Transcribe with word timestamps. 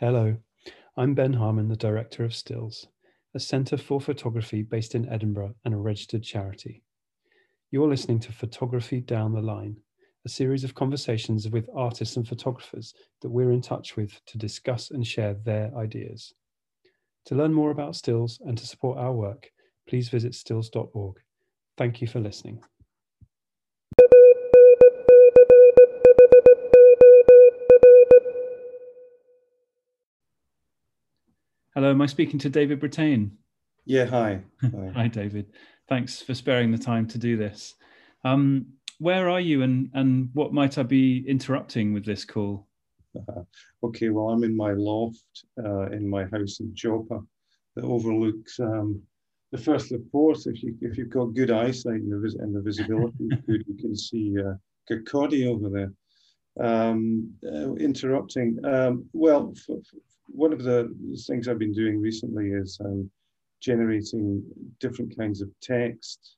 Hello, 0.00 0.34
I'm 0.96 1.12
Ben 1.12 1.34
Harman, 1.34 1.68
the 1.68 1.76
Director 1.76 2.24
of 2.24 2.34
Stills, 2.34 2.86
a 3.34 3.38
centre 3.38 3.76
for 3.76 4.00
photography 4.00 4.62
based 4.62 4.94
in 4.94 5.06
Edinburgh 5.06 5.56
and 5.62 5.74
a 5.74 5.76
registered 5.76 6.22
charity. 6.22 6.82
You're 7.70 7.86
listening 7.86 8.18
to 8.20 8.32
Photography 8.32 9.02
Down 9.02 9.34
the 9.34 9.42
Line, 9.42 9.76
a 10.24 10.30
series 10.30 10.64
of 10.64 10.74
conversations 10.74 11.50
with 11.50 11.68
artists 11.76 12.16
and 12.16 12.26
photographers 12.26 12.94
that 13.20 13.28
we're 13.28 13.52
in 13.52 13.60
touch 13.60 13.94
with 13.94 14.18
to 14.24 14.38
discuss 14.38 14.90
and 14.90 15.06
share 15.06 15.34
their 15.34 15.70
ideas. 15.76 16.32
To 17.26 17.34
learn 17.34 17.52
more 17.52 17.70
about 17.70 17.94
Stills 17.94 18.40
and 18.46 18.56
to 18.56 18.66
support 18.66 18.96
our 18.96 19.12
work, 19.12 19.50
please 19.86 20.08
visit 20.08 20.34
stills.org. 20.34 21.16
Thank 21.76 22.00
you 22.00 22.06
for 22.06 22.20
listening. 22.20 22.62
Hello, 31.80 31.92
am 31.92 32.02
I 32.02 32.06
speaking 32.06 32.38
to 32.40 32.50
David 32.50 32.78
Brittain? 32.78 33.30
Yeah, 33.86 34.04
hi. 34.04 34.42
Hi, 34.60 34.92
hi 34.94 35.08
David. 35.08 35.46
Thanks 35.88 36.20
for 36.20 36.34
sparing 36.34 36.70
the 36.72 36.76
time 36.76 37.08
to 37.08 37.16
do 37.16 37.38
this. 37.38 37.74
Um, 38.22 38.74
where 38.98 39.30
are 39.30 39.40
you 39.40 39.62
and, 39.62 39.88
and 39.94 40.28
what 40.34 40.52
might 40.52 40.76
I 40.76 40.82
be 40.82 41.24
interrupting 41.26 41.94
with 41.94 42.04
this 42.04 42.26
call? 42.26 42.68
Uh, 43.16 43.44
okay, 43.82 44.10
well, 44.10 44.28
I'm 44.28 44.44
in 44.44 44.54
my 44.54 44.72
loft 44.72 45.46
uh, 45.58 45.86
in 45.86 46.06
my 46.06 46.24
house 46.24 46.60
in 46.60 46.70
Joppa 46.74 47.18
that 47.76 47.84
overlooks 47.86 48.60
um, 48.60 49.00
the 49.50 49.56
Firth 49.56 49.90
of 49.90 50.02
Forth. 50.12 50.46
If, 50.48 50.62
you, 50.62 50.76
if 50.82 50.98
you've 50.98 51.08
got 51.08 51.32
good 51.32 51.50
eyesight 51.50 51.94
and 51.94 52.12
the, 52.12 52.18
vis- 52.18 52.34
and 52.34 52.54
the 52.54 52.60
visibility 52.60 53.30
good, 53.46 53.64
you 53.66 53.76
can 53.78 53.96
see 53.96 54.34
uh, 54.38 54.52
Kirkcaldy 54.86 55.46
over 55.46 55.70
there. 55.70 55.92
Um, 56.62 57.32
uh, 57.42 57.72
interrupting. 57.76 58.58
Um, 58.66 59.06
well, 59.14 59.54
for, 59.54 59.78
one 60.32 60.52
of 60.52 60.62
the 60.62 60.94
things 61.26 61.48
I've 61.48 61.58
been 61.58 61.72
doing 61.72 62.00
recently 62.00 62.50
is 62.50 62.78
um, 62.84 63.10
generating 63.60 64.42
different 64.78 65.16
kinds 65.16 65.40
of 65.42 65.50
text 65.60 66.36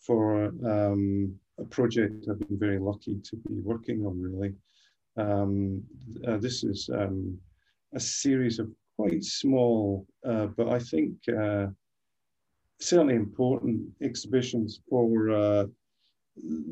for 0.00 0.46
um, 0.64 1.34
a 1.58 1.64
project 1.64 2.26
I've 2.30 2.38
been 2.38 2.58
very 2.58 2.78
lucky 2.78 3.20
to 3.22 3.36
be 3.36 3.60
working 3.60 4.04
on, 4.06 4.20
really. 4.20 4.54
Um, 5.16 5.82
uh, 6.26 6.36
this 6.36 6.62
is 6.64 6.88
um, 6.92 7.38
a 7.94 8.00
series 8.00 8.58
of 8.58 8.70
quite 8.96 9.24
small, 9.24 10.06
uh, 10.26 10.46
but 10.46 10.68
I 10.68 10.78
think 10.78 11.16
uh, 11.28 11.66
certainly 12.80 13.14
important 13.14 13.80
exhibitions 14.02 14.80
for 14.88 15.30
uh, 15.30 15.66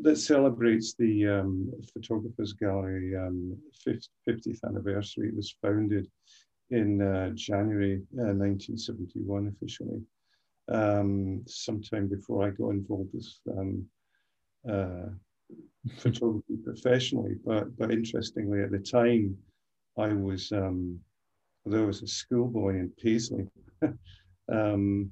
that 0.03 0.19
celebrates 0.19 0.95
the 0.95 1.27
um, 1.27 1.73
Photographers 1.93 2.53
Gallery 2.53 3.13
50th 3.15 4.09
um, 4.29 4.69
anniversary. 4.69 5.29
It 5.29 5.37
was 5.37 5.57
founded 5.63 6.07
in 6.75 7.01
uh, 7.01 7.31
January 7.35 8.03
uh, 8.19 8.35
1971 8.35 9.55
officially, 9.55 10.03
um, 10.69 11.43
sometime 11.47 12.09
before 12.09 12.45
I 12.45 12.51
got 12.51 12.71
involved 12.71 13.11
with 13.13 13.29
um, 13.57 13.87
uh, 14.69 15.11
photography 15.99 16.57
professionally. 16.65 17.37
But, 17.45 17.77
but 17.79 17.93
interestingly, 17.93 18.63
at 18.63 18.73
the 18.73 18.81
time, 18.81 19.37
I 19.97 20.09
was, 20.09 20.51
um, 20.51 20.99
although 21.65 21.85
I 21.85 21.87
was 21.87 22.03
a 22.03 22.09
schoolboy 22.09 22.71
in 22.71 22.93
Paisley, 23.01 23.47
um, 24.53 25.11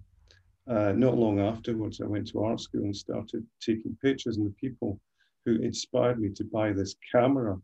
uh, 0.69 0.92
not 0.92 1.16
long 1.16 1.38
afterwards, 1.38 2.00
I 2.00 2.06
went 2.06 2.26
to 2.28 2.42
art 2.42 2.60
school 2.60 2.82
and 2.82 2.97
started 2.97 3.47
taking 3.60 3.97
pictures, 4.02 4.36
and 4.36 4.47
the 4.47 4.54
people 4.54 4.98
who 5.44 5.56
inspired 5.56 6.20
me 6.20 6.30
to 6.30 6.44
buy 6.44 6.72
this 6.72 6.97
camera, 7.14 7.56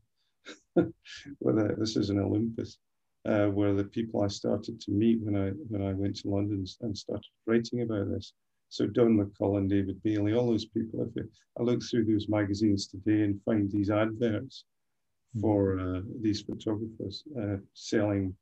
whether 1.39 1.75
this 1.79 1.97
is 1.97 2.11
an 2.11 2.21
Olympus, 2.21 2.79
uh, 3.27 3.49
were 3.51 3.75
the 3.75 3.85
people 3.85 4.23
I 4.23 4.29
started 4.29 4.81
to 4.81 4.91
meet 4.91 5.21
when 5.21 5.37
I 5.37 5.51
when 5.69 5.83
I 5.83 5.93
went 5.93 6.17
to 6.17 6.29
London 6.29 6.65
and 6.81 6.97
started 6.97 7.25
writing 7.47 7.83
about 7.83 8.11
this. 8.11 8.33
So 8.71 8.87
Don 8.87 9.17
McCullin, 9.17 9.69
David 9.69 10.03
Bailey, 10.03 10.35
all 10.35 10.51
those 10.51 10.67
people. 10.67 11.03
If 11.03 11.17
it, 11.17 11.29
I 11.59 11.63
look 11.63 11.83
through 11.83 12.05
those 12.05 12.29
magazines 12.29 12.87
today 12.87 13.25
and 13.25 13.43
find 13.45 13.71
these 13.71 13.91
adverts 13.91 14.65
hmm. 15.35 15.41
for 15.41 15.81
uh, 15.81 16.01
these 16.21 16.43
photographers 16.43 17.25
uh, 17.41 17.57
selling, 17.75 18.37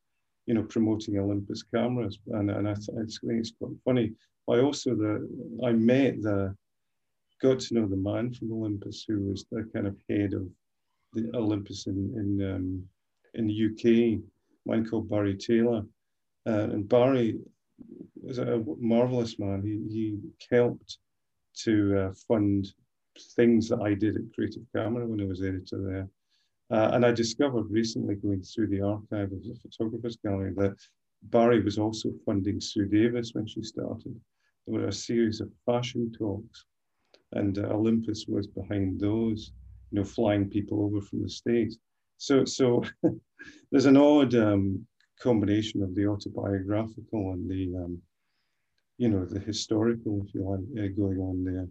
you 0.47 0.55
know, 0.55 0.65
promoting 0.65 1.19
Olympus 1.19 1.63
cameras, 1.63 2.19
and 2.29 2.51
and 2.51 2.69
I, 2.69 2.75
th- 2.75 2.91
I 2.91 3.03
think 3.03 3.41
it's 3.41 3.53
quite 3.59 3.73
funny. 3.85 4.13
I 4.49 4.61
also 4.61 4.95
the 4.95 5.29
I 5.65 5.73
met 5.73 6.23
the 6.23 6.55
got 7.43 7.61
to 7.61 7.75
know 7.75 7.87
the 7.87 7.97
man 7.97 8.33
from 8.33 8.53
Olympus 8.53 9.05
who 9.07 9.21
was 9.29 9.45
the 9.51 9.69
kind 9.75 9.87
of 9.87 9.97
head 10.09 10.33
of 10.33 10.49
the 11.13 11.31
Olympus 11.35 11.87
in 11.87 12.13
in 12.17 12.55
um, 12.55 12.85
in 13.35 13.47
the 13.47 13.67
UK 13.67 14.21
man 14.67 14.87
called 14.87 15.09
Barry 15.09 15.37
Taylor. 15.37 15.83
Uh, 16.47 16.69
and 16.73 16.89
Barry 16.89 17.39
was 18.23 18.39
a 18.39 18.63
marvelous 18.79 19.39
man. 19.39 19.63
He, 19.63 19.95
he 19.95 20.19
helped 20.51 20.99
to 21.65 21.99
uh, 21.99 22.13
fund 22.29 22.73
things 23.35 23.69
that 23.69 23.81
I 23.81 23.95
did 23.95 24.17
at 24.17 24.35
Creative 24.35 24.63
Camera 24.75 25.07
when 25.07 25.21
I 25.21 25.25
was 25.25 25.43
editor 25.43 25.79
there. 25.83 26.09
Uh, 26.71 26.91
and 26.95 27.07
I 27.07 27.13
discovered 27.13 27.71
recently, 27.71 28.17
going 28.17 28.43
through 28.43 28.69
the 28.69 28.81
archive 28.81 29.33
of 29.33 29.43
the 29.45 29.57
Photographers 29.63 30.19
Gallery, 30.25 30.53
that 30.57 30.77
Barry 31.25 31.63
was 31.63 31.79
also 31.79 32.11
funding 32.25 32.61
Sue 32.61 32.87
Davies 32.87 33.35
when 33.35 33.47
she 33.47 33.63
started. 33.63 34.21
There 34.67 34.81
were 34.81 34.89
a 34.89 34.93
series 34.93 35.41
of 35.41 35.51
fashion 35.65 36.13
talks, 36.13 36.65
and 37.33 37.59
uh, 37.59 37.69
Olympus 37.69 38.27
was 38.29 38.47
behind 38.47 39.01
those, 39.01 39.53
you 39.91 39.99
know, 39.99 40.05
flying 40.05 40.49
people 40.49 40.83
over 40.83 41.01
from 41.01 41.23
the 41.23 41.29
States. 41.29 41.79
So, 42.19 42.45
so 42.45 42.85
there's 43.71 43.87
an 43.87 43.97
odd 43.97 44.35
um, 44.35 44.87
combination 45.21 45.83
of 45.83 45.95
the 45.95 46.07
autobiographical 46.07 47.33
and 47.33 47.51
the, 47.51 47.77
um, 47.77 47.99
you 48.99 49.09
know, 49.09 49.25
the 49.25 49.41
historical, 49.41 50.23
if 50.27 50.35
you 50.35 50.45
like, 50.45 50.85
uh, 50.85 50.89
going 50.97 51.19
on 51.19 51.45
there. 51.45 51.69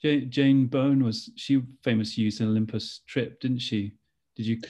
Jane 0.00 0.66
Bown 0.66 1.02
was 1.02 1.30
she 1.34 1.62
famous 1.82 2.16
used 2.16 2.40
an 2.40 2.48
Olympus 2.48 3.00
trip, 3.06 3.40
didn't 3.40 3.58
she? 3.58 3.92
Did 4.36 4.46
you 4.46 4.60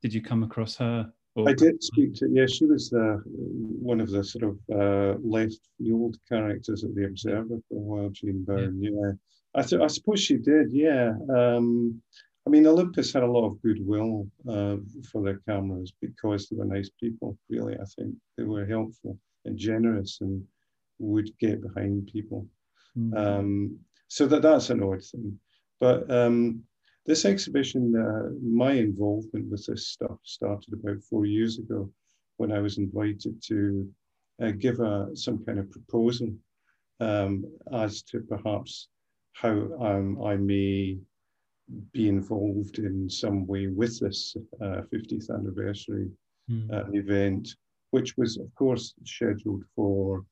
did 0.00 0.14
you 0.14 0.22
come 0.22 0.44
across 0.44 0.76
her? 0.76 1.12
Or? 1.34 1.48
I 1.48 1.52
did 1.52 1.82
speak 1.82 2.14
to 2.14 2.28
yeah. 2.30 2.46
She 2.46 2.66
was 2.66 2.92
uh, 2.92 3.16
one 3.26 4.00
of 4.00 4.10
the 4.10 4.22
sort 4.22 4.44
of 4.44 4.58
uh, 4.72 5.18
left 5.22 5.58
field 5.76 6.16
characters 6.28 6.84
at 6.84 6.94
the 6.94 7.06
Observer 7.06 7.58
for 7.68 7.74
a 7.74 7.78
while. 7.78 8.10
Jane 8.10 8.44
Bown, 8.44 8.80
yeah. 8.80 8.90
yeah. 8.92 9.12
I 9.54 9.62
th- 9.62 9.82
I 9.82 9.88
suppose 9.88 10.20
she 10.20 10.36
did, 10.36 10.72
yeah. 10.72 11.14
Um, 11.34 12.00
I 12.46 12.50
mean, 12.50 12.66
Olympus 12.66 13.12
had 13.12 13.24
a 13.24 13.30
lot 13.30 13.44
of 13.44 13.60
goodwill 13.60 14.28
uh, 14.48 14.76
for 15.10 15.24
their 15.24 15.40
cameras 15.48 15.92
because 16.00 16.48
they 16.48 16.56
were 16.56 16.64
nice 16.64 16.90
people, 17.00 17.36
really. 17.50 17.74
I 17.74 17.84
think 17.96 18.14
they 18.36 18.44
were 18.44 18.64
helpful 18.64 19.18
and 19.44 19.58
generous 19.58 20.18
and 20.20 20.44
would 20.98 21.36
get 21.38 21.60
behind 21.60 22.08
people. 22.12 22.46
Mm-hmm. 22.96 23.16
Um, 23.16 23.78
so 24.08 24.26
that, 24.26 24.42
that's 24.42 24.70
an 24.70 24.82
odd 24.82 25.02
thing. 25.02 25.38
But 25.80 26.08
um, 26.10 26.62
this 27.04 27.24
exhibition, 27.24 27.94
uh, 27.96 28.30
my 28.40 28.72
involvement 28.72 29.50
with 29.50 29.66
this 29.66 29.88
stuff 29.88 30.18
started 30.22 30.72
about 30.72 31.02
four 31.02 31.26
years 31.26 31.58
ago 31.58 31.90
when 32.36 32.52
I 32.52 32.60
was 32.60 32.78
invited 32.78 33.42
to 33.48 33.88
uh, 34.40 34.52
give 34.52 34.78
a, 34.80 35.08
some 35.14 35.44
kind 35.44 35.58
of 35.58 35.70
proposal 35.70 36.32
um, 37.00 37.44
as 37.72 38.02
to 38.02 38.20
perhaps 38.20 38.88
how 39.32 39.50
um, 39.80 40.22
I 40.22 40.36
may 40.36 40.98
be 41.92 42.08
involved 42.08 42.78
in 42.78 43.08
some 43.10 43.46
way 43.46 43.66
with 43.66 43.98
this 44.00 44.36
uh, 44.62 44.82
50th 44.92 45.30
anniversary 45.30 46.08
mm. 46.50 46.72
uh, 46.72 46.90
event, 46.92 47.48
which 47.90 48.16
was, 48.16 48.36
of 48.36 48.54
course, 48.54 48.94
scheduled 49.04 49.64
for 49.74 50.24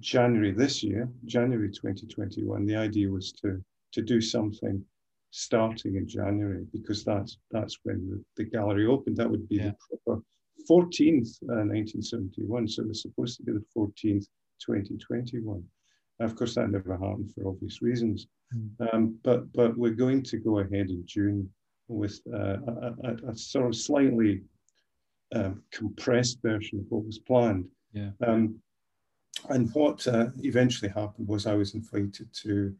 January 0.00 0.52
this 0.52 0.82
year, 0.82 1.08
January 1.24 1.68
2021. 1.68 2.66
The 2.66 2.76
idea 2.76 3.08
was 3.08 3.32
to, 3.32 3.62
to 3.92 4.02
do 4.02 4.20
something 4.20 4.82
starting 5.30 5.96
in 5.96 6.08
January 6.08 6.66
because 6.72 7.04
that's, 7.04 7.38
that's 7.50 7.78
when 7.84 8.08
the, 8.08 8.24
the 8.42 8.50
gallery 8.50 8.86
opened. 8.86 9.16
That 9.16 9.30
would 9.30 9.48
be 9.48 9.56
yeah. 9.56 9.72
the 9.90 9.98
proper 10.04 10.22
14th, 10.70 11.42
uh, 11.44 11.64
1971. 11.68 12.68
So 12.68 12.82
it 12.82 12.88
was 12.88 13.02
supposed 13.02 13.36
to 13.38 13.42
be 13.42 13.52
the 13.52 13.64
14th, 13.76 14.26
2021. 14.60 15.62
Of 16.20 16.34
course, 16.34 16.54
that 16.54 16.70
never 16.70 16.92
happened 16.92 17.32
for 17.34 17.48
obvious 17.48 17.82
reasons. 17.82 18.26
Mm. 18.54 18.94
Um, 18.94 19.18
but 19.22 19.52
but 19.52 19.76
we're 19.76 19.90
going 19.90 20.22
to 20.24 20.38
go 20.38 20.60
ahead 20.60 20.90
in 20.90 21.02
June 21.06 21.50
with 21.88 22.20
uh, 22.32 22.56
a, 22.66 22.94
a, 23.04 23.30
a, 23.30 23.36
sort 23.36 23.66
of 23.66 23.76
slightly 23.76 24.42
um, 25.34 25.62
compressed 25.70 26.38
version 26.42 26.80
of 26.80 26.86
what 26.88 27.04
was 27.04 27.18
planned. 27.18 27.66
Yeah. 27.92 28.10
Um, 28.26 28.56
and 29.50 29.72
what 29.74 30.06
uh, 30.08 30.26
eventually 30.42 30.90
happened 30.90 31.28
was 31.28 31.46
I 31.46 31.54
was 31.54 31.74
invited 31.74 32.32
to 32.42 32.74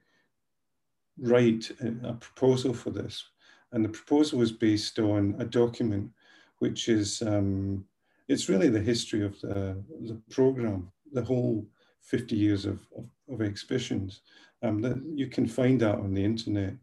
write 1.18 1.70
a, 1.80 2.08
a, 2.08 2.14
proposal 2.14 2.74
for 2.74 2.90
this, 2.90 3.24
and 3.72 3.84
the 3.84 3.88
proposal 3.88 4.38
was 4.38 4.52
based 4.52 4.98
on 4.98 5.36
a 5.38 5.44
document, 5.44 6.10
which 6.58 6.88
is 6.88 7.22
um, 7.22 7.84
it's 8.28 8.48
really 8.48 8.68
the 8.68 8.80
history 8.80 9.24
of 9.24 9.40
the 9.40 9.76
the 10.02 10.20
program, 10.30 10.90
the 11.12 11.22
whole 11.22 11.66
50 12.02 12.36
years 12.36 12.66
of, 12.66 12.80
of, 12.96 13.08
of 13.28 13.42
exhibitions. 13.42 14.22
Um, 14.62 14.80
that 14.80 15.00
you 15.14 15.28
can 15.28 15.46
find 15.46 15.80
that 15.80 15.96
on 15.96 16.14
the 16.14 16.24
internet, 16.24 16.74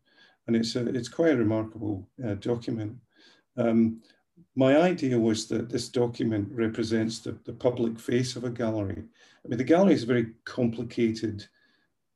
and 0.48 0.56
it's 0.56 0.76
a, 0.76 0.88
it's 0.90 1.10
quite 1.10 1.34
a 1.34 1.38
remarkable 1.38 2.08
uh, 2.26 2.36
document. 2.36 2.96
Um, 3.58 4.02
my 4.56 4.78
idea 4.78 5.20
was 5.20 5.48
that 5.48 5.70
this 5.70 5.90
document 5.90 6.50
represents 6.52 7.20
the, 7.20 7.38
the 7.46 7.54
public 7.54 8.00
face 8.00 8.36
of 8.36 8.44
a 8.44 8.50
gallery. 8.50 9.04
I 9.44 9.48
mean, 9.48 9.58
the 9.58 9.64
gallery 9.64 9.94
is 9.94 10.04
a 10.04 10.08
very 10.08 10.28
complicated 10.46 11.46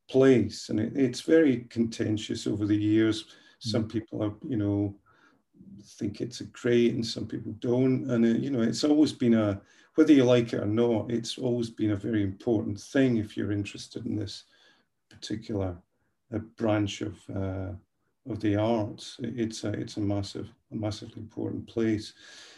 place 0.09 0.69
and 0.69 0.79
it, 0.79 0.93
it's 0.95 1.21
very 1.21 1.65
contentious 1.69 2.47
over 2.47 2.65
the 2.65 2.77
years. 2.77 3.25
Some 3.59 3.85
mm. 3.85 3.91
people 3.91 4.23
are, 4.23 4.33
you 4.47 4.57
know, 4.57 4.95
think 5.83 6.21
it's 6.21 6.41
a 6.41 6.45
great 6.45 6.93
and 6.93 7.05
some 7.05 7.25
people 7.25 7.53
don't. 7.59 8.09
And, 8.11 8.25
it, 8.25 8.37
you 8.41 8.51
know, 8.51 8.61
it's 8.61 8.83
always 8.83 9.13
been 9.13 9.33
a, 9.33 9.59
whether 9.95 10.13
you 10.13 10.23
like 10.23 10.53
it 10.53 10.61
or 10.61 10.67
not, 10.67 11.09
it's 11.11 11.37
always 11.39 11.71
been 11.71 11.91
a 11.91 11.95
very 11.95 12.21
important 12.21 12.79
thing 12.79 13.17
if 13.17 13.35
you're 13.35 13.51
interested 13.51 14.05
in 14.05 14.15
this 14.15 14.43
particular 15.17 15.75
branch 16.57 17.01
of, 17.01 17.15
uh, 17.35 17.71
of 18.31 18.39
the 18.39 18.55
arts. 18.55 19.17
It's 19.21 19.63
a, 19.63 19.71
it's 19.83 19.97
a 19.97 20.01
massive, 20.01 20.49
a 20.71 20.75
massively 20.75 21.21
important 21.21 21.67
place. 21.67 22.13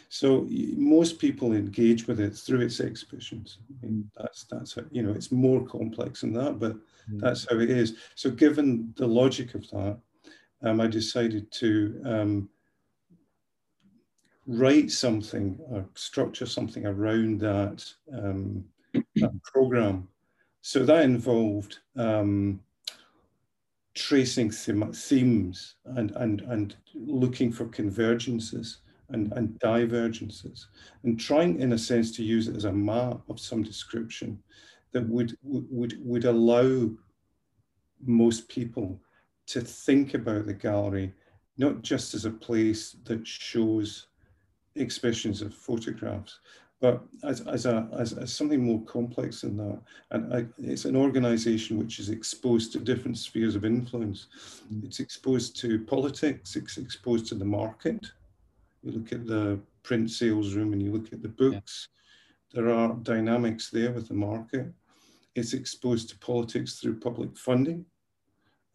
So 0.08 0.46
most 0.76 1.20
people 1.20 1.52
engage 1.52 2.08
with 2.08 2.18
it 2.18 2.34
through 2.34 2.62
its 2.62 2.80
exhibitions. 2.80 3.58
I 3.70 3.86
mean, 3.86 4.10
that's 4.16 4.44
that's 4.50 4.74
how, 4.74 4.82
you 4.90 5.02
know 5.02 5.12
it's 5.12 5.30
more 5.30 5.64
complex 5.64 6.22
than 6.22 6.32
that, 6.32 6.58
but 6.58 6.74
mm. 7.08 7.20
that's 7.20 7.46
how 7.48 7.60
it 7.60 7.70
is. 7.70 7.94
So 8.16 8.28
given 8.30 8.92
the 8.96 9.06
logic 9.06 9.54
of 9.54 9.70
that, 9.70 9.96
um, 10.62 10.80
I 10.80 10.88
decided 10.88 11.50
to 11.52 12.02
um, 12.04 12.48
write 14.46 14.90
something 14.90 15.58
or 15.70 15.86
structure 15.94 16.46
something 16.46 16.86
around 16.86 17.40
that, 17.40 17.78
um, 18.12 18.64
that 19.14 19.42
program. 19.44 20.08
So 20.62 20.84
that 20.84 21.04
involved 21.04 21.78
um, 21.96 22.60
tracing 23.94 24.52
them 24.66 24.92
themes 24.92 25.76
and, 25.84 26.10
and, 26.12 26.42
and 26.42 26.76
looking 26.94 27.50
for 27.50 27.66
convergences 27.66 28.76
and, 29.08 29.32
and 29.32 29.58
divergences 29.58 30.68
and 31.02 31.18
trying 31.18 31.60
in 31.60 31.72
a 31.72 31.78
sense 31.78 32.14
to 32.16 32.22
use 32.22 32.48
it 32.48 32.56
as 32.56 32.66
a 32.66 32.72
map 32.72 33.20
of 33.28 33.40
some 33.40 33.62
description 33.62 34.38
that 34.92 35.08
would, 35.08 35.36
would, 35.42 35.96
would 36.04 36.24
allow 36.24 36.88
most 38.04 38.48
people 38.48 39.00
to 39.46 39.60
think 39.60 40.14
about 40.14 40.46
the 40.46 40.54
gallery 40.54 41.12
not 41.60 41.82
just 41.82 42.14
as 42.14 42.24
a 42.24 42.30
place 42.30 42.96
that 43.04 43.26
shows 43.26 44.06
exhibitions 44.76 45.42
of 45.42 45.54
photographs, 45.54 46.40
but 46.80 47.02
as, 47.24 47.42
as, 47.42 47.66
a, 47.66 47.88
as, 47.98 48.14
as 48.14 48.32
something 48.32 48.64
more 48.64 48.82
complex 48.84 49.42
than 49.42 49.56
that. 49.58 49.80
And 50.12 50.34
I, 50.34 50.46
it's 50.58 50.86
an 50.86 50.96
organization 50.96 51.78
which 51.78 51.98
is 51.98 52.08
exposed 52.08 52.72
to 52.72 52.78
different 52.80 53.18
spheres 53.18 53.54
of 53.54 53.66
influence. 53.66 54.28
It's 54.82 55.00
exposed 55.00 55.56
to 55.60 55.84
politics, 55.84 56.56
it's 56.56 56.78
exposed 56.78 57.26
to 57.28 57.34
the 57.34 57.44
market. 57.44 58.06
You 58.82 58.92
look 58.92 59.12
at 59.12 59.26
the 59.26 59.60
print 59.82 60.10
sales 60.10 60.54
room 60.54 60.72
and 60.72 60.82
you 60.82 60.90
look 60.90 61.12
at 61.12 61.22
the 61.22 61.28
books, 61.28 61.88
yeah. 62.54 62.62
there 62.62 62.74
are 62.74 62.94
dynamics 63.02 63.68
there 63.68 63.92
with 63.92 64.08
the 64.08 64.14
market. 64.14 64.72
It's 65.34 65.52
exposed 65.52 66.08
to 66.10 66.18
politics 66.18 66.78
through 66.78 67.00
public 67.00 67.36
funding. 67.36 67.84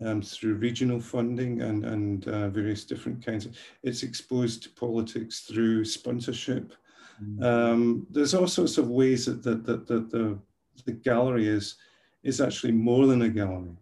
Um, 0.01 0.21
through 0.21 0.55
regional 0.55 0.99
funding 0.99 1.61
and, 1.61 1.85
and 1.85 2.27
uh, 2.27 2.49
various 2.49 2.83
different 2.83 3.25
kinds 3.25 3.45
of, 3.45 3.57
it's 3.81 4.03
exposed 4.03 4.63
to 4.63 4.69
politics 4.71 5.39
through 5.47 5.85
sponsorship. 5.85 6.73
Um, 7.43 8.07
there's 8.09 8.33
all 8.33 8.47
sorts 8.47 8.77
of 8.77 8.89
ways 8.89 9.25
that, 9.25 9.43
that, 9.43 9.65
that, 9.65 9.87
that 9.87 10.11
the, 10.11 10.37
the 10.85 10.91
gallery 10.91 11.47
is, 11.47 11.75
is 12.23 12.41
actually 12.41 12.73
more 12.73 13.07
than 13.07 13.21
a 13.23 13.29
gallery. 13.29 13.77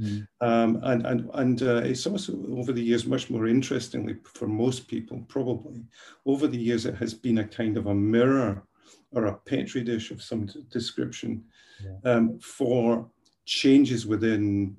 Mm. 0.00 0.26
Um, 0.40 0.80
and 0.82 1.06
and, 1.06 1.30
and 1.34 1.62
uh, 1.62 1.82
it's 1.84 2.06
also 2.06 2.32
over 2.56 2.72
the 2.72 2.82
years, 2.82 3.06
much 3.06 3.30
more 3.30 3.46
interestingly 3.46 4.16
for 4.24 4.48
most 4.48 4.88
people, 4.88 5.24
probably, 5.28 5.84
over 6.26 6.46
the 6.46 6.58
years, 6.58 6.86
it 6.86 6.96
has 6.96 7.14
been 7.14 7.38
a 7.38 7.46
kind 7.46 7.76
of 7.76 7.86
a 7.86 7.94
mirror 7.94 8.64
or 9.12 9.26
a 9.26 9.34
petri 9.34 9.84
dish 9.84 10.10
of 10.10 10.22
some 10.22 10.48
description 10.70 11.44
yeah. 11.84 12.10
um, 12.10 12.38
for 12.38 13.08
changes 13.44 14.06
within 14.06 14.76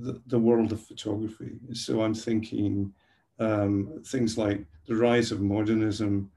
the, 0.00 0.20
the, 0.26 0.38
world 0.38 0.72
of 0.72 0.80
photography. 0.80 1.52
So 1.72 2.02
I'm 2.02 2.14
thinking 2.14 2.92
um, 3.38 4.02
things 4.06 4.38
like 4.38 4.64
the 4.86 4.96
rise 4.96 5.32
of 5.32 5.42
modernism, 5.42 6.30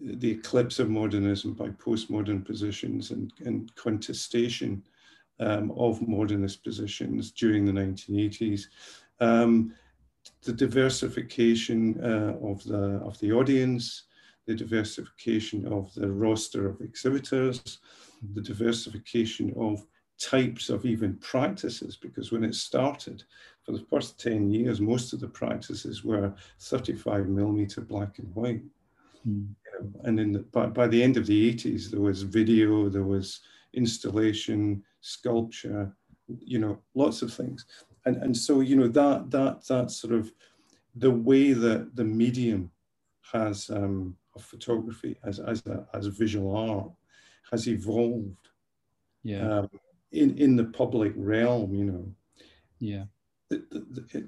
the 0.00 0.30
eclipse 0.30 0.78
of 0.78 0.88
modernism 0.88 1.54
by 1.54 1.68
postmodern 1.70 2.44
positions 2.44 3.10
and, 3.10 3.32
and 3.44 3.74
contestation 3.74 4.82
um, 5.40 5.70
of 5.72 6.06
modernist 6.06 6.62
positions 6.62 7.30
during 7.30 7.64
the 7.64 7.72
1980s. 7.72 8.62
Um, 9.20 9.74
the 10.42 10.52
diversification 10.52 12.00
uh, 12.02 12.36
of, 12.42 12.62
the, 12.64 13.00
of 13.04 13.18
the 13.20 13.32
audience, 13.32 14.04
the 14.46 14.54
diversification 14.54 15.66
of 15.66 15.92
the 15.94 16.10
roster 16.10 16.68
of 16.68 16.80
exhibitors, 16.80 17.78
the 18.34 18.40
diversification 18.40 19.52
of 19.56 19.84
types 20.18 20.68
of 20.68 20.84
even 20.84 21.14
practices, 21.16 21.96
because 21.96 22.32
when 22.32 22.44
it 22.44 22.54
started, 22.54 23.22
for 23.62 23.72
the 23.72 23.84
first 23.90 24.18
10 24.20 24.50
years, 24.50 24.80
most 24.80 25.12
of 25.12 25.20
the 25.20 25.28
practices 25.28 26.04
were 26.04 26.32
35 26.60 27.28
millimeter 27.28 27.80
black 27.80 28.18
and 28.18 28.34
white. 28.34 28.62
Mm 29.26 29.54
and 30.04 30.18
in 30.18 30.32
the, 30.32 30.38
by, 30.40 30.66
by 30.66 30.86
the 30.86 31.02
end 31.02 31.16
of 31.16 31.26
the 31.26 31.54
80s, 31.54 31.90
there 31.90 32.00
was 32.00 32.22
video, 32.22 32.88
there 32.88 33.04
was 33.04 33.40
installation, 33.74 34.82
sculpture, 35.00 35.92
you 36.40 36.58
know, 36.58 36.78
lots 36.94 37.22
of 37.22 37.32
things. 37.32 37.64
And, 38.04 38.16
and 38.18 38.36
so, 38.36 38.60
you 38.60 38.76
know, 38.76 38.88
that, 38.88 39.30
that, 39.30 39.66
that 39.68 39.90
sort 39.90 40.14
of 40.14 40.32
the 40.96 41.10
way 41.10 41.52
that 41.52 41.94
the 41.94 42.04
medium 42.04 42.70
has 43.32 43.70
um, 43.70 44.16
of 44.34 44.42
photography 44.42 45.18
as, 45.24 45.38
as, 45.38 45.64
a, 45.66 45.86
as 45.94 46.06
visual 46.06 46.56
art 46.56 46.90
has 47.50 47.68
evolved 47.68 48.36
yeah. 49.22 49.58
Um, 49.58 49.70
in, 50.12 50.38
in 50.38 50.56
the 50.56 50.64
public 50.64 51.12
realm, 51.16 51.74
you 51.74 51.84
know. 51.84 52.12
Yeah 52.78 53.04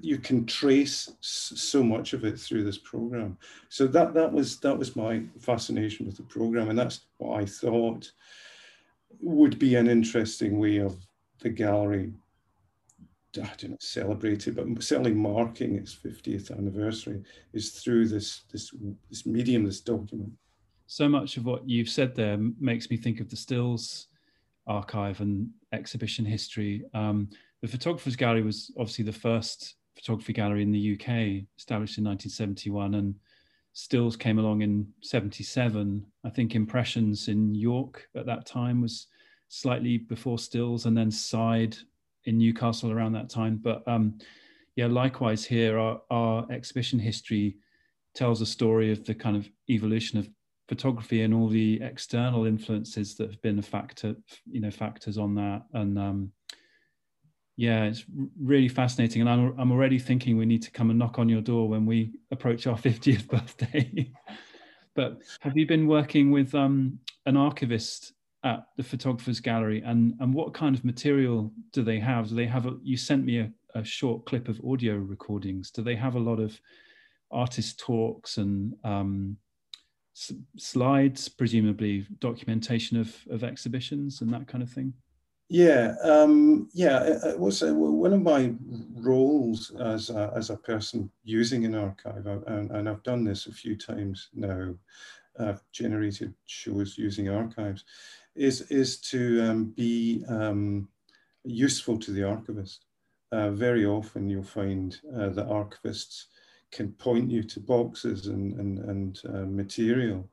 you 0.01 0.17
can 0.17 0.45
trace 0.45 1.11
so 1.21 1.83
much 1.83 2.13
of 2.13 2.25
it 2.25 2.39
through 2.39 2.63
this 2.63 2.79
program. 2.79 3.37
So 3.69 3.85
that 3.87 4.13
that 4.13 4.31
was 4.31 4.59
that 4.59 4.77
was 4.77 4.95
my 4.95 5.23
fascination 5.39 6.05
with 6.05 6.17
the 6.17 6.23
program, 6.23 6.69
and 6.69 6.77
that's 6.77 7.01
what 7.17 7.39
I 7.39 7.45
thought 7.45 8.11
would 9.19 9.59
be 9.59 9.75
an 9.75 9.87
interesting 9.87 10.57
way 10.57 10.77
of 10.77 10.95
the 11.39 11.49
gallery. 11.49 12.11
I 13.37 13.49
don't 13.57 13.71
know, 13.71 13.77
celebrated, 13.79 14.55
but 14.57 14.83
certainly 14.83 15.13
marking 15.13 15.75
its 15.75 15.95
50th 15.95 16.51
anniversary 16.51 17.23
is 17.53 17.71
through 17.71 18.07
this 18.07 18.41
this 18.51 18.73
this 19.09 19.25
medium, 19.25 19.65
this 19.65 19.81
document. 19.81 20.33
So 20.87 21.07
much 21.07 21.37
of 21.37 21.45
what 21.45 21.69
you've 21.69 21.89
said 21.89 22.15
there 22.15 22.37
makes 22.59 22.89
me 22.89 22.97
think 22.97 23.21
of 23.21 23.29
the 23.29 23.37
Stills 23.37 24.07
archive 24.67 25.21
and 25.21 25.49
exhibition 25.71 26.25
history. 26.25 26.83
Um, 26.93 27.29
the 27.61 27.67
Photographers 27.67 28.15
Gallery 28.15 28.41
was 28.41 28.71
obviously 28.77 29.05
the 29.05 29.11
first 29.11 29.75
photography 29.95 30.33
gallery 30.33 30.63
in 30.63 30.71
the 30.71 30.93
UK, 30.93 31.45
established 31.57 31.97
in 31.97 32.05
1971, 32.05 32.95
and 32.95 33.15
Stills 33.73 34.17
came 34.17 34.39
along 34.39 34.61
in 34.61 34.87
77. 35.01 36.05
I 36.25 36.29
think 36.29 36.55
Impressions 36.55 37.27
in 37.27 37.53
York 37.53 38.07
at 38.15 38.25
that 38.25 38.45
time 38.45 38.81
was 38.81 39.07
slightly 39.47 39.97
before 39.97 40.39
Stills, 40.39 40.85
and 40.85 40.97
then 40.97 41.11
Side 41.11 41.77
in 42.25 42.37
Newcastle 42.37 42.91
around 42.91 43.13
that 43.13 43.29
time. 43.29 43.57
But 43.57 43.87
um, 43.87 44.17
yeah, 44.75 44.87
likewise 44.87 45.45
here, 45.45 45.77
our, 45.77 46.01
our 46.09 46.51
exhibition 46.51 46.99
history 46.99 47.57
tells 48.13 48.41
a 48.41 48.45
story 48.45 48.91
of 48.91 49.05
the 49.05 49.15
kind 49.15 49.37
of 49.37 49.49
evolution 49.69 50.19
of 50.19 50.29
photography 50.67 51.21
and 51.23 51.33
all 51.33 51.47
the 51.47 51.81
external 51.81 52.45
influences 52.45 53.15
that 53.15 53.29
have 53.29 53.41
been 53.41 53.59
a 53.59 53.61
factor, 53.63 54.15
you 54.49 54.61
know, 54.61 54.71
factors 54.71 55.17
on 55.17 55.35
that. 55.35 55.63
And 55.73 55.99
um, 55.99 56.31
yeah, 57.57 57.85
it's 57.85 58.05
really 58.39 58.67
fascinating. 58.67 59.21
And 59.21 59.29
I'm, 59.29 59.59
I'm 59.59 59.71
already 59.71 59.99
thinking 59.99 60.37
we 60.37 60.45
need 60.45 60.63
to 60.63 60.71
come 60.71 60.89
and 60.89 60.97
knock 60.97 61.19
on 61.19 61.29
your 61.29 61.41
door 61.41 61.67
when 61.69 61.85
we 61.85 62.11
approach 62.31 62.67
our 62.67 62.77
50th 62.77 63.27
birthday. 63.27 64.11
but 64.95 65.21
have 65.41 65.57
you 65.57 65.65
been 65.65 65.87
working 65.87 66.31
with 66.31 66.55
um, 66.55 66.99
an 67.25 67.37
archivist 67.37 68.13
at 68.43 68.65
the 68.77 68.83
Photographers 68.83 69.39
Gallery? 69.39 69.81
And, 69.85 70.15
and 70.19 70.33
what 70.33 70.53
kind 70.53 70.75
of 70.75 70.83
material 70.83 71.51
do 71.71 71.83
they 71.83 71.99
have? 71.99 72.29
Do 72.29 72.35
they 72.35 72.47
have, 72.47 72.65
a, 72.65 72.77
you 72.83 72.97
sent 72.97 73.25
me 73.25 73.39
a, 73.39 73.51
a 73.75 73.83
short 73.83 74.25
clip 74.25 74.47
of 74.47 74.59
audio 74.65 74.95
recordings. 74.95 75.71
Do 75.71 75.81
they 75.81 75.95
have 75.95 76.15
a 76.15 76.19
lot 76.19 76.39
of 76.39 76.59
artist 77.31 77.79
talks 77.79 78.37
and 78.37 78.73
um, 78.83 79.37
slides, 80.57 81.29
presumably 81.29 82.05
documentation 82.19 82.99
of, 82.99 83.15
of 83.29 83.43
exhibitions 83.43 84.21
and 84.21 84.33
that 84.33 84.47
kind 84.47 84.63
of 84.63 84.69
thing? 84.69 84.93
Yeah, 85.53 85.95
um, 86.01 86.69
yeah. 86.73 87.03
It 87.03 87.37
was 87.37 87.61
uh, 87.61 87.73
one 87.75 88.13
of 88.13 88.21
my 88.21 88.53
roles 88.95 89.75
as 89.81 90.09
a, 90.09 90.31
as 90.33 90.49
a 90.49 90.55
person 90.55 91.11
using 91.25 91.65
an 91.65 91.75
archive, 91.75 92.25
uh, 92.25 92.39
and, 92.47 92.71
and 92.71 92.87
I've 92.87 93.03
done 93.03 93.25
this 93.25 93.47
a 93.47 93.51
few 93.51 93.75
times 93.75 94.29
now. 94.33 94.73
I've 95.37 95.61
generated 95.73 96.33
shows 96.45 96.97
using 96.97 97.27
archives, 97.29 97.83
is 98.33 98.61
is 98.71 98.97
to 99.11 99.41
um, 99.43 99.65
be 99.75 100.23
um, 100.29 100.87
useful 101.43 101.99
to 101.99 102.11
the 102.11 102.23
archivist. 102.23 102.85
Uh, 103.33 103.51
very 103.51 103.85
often, 103.85 104.29
you'll 104.29 104.43
find 104.43 104.99
uh, 105.13 105.29
that 105.29 105.49
archivists 105.49 106.27
can 106.71 106.93
point 106.93 107.29
you 107.29 107.43
to 107.43 107.59
boxes 107.59 108.27
and 108.27 108.53
and, 108.53 108.79
and 108.79 109.21
uh, 109.27 109.45
material 109.45 110.29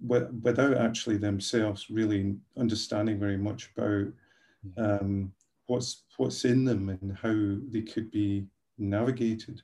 without 0.00 0.76
actually 0.76 1.16
themselves 1.16 1.90
really 1.90 2.36
understanding 2.56 3.18
very 3.18 3.36
much 3.36 3.70
about 3.76 4.06
um, 4.76 5.32
what's 5.66 6.04
what's 6.16 6.44
in 6.44 6.64
them 6.64 6.88
and 6.88 7.16
how 7.16 7.56
they 7.70 7.82
could 7.82 8.10
be 8.10 8.46
navigated. 8.78 9.62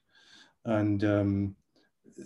And 0.65 1.05
um, 1.05 1.57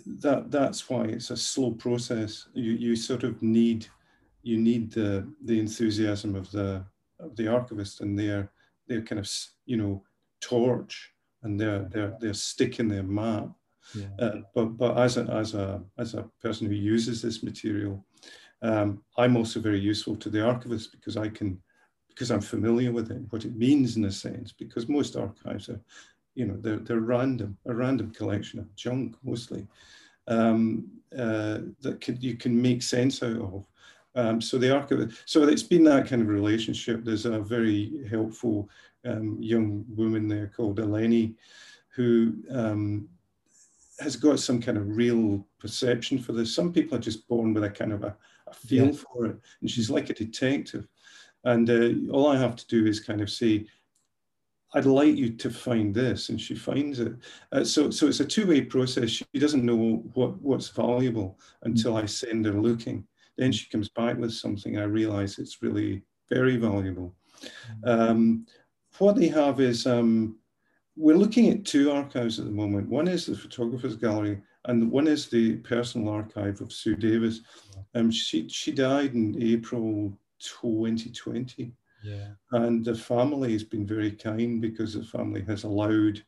that 0.05 0.51
that's 0.51 0.89
why 0.89 1.05
it's 1.05 1.31
a 1.31 1.37
slow 1.37 1.71
process. 1.71 2.47
You 2.53 2.73
you 2.73 2.95
sort 2.95 3.23
of 3.23 3.41
need 3.41 3.87
you 4.43 4.57
need 4.57 4.91
the 4.91 5.27
the 5.45 5.59
enthusiasm 5.59 6.35
of 6.35 6.51
the 6.51 6.85
of 7.19 7.35
the 7.35 7.47
archivist 7.47 8.01
and 8.01 8.17
their 8.17 8.51
their 8.87 9.01
kind 9.01 9.19
of 9.19 9.29
you 9.65 9.77
know 9.77 10.03
torch 10.41 11.11
and 11.43 11.59
their 11.59 11.83
their 11.85 12.15
their 12.19 12.33
stick 12.33 12.79
in 12.79 12.87
their 12.87 13.03
map. 13.03 13.49
Yeah. 13.95 14.07
Uh, 14.19 14.35
but 14.53 14.77
but 14.77 14.97
as 14.97 15.17
a 15.17 15.23
as 15.25 15.53
a 15.53 15.81
as 15.97 16.13
a 16.13 16.29
person 16.41 16.67
who 16.67 16.75
uses 16.75 17.21
this 17.21 17.43
material, 17.43 18.05
um, 18.61 19.01
I'm 19.17 19.35
also 19.35 19.59
very 19.59 19.79
useful 19.79 20.15
to 20.17 20.29
the 20.29 20.45
archivist 20.45 20.91
because 20.91 21.17
I 21.17 21.29
can 21.29 21.61
because 22.19 22.31
I'm 22.31 22.41
familiar 22.41 22.91
with 22.91 23.11
it, 23.11 23.21
what 23.29 23.45
it 23.45 23.55
means 23.55 23.95
in 23.95 24.03
a 24.03 24.11
sense. 24.11 24.51
Because 24.51 24.89
most 24.89 25.15
archives 25.15 25.69
are, 25.69 25.79
you 26.35 26.45
know, 26.45 26.57
they're 26.59 26.79
they're 26.79 26.99
random, 26.99 27.57
a 27.65 27.73
random 27.73 28.11
collection 28.11 28.59
of 28.59 28.75
junk 28.75 29.15
mostly 29.23 29.65
um, 30.27 30.85
uh, 31.17 31.59
that 31.79 32.17
you 32.19 32.35
can 32.35 32.61
make 32.61 32.83
sense 32.83 33.23
out 33.23 33.39
of. 33.41 33.65
Um, 34.15 34.41
so 34.41 34.57
the 34.57 34.75
archivist, 34.75 35.17
so 35.25 35.43
it's 35.43 35.63
been 35.63 35.85
that 35.85 36.07
kind 36.07 36.21
of 36.21 36.27
relationship. 36.27 37.05
There's 37.05 37.25
a 37.25 37.39
very 37.39 38.05
helpful 38.09 38.67
um, 39.05 39.37
young 39.39 39.85
woman 39.95 40.27
there 40.27 40.51
called 40.53 40.79
Eleni, 40.79 41.35
who 41.95 42.33
um, 42.51 43.07
has 44.01 44.17
got 44.17 44.41
some 44.41 44.61
kind 44.61 44.77
of 44.77 44.97
real 44.97 45.47
perception 45.57 46.19
for 46.19 46.33
this. 46.33 46.53
Some 46.53 46.73
people 46.73 46.97
are 46.97 47.01
just 47.01 47.29
born 47.29 47.53
with 47.53 47.63
a 47.63 47.69
kind 47.69 47.93
of 47.93 48.03
a, 48.03 48.13
a 48.47 48.53
feel 48.53 48.87
yeah. 48.87 48.91
for 48.91 49.25
it, 49.27 49.37
and 49.61 49.71
she's 49.71 49.89
like 49.89 50.09
a 50.09 50.13
detective. 50.13 50.85
And 51.43 51.69
uh, 51.69 52.11
all 52.13 52.27
I 52.27 52.37
have 52.37 52.55
to 52.57 52.67
do 52.67 52.85
is 52.85 52.99
kind 52.99 53.21
of 53.21 53.29
say, 53.29 53.65
I'd 54.73 54.85
like 54.85 55.15
you 55.15 55.31
to 55.31 55.49
find 55.49 55.95
this, 55.95 56.29
and 56.29 56.39
she 56.39 56.53
finds 56.53 56.99
it. 56.99 57.13
Uh, 57.51 57.63
so, 57.63 57.89
so 57.89 58.07
it's 58.07 58.19
a 58.19 58.25
two-way 58.25 58.61
process. 58.61 59.09
She 59.09 59.25
doesn't 59.39 59.65
know 59.65 60.03
what 60.13 60.39
what's 60.41 60.69
valuable 60.69 61.39
until 61.63 61.97
I 61.97 62.05
send 62.05 62.45
her 62.45 62.53
looking. 62.53 63.07
Then 63.37 63.51
she 63.51 63.69
comes 63.69 63.89
back 63.89 64.17
with 64.17 64.33
something. 64.33 64.77
I 64.77 64.83
realize 64.83 65.39
it's 65.39 65.63
really 65.63 66.03
very 66.29 66.57
valuable. 66.57 67.15
Um, 67.83 68.45
what 68.99 69.15
they 69.15 69.27
have 69.29 69.59
is 69.59 69.87
um, 69.87 70.37
we're 70.95 71.15
looking 71.17 71.49
at 71.49 71.65
two 71.65 71.91
archives 71.91 72.37
at 72.39 72.45
the 72.45 72.51
moment. 72.51 72.89
One 72.89 73.07
is 73.07 73.25
the 73.25 73.35
Photographers 73.35 73.95
Gallery, 73.95 74.41
and 74.65 74.91
one 74.91 75.07
is 75.07 75.29
the 75.29 75.55
personal 75.57 76.09
archive 76.09 76.61
of 76.61 76.73
Sue 76.73 76.95
Davies. 76.95 77.41
Um, 77.95 78.11
she, 78.11 78.49
she 78.49 78.71
died 78.71 79.13
in 79.13 79.41
April 79.41 80.13
2020. 80.39 81.71
Yeah. 82.03 82.29
And 82.51 82.83
the 82.83 82.95
family 82.95 83.53
has 83.53 83.63
been 83.63 83.85
very 83.85 84.11
kind 84.11 84.61
because 84.61 84.93
the 84.93 85.03
family 85.03 85.43
has 85.43 85.63
allowed 85.63 86.23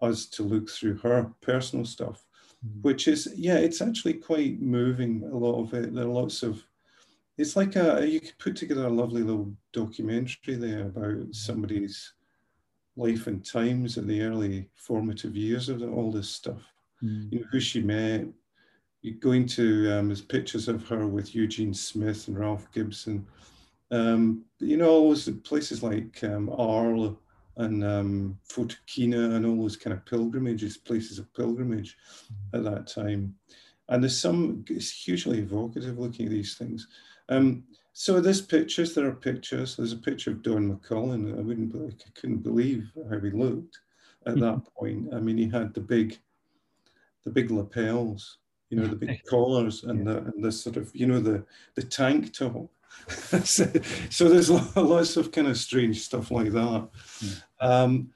us 0.00 0.26
to 0.26 0.42
look 0.42 0.68
through 0.68 0.96
her 0.98 1.30
personal 1.40 1.84
stuff, 1.84 2.24
mm. 2.66 2.82
which 2.82 3.08
is, 3.08 3.32
yeah, 3.36 3.56
it's 3.56 3.80
actually 3.80 4.14
quite 4.14 4.60
moving. 4.60 5.22
A 5.32 5.36
lot 5.36 5.62
of 5.62 5.74
it. 5.74 5.94
There 5.94 6.04
are 6.04 6.08
lots 6.08 6.42
of, 6.42 6.64
it's 7.36 7.56
like 7.56 7.76
a, 7.76 8.06
you 8.06 8.20
could 8.20 8.38
put 8.38 8.56
together 8.56 8.86
a 8.86 8.90
lovely 8.90 9.22
little 9.22 9.52
documentary 9.72 10.54
there 10.54 10.86
about 10.86 11.34
somebody's 11.34 12.14
life 12.96 13.26
and 13.26 13.44
times 13.44 13.96
in 13.96 14.06
the 14.06 14.22
early 14.22 14.68
formative 14.74 15.36
years 15.36 15.68
of 15.68 15.82
all 15.82 16.12
this 16.12 16.30
stuff. 16.30 16.62
Mm. 17.02 17.32
You 17.32 17.40
know, 17.40 17.46
who 17.50 17.60
she 17.60 17.82
met. 17.82 18.26
You're 19.04 19.16
going 19.16 19.44
to, 19.48 19.92
um, 19.92 20.08
there's 20.08 20.22
pictures 20.22 20.66
of 20.66 20.88
her 20.88 21.06
with 21.06 21.34
Eugene 21.34 21.74
Smith 21.74 22.26
and 22.26 22.38
Ralph 22.38 22.72
Gibson. 22.72 23.26
Um, 23.90 24.46
you 24.60 24.78
know, 24.78 24.88
all 24.88 25.08
those 25.10 25.28
places 25.44 25.82
like 25.82 26.24
um, 26.24 26.48
Arles 26.48 27.14
and 27.58 27.84
um, 27.84 28.38
Photokina 28.48 29.36
and 29.36 29.44
all 29.44 29.60
those 29.60 29.76
kind 29.76 29.92
of 29.92 30.06
pilgrimages, 30.06 30.78
places 30.78 31.18
of 31.18 31.30
pilgrimage 31.34 31.98
at 32.54 32.64
that 32.64 32.86
time. 32.86 33.34
And 33.90 34.02
there's 34.02 34.18
some, 34.18 34.64
it's 34.70 34.90
hugely 34.90 35.40
evocative 35.40 35.98
looking 35.98 36.24
at 36.24 36.32
these 36.32 36.54
things. 36.54 36.88
Um, 37.28 37.64
so 37.92 38.20
there's 38.20 38.40
pictures, 38.40 38.94
there 38.94 39.06
are 39.06 39.14
pictures. 39.14 39.76
There's 39.76 39.92
a 39.92 39.98
picture 39.98 40.30
of 40.30 40.42
Don 40.42 40.74
McCullin. 40.74 41.38
I 41.38 41.42
wouldn't, 41.42 41.76
I 41.76 42.10
couldn't 42.18 42.38
believe 42.38 42.90
how 43.10 43.20
he 43.20 43.30
looked 43.32 43.80
at 44.24 44.40
that 44.40 44.62
point. 44.74 45.12
I 45.12 45.20
mean, 45.20 45.36
he 45.36 45.50
had 45.50 45.74
the 45.74 45.80
big, 45.80 46.18
the 47.24 47.30
big 47.30 47.50
lapels, 47.50 48.38
you 48.70 48.78
know, 48.78 48.86
the 48.86 48.96
big 48.96 49.22
collars 49.24 49.84
and 49.84 50.06
the, 50.06 50.18
and 50.18 50.42
the 50.42 50.50
sort 50.52 50.76
of, 50.76 50.90
you 50.94 51.06
know, 51.06 51.20
the, 51.20 51.44
the 51.74 51.82
tank 51.82 52.32
top. 52.32 52.70
so, 53.08 53.70
so, 54.10 54.28
there's 54.28 54.50
lots 54.76 55.16
of 55.16 55.32
kind 55.32 55.48
of 55.48 55.56
strange 55.58 56.00
stuff 56.00 56.30
like 56.30 56.52
that. 56.52 56.88
Um, 57.60 58.10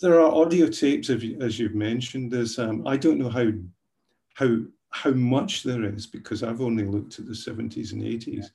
there 0.00 0.20
are 0.20 0.32
audio 0.32 0.68
tapes, 0.68 1.10
as 1.10 1.58
you've 1.58 1.74
mentioned. 1.74 2.32
There's, 2.32 2.58
um, 2.58 2.86
I 2.86 2.96
don't 2.96 3.18
know 3.18 3.30
how, 3.30 3.50
how, 4.34 4.58
how 4.90 5.10
much 5.10 5.62
there 5.62 5.84
is 5.84 6.06
because 6.06 6.42
I've 6.42 6.60
only 6.60 6.84
looked 6.84 7.18
at 7.18 7.26
the 7.26 7.32
70s 7.32 7.92
and 7.92 8.02
80s 8.02 8.50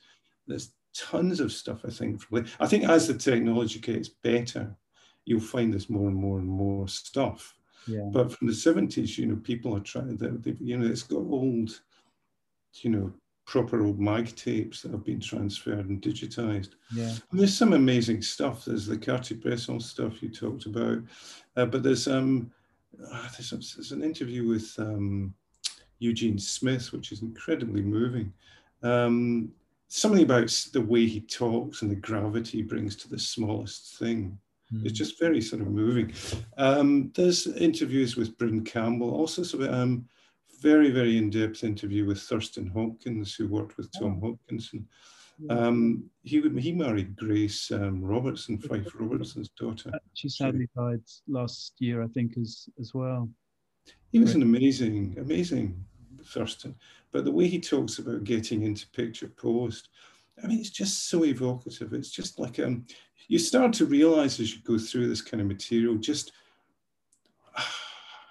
there's 0.47 0.71
tons 0.93 1.39
of 1.39 1.51
stuff, 1.51 1.81
I 1.85 1.89
think. 1.89 2.21
I 2.59 2.67
think 2.67 2.83
as 2.85 3.07
the 3.07 3.13
technology 3.13 3.79
gets 3.79 4.09
better, 4.09 4.75
you'll 5.25 5.39
find 5.39 5.71
there's 5.71 5.89
more 5.89 6.09
and 6.09 6.17
more 6.17 6.39
and 6.39 6.47
more 6.47 6.87
stuff. 6.87 7.55
Yeah. 7.87 8.09
But 8.11 8.31
from 8.31 8.47
the 8.47 8.53
70s, 8.53 9.17
you 9.17 9.25
know, 9.25 9.37
people 9.37 9.75
are 9.75 9.81
trying, 9.81 10.17
they, 10.17 10.55
you 10.59 10.77
know, 10.77 10.87
it's 10.87 11.03
got 11.03 11.17
old, 11.17 11.81
you 12.75 12.89
know, 12.89 13.13
proper 13.45 13.83
old 13.83 13.99
mag 13.99 14.33
tapes 14.35 14.81
that 14.81 14.91
have 14.91 15.03
been 15.03 15.19
transferred 15.19 15.89
and 15.89 16.01
digitized. 16.01 16.75
Yeah. 16.93 17.13
And 17.31 17.39
there's 17.39 17.57
some 17.57 17.73
amazing 17.73 18.21
stuff. 18.21 18.65
There's 18.65 18.85
the 18.85 18.97
Cartier-Bresson 18.97 19.79
stuff 19.79 20.21
you 20.21 20.29
talked 20.29 20.67
about, 20.67 20.99
uh, 21.57 21.65
but 21.65 21.83
there's 21.83 22.07
um, 22.07 22.51
uh, 23.11 23.27
there's, 23.37 23.49
there's, 23.75 23.91
an 23.91 24.03
interview 24.03 24.47
with 24.47 24.73
um, 24.77 25.33
Eugene 25.99 26.37
Smith, 26.37 26.91
which 26.91 27.11
is 27.11 27.21
incredibly 27.21 27.81
moving. 27.81 28.31
Um, 28.83 29.51
something 29.87 30.23
about 30.23 30.49
the 30.71 30.81
way 30.81 31.05
he 31.05 31.21
talks 31.21 31.81
and 31.81 31.91
the 31.91 31.95
gravity 31.95 32.59
he 32.59 32.63
brings 32.63 32.95
to 32.97 33.09
the 33.09 33.19
smallest 33.19 33.97
thing. 33.97 34.37
Mm. 34.73 34.85
It's 34.85 34.97
just 34.97 35.19
very 35.19 35.41
sort 35.41 35.61
of 35.61 35.67
moving. 35.67 36.13
Um, 36.57 37.11
there's 37.15 37.47
interviews 37.47 38.15
with 38.15 38.37
Bryn 38.37 38.63
Campbell, 38.63 39.13
also 39.13 39.43
sort 39.43 39.63
of 39.63 39.73
um, 39.73 40.07
very, 40.61 40.91
very 40.91 41.17
in-depth 41.17 41.63
interview 41.63 42.05
with 42.05 42.21
Thurston 42.21 42.67
Hopkins, 42.67 43.35
who 43.35 43.47
worked 43.47 43.77
with 43.77 43.91
Tom 43.91 44.19
oh. 44.23 44.27
Hopkinson. 44.27 44.87
Um, 45.49 46.09
he 46.21 46.41
he 46.59 46.71
married 46.71 47.15
Grace 47.15 47.71
um, 47.71 48.03
Robertson, 48.03 48.59
Fyfe 48.59 48.93
Robertson's 48.93 49.49
daughter. 49.49 49.91
She 50.13 50.29
sadly 50.29 50.69
died 50.75 51.01
last 51.27 51.73
year, 51.79 52.03
I 52.03 52.07
think, 52.07 52.37
as 52.37 52.69
as 52.79 52.93
well. 52.93 53.27
He 54.11 54.19
was 54.19 54.35
an 54.35 54.43
amazing, 54.43 55.15
amazing 55.19 55.83
Thurston. 56.25 56.75
But 57.11 57.25
the 57.25 57.31
way 57.31 57.47
he 57.47 57.59
talks 57.59 57.97
about 57.97 58.23
getting 58.23 58.63
into 58.63 58.87
picture 58.89 59.27
post, 59.27 59.89
I 60.43 60.47
mean, 60.47 60.59
it's 60.59 60.69
just 60.69 61.09
so 61.09 61.25
evocative. 61.25 61.93
It's 61.93 62.11
just 62.11 62.39
like 62.39 62.59
um, 62.59 62.85
you 63.31 63.39
start 63.39 63.73
to 63.73 63.85
realize 63.85 64.39
as 64.39 64.53
you 64.53 64.61
go 64.63 64.77
through 64.77 65.07
this 65.07 65.21
kind 65.21 65.41
of 65.41 65.47
material, 65.47 65.95
just 65.95 66.33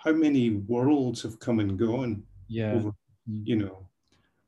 how 0.04 0.12
many 0.12 0.50
worlds 0.50 1.22
have 1.22 1.38
come 1.40 1.60
and 1.60 1.78
gone. 1.78 2.22
Yeah. 2.48 2.72
Over, 2.72 2.90
mm. 3.30 3.46
you 3.46 3.56
know, 3.56 3.86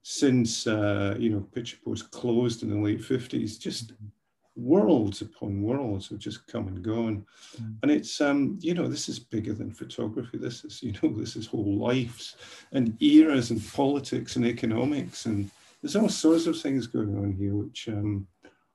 since 0.02 0.66
uh, 0.66 1.16
you 1.18 1.30
know 1.30 1.40
picture 1.40 1.78
post 1.84 2.10
closed 2.10 2.62
in 2.62 2.70
the 2.70 2.76
late 2.76 3.04
fifties. 3.04 3.58
Just 3.58 3.94
mm-hmm 3.94 4.08
worlds 4.56 5.22
upon 5.22 5.62
worlds 5.62 6.08
have 6.08 6.18
just 6.18 6.46
come 6.46 6.68
and 6.68 6.82
gone. 6.82 7.24
Mm. 7.60 7.76
And 7.82 7.90
it's, 7.90 8.20
um, 8.20 8.58
you 8.60 8.74
know, 8.74 8.86
this 8.86 9.08
is 9.08 9.18
bigger 9.18 9.54
than 9.54 9.70
photography. 9.70 10.38
This 10.38 10.64
is, 10.64 10.82
you 10.82 10.92
know, 11.02 11.12
this 11.12 11.36
is 11.36 11.46
whole 11.46 11.78
lives 11.78 12.36
and 12.72 13.00
eras 13.02 13.50
and 13.50 13.66
politics 13.72 14.36
and 14.36 14.44
economics. 14.44 15.26
And 15.26 15.50
there's 15.80 15.96
all 15.96 16.08
sorts 16.08 16.46
of 16.46 16.60
things 16.60 16.86
going 16.86 17.16
on 17.16 17.32
here, 17.32 17.54
which 17.54 17.88
um, 17.88 18.26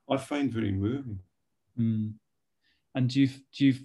I 0.10 0.18
find 0.18 0.52
very 0.52 0.72
moving. 0.72 1.20
Mm. 1.80 2.14
And 2.96 3.10
do 3.10 3.22
you, 3.22 3.28
do 3.28 3.66
you, 3.66 3.76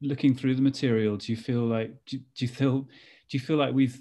looking 0.00 0.34
through 0.34 0.54
the 0.54 0.62
material, 0.62 1.16
do 1.16 1.32
you 1.32 1.36
feel 1.36 1.60
like, 1.60 1.92
do, 2.06 2.18
do 2.18 2.44
you 2.44 2.48
feel, 2.48 2.80
do 2.80 2.88
you 3.30 3.40
feel 3.40 3.56
like 3.56 3.74
we've, 3.74 4.00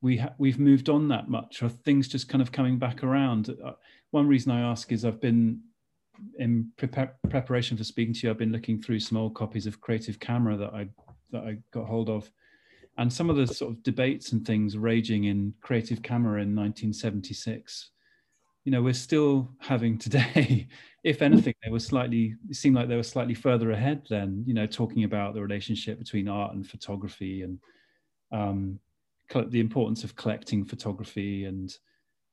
we 0.00 0.18
ha- 0.18 0.34
we've 0.38 0.58
moved 0.58 0.88
on 0.88 1.08
that 1.08 1.28
much? 1.28 1.62
Are 1.62 1.68
things 1.68 2.08
just 2.08 2.28
kind 2.28 2.42
of 2.42 2.52
coming 2.52 2.78
back 2.78 3.02
around? 3.02 3.56
Uh, 3.64 3.72
one 4.10 4.28
reason 4.28 4.52
I 4.52 4.60
ask 4.60 4.92
is 4.92 5.04
I've 5.04 5.20
been 5.20 5.60
in 6.38 6.70
pre- 6.76 7.06
preparation 7.28 7.76
for 7.76 7.84
speaking 7.84 8.14
to 8.14 8.26
you, 8.26 8.30
I've 8.30 8.38
been 8.38 8.52
looking 8.52 8.80
through 8.80 9.00
some 9.00 9.18
old 9.18 9.34
copies 9.34 9.66
of 9.66 9.80
Creative 9.80 10.18
Camera 10.20 10.56
that 10.56 10.74
I 10.74 10.88
that 11.30 11.42
I 11.42 11.58
got 11.72 11.86
hold 11.86 12.08
of, 12.08 12.30
and 12.98 13.12
some 13.12 13.28
of 13.28 13.36
the 13.36 13.46
sort 13.46 13.72
of 13.72 13.82
debates 13.82 14.32
and 14.32 14.46
things 14.46 14.76
raging 14.76 15.24
in 15.24 15.52
Creative 15.60 16.02
Camera 16.02 16.42
in 16.42 16.54
1976. 16.54 17.90
You 18.64 18.72
know, 18.72 18.82
we're 18.82 18.94
still 18.94 19.50
having 19.58 19.98
today. 19.98 20.68
if 21.04 21.20
anything, 21.20 21.54
they 21.62 21.70
were 21.70 21.80
slightly. 21.80 22.34
It 22.48 22.56
seemed 22.56 22.76
like 22.76 22.88
they 22.88 22.96
were 22.96 23.02
slightly 23.02 23.34
further 23.34 23.72
ahead 23.72 24.06
then. 24.08 24.44
You 24.46 24.54
know, 24.54 24.66
talking 24.66 25.04
about 25.04 25.34
the 25.34 25.42
relationship 25.42 25.98
between 25.98 26.28
art 26.28 26.54
and 26.54 26.66
photography 26.66 27.42
and 27.42 27.58
um, 28.32 28.78
the 29.48 29.60
importance 29.60 30.04
of 30.04 30.16
collecting 30.16 30.64
photography 30.64 31.44
and 31.44 31.76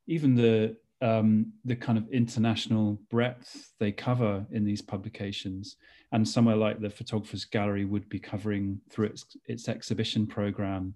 even 0.06 0.34
the 0.34 0.76
um, 1.02 1.52
the 1.64 1.74
kind 1.74 1.98
of 1.98 2.08
international 2.10 2.98
breadth 3.10 3.72
they 3.80 3.90
cover 3.90 4.46
in 4.52 4.64
these 4.64 4.80
publications. 4.80 5.76
And 6.12 6.26
somewhere 6.26 6.56
like 6.56 6.80
the 6.80 6.90
Photographers 6.90 7.44
Gallery 7.44 7.84
would 7.84 8.08
be 8.08 8.20
covering 8.20 8.80
through 8.88 9.06
its, 9.06 9.36
its 9.46 9.68
exhibition 9.68 10.26
program. 10.26 10.94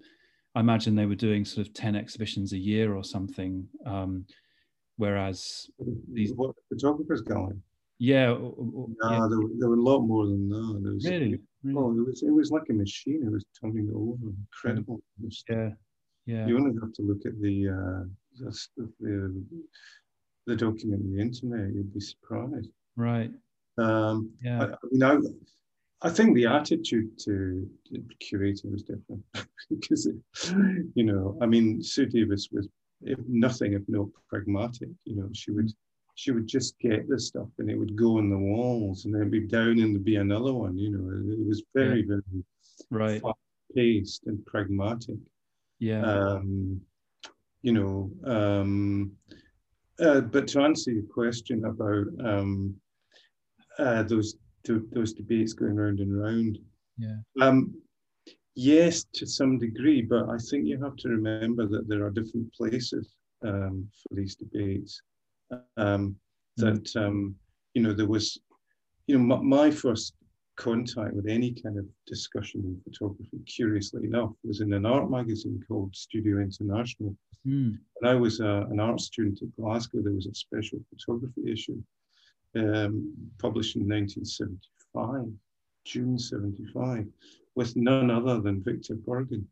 I 0.54 0.60
imagine 0.60 0.94
they 0.94 1.06
were 1.06 1.16
doing 1.16 1.44
sort 1.44 1.66
of 1.66 1.74
10 1.74 1.96
exhibitions 1.96 2.52
a 2.52 2.58
year 2.58 2.94
or 2.94 3.02
something. 3.02 3.66
Um, 3.84 4.26
whereas 4.96 5.70
these. 6.12 6.32
What, 6.34 6.54
Photographers 6.68 7.22
Gallery? 7.22 7.56
Yeah. 7.98 8.26
no, 8.26 8.88
yeah. 9.02 9.26
There, 9.30 9.38
were, 9.38 9.50
there, 9.58 9.68
were 9.70 9.76
a 9.76 9.82
lot 9.82 10.00
more 10.00 10.26
than 10.26 10.48
that. 10.50 10.80
There 10.82 10.92
was, 10.92 11.06
really? 11.06 11.40
really? 11.62 11.76
Oh, 11.78 11.90
it 11.92 12.06
was, 12.06 12.22
it 12.22 12.30
was 12.30 12.50
like 12.50 12.64
a 12.68 12.74
machine. 12.74 13.22
It 13.24 13.32
was 13.32 13.44
turning 13.58 13.90
over. 13.94 14.32
Incredible. 14.52 15.00
Yeah. 15.48 15.70
Yeah. 16.26 16.46
You 16.46 16.58
only 16.58 16.74
have 16.80 16.92
to 16.94 17.02
look 17.02 17.24
at 17.24 17.40
the. 17.40 17.68
Uh, 17.68 18.04
just 18.38 18.70
the, 18.76 19.44
the 20.46 20.56
document 20.56 21.02
on 21.02 21.12
the 21.14 21.20
internet, 21.20 21.74
you'd 21.74 21.92
be 21.92 22.00
surprised. 22.00 22.70
Right. 22.96 23.30
Um, 23.78 24.30
yeah. 24.42 24.62
I, 24.62 24.66
I 24.66 24.76
mean, 24.90 25.02
I, 26.02 26.06
I 26.06 26.10
think 26.10 26.34
the 26.34 26.46
attitude 26.46 27.18
to 27.20 27.68
curating 28.22 28.72
was 28.72 28.82
different 28.82 29.22
because, 29.70 30.06
it, 30.06 30.16
you 30.94 31.04
know, 31.04 31.36
I 31.40 31.46
mean, 31.46 31.82
Sue 31.82 32.06
Davies 32.06 32.48
was 32.52 32.68
if 33.06 33.18
nothing 33.28 33.72
if 33.72 33.82
not 33.88 34.08
pragmatic. 34.28 34.88
You 35.04 35.16
know, 35.16 35.28
she 35.32 35.50
would 35.50 35.72
she 36.14 36.30
would 36.30 36.46
just 36.46 36.78
get 36.78 37.08
the 37.08 37.20
stuff 37.20 37.48
and 37.58 37.70
it 37.70 37.78
would 37.78 37.94
go 37.94 38.18
on 38.18 38.30
the 38.30 38.38
walls 38.38 39.04
and 39.04 39.14
then 39.14 39.28
be 39.30 39.40
down 39.40 39.78
and 39.78 39.94
there'd 39.94 40.04
be 40.04 40.16
another 40.16 40.52
one. 40.52 40.76
You 40.78 40.90
know, 40.90 41.34
it 41.34 41.46
was 41.46 41.62
very 41.74 42.00
yeah. 42.00 42.16
very 42.16 42.44
right 42.90 43.22
paced 43.74 44.26
and 44.26 44.44
pragmatic. 44.46 45.16
Yeah. 45.78 46.02
Um, 46.02 46.80
you 47.62 47.72
know, 47.72 48.10
um, 48.24 49.12
uh, 50.00 50.20
but 50.20 50.46
to 50.48 50.60
answer 50.60 50.90
your 50.90 51.04
question 51.04 51.64
about 51.64 52.06
um, 52.24 52.74
uh, 53.78 54.02
those 54.04 54.36
those 54.64 55.12
debates 55.12 55.52
going 55.52 55.76
round 55.76 56.00
and 56.00 56.20
round, 56.20 56.58
yeah. 56.98 57.16
Um, 57.40 57.74
yes, 58.56 59.04
to 59.14 59.26
some 59.26 59.58
degree, 59.58 60.02
but 60.02 60.28
I 60.28 60.38
think 60.38 60.66
you 60.66 60.82
have 60.82 60.96
to 60.96 61.08
remember 61.08 61.66
that 61.66 61.88
there 61.88 62.04
are 62.04 62.10
different 62.10 62.52
places 62.52 63.14
um, 63.44 63.88
for 64.02 64.16
these 64.16 64.34
debates. 64.34 65.00
Um, 65.76 66.16
that 66.56 66.90
um, 66.96 67.36
you 67.74 67.82
know, 67.82 67.92
there 67.92 68.06
was, 68.06 68.38
you 69.06 69.18
know, 69.18 69.24
my, 69.24 69.68
my 69.68 69.70
first 69.70 70.14
contact 70.56 71.14
with 71.14 71.28
any 71.28 71.52
kind 71.52 71.78
of 71.78 71.84
discussion 72.06 72.62
in 72.64 72.80
photography, 72.82 73.38
curiously 73.46 74.04
enough, 74.04 74.32
was 74.42 74.62
in 74.62 74.72
an 74.72 74.86
art 74.86 75.10
magazine 75.10 75.62
called 75.68 75.94
Studio 75.94 76.38
International. 76.38 77.14
Mm. 77.46 77.78
When 78.00 78.10
I 78.10 78.14
was 78.14 78.40
a, 78.40 78.48
uh, 78.48 78.66
an 78.70 78.80
art 78.80 79.00
student 79.00 79.42
at 79.42 79.54
Glasgow, 79.56 80.00
there 80.02 80.14
was 80.14 80.26
a 80.26 80.34
special 80.34 80.78
photography 80.88 81.52
issue 81.52 81.80
um, 82.56 83.12
published 83.38 83.76
in 83.76 83.82
1975, 83.82 85.26
June 85.84 86.18
75, 86.18 87.06
with 87.56 87.74
none 87.74 88.10
other 88.10 88.40
than 88.40 88.62
Victor 88.62 88.94
Burgin, 88.94 89.44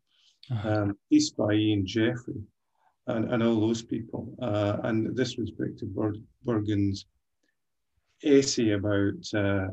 uh-huh. 0.51 0.69
um, 0.69 0.97
pieced 1.09 1.35
by 1.35 1.53
Ian 1.53 1.85
Jeffrey, 1.85 2.41
and, 3.07 3.33
and 3.33 3.43
all 3.43 3.59
those 3.59 3.81
people. 3.81 4.33
Uh, 4.41 4.77
and 4.83 5.15
this 5.15 5.35
was 5.37 5.51
Victor 5.57 5.87
Bur- 5.87 6.15
Burgin's 6.45 7.07
essay 8.23 8.71
about 8.71 9.33
uh, 9.33 9.67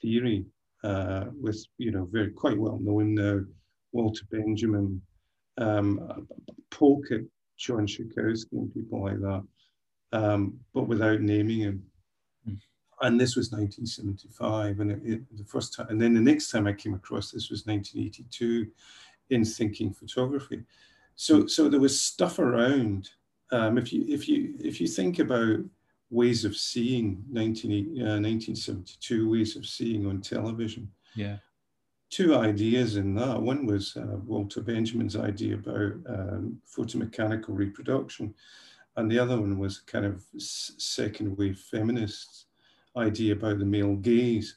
theory 0.00 0.44
uh, 0.82 1.26
with, 1.38 1.62
you 1.76 1.90
know, 1.90 2.08
very 2.10 2.30
quite 2.30 2.58
well 2.58 2.78
known 2.80 3.14
now, 3.14 3.40
Walter 3.92 4.24
Benjamin, 4.30 5.02
um, 5.58 6.26
Polkett, 6.70 7.26
John 7.58 7.86
Szarkowski, 7.86 8.52
and 8.52 8.72
people 8.72 9.02
like 9.02 9.20
that, 9.20 9.42
um, 10.12 10.54
but 10.72 10.88
without 10.88 11.20
naming 11.20 11.60
him. 11.60 11.82
And 13.02 13.18
this 13.18 13.34
was 13.34 13.50
1975, 13.50 14.80
and 14.80 14.90
it, 14.90 15.00
it, 15.04 15.36
the 15.36 15.44
first 15.44 15.74
time, 15.74 15.86
and 15.88 16.00
then 16.00 16.12
the 16.12 16.20
next 16.20 16.50
time 16.50 16.66
I 16.66 16.72
came 16.72 16.94
across 16.94 17.30
this 17.30 17.50
was 17.50 17.66
1982 17.66 18.66
in 19.30 19.44
Thinking 19.44 19.92
Photography. 19.92 20.62
So, 21.14 21.46
so 21.46 21.68
there 21.68 21.80
was 21.80 22.00
stuff 22.00 22.38
around. 22.38 23.10
Um, 23.52 23.78
if 23.78 23.92
you 23.92 24.04
if 24.08 24.28
you 24.28 24.54
if 24.58 24.80
you 24.80 24.86
think 24.86 25.18
about 25.18 25.60
ways 26.10 26.44
of 26.44 26.56
seeing 26.56 27.24
19, 27.30 27.70
uh, 28.00 28.18
1972 28.18 29.30
ways 29.30 29.56
of 29.56 29.64
seeing 29.64 30.06
on 30.06 30.20
television. 30.20 30.90
Yeah. 31.14 31.36
Two 32.10 32.34
ideas 32.34 32.96
in 32.96 33.14
that. 33.14 33.40
One 33.40 33.66
was 33.66 33.96
uh, 33.96 34.16
Walter 34.26 34.60
Benjamin's 34.60 35.16
idea 35.16 35.54
about 35.54 35.92
um, 36.08 36.60
photomechanical 36.66 37.50
reproduction, 37.50 38.34
and 38.96 39.10
the 39.10 39.18
other 39.18 39.40
one 39.40 39.58
was 39.58 39.78
kind 39.78 40.04
of 40.04 40.24
second 40.36 41.38
wave 41.38 41.58
feminists' 41.70 42.46
idea 42.96 43.34
about 43.34 43.58
the 43.58 43.64
male 43.64 43.96
gaze. 43.96 44.56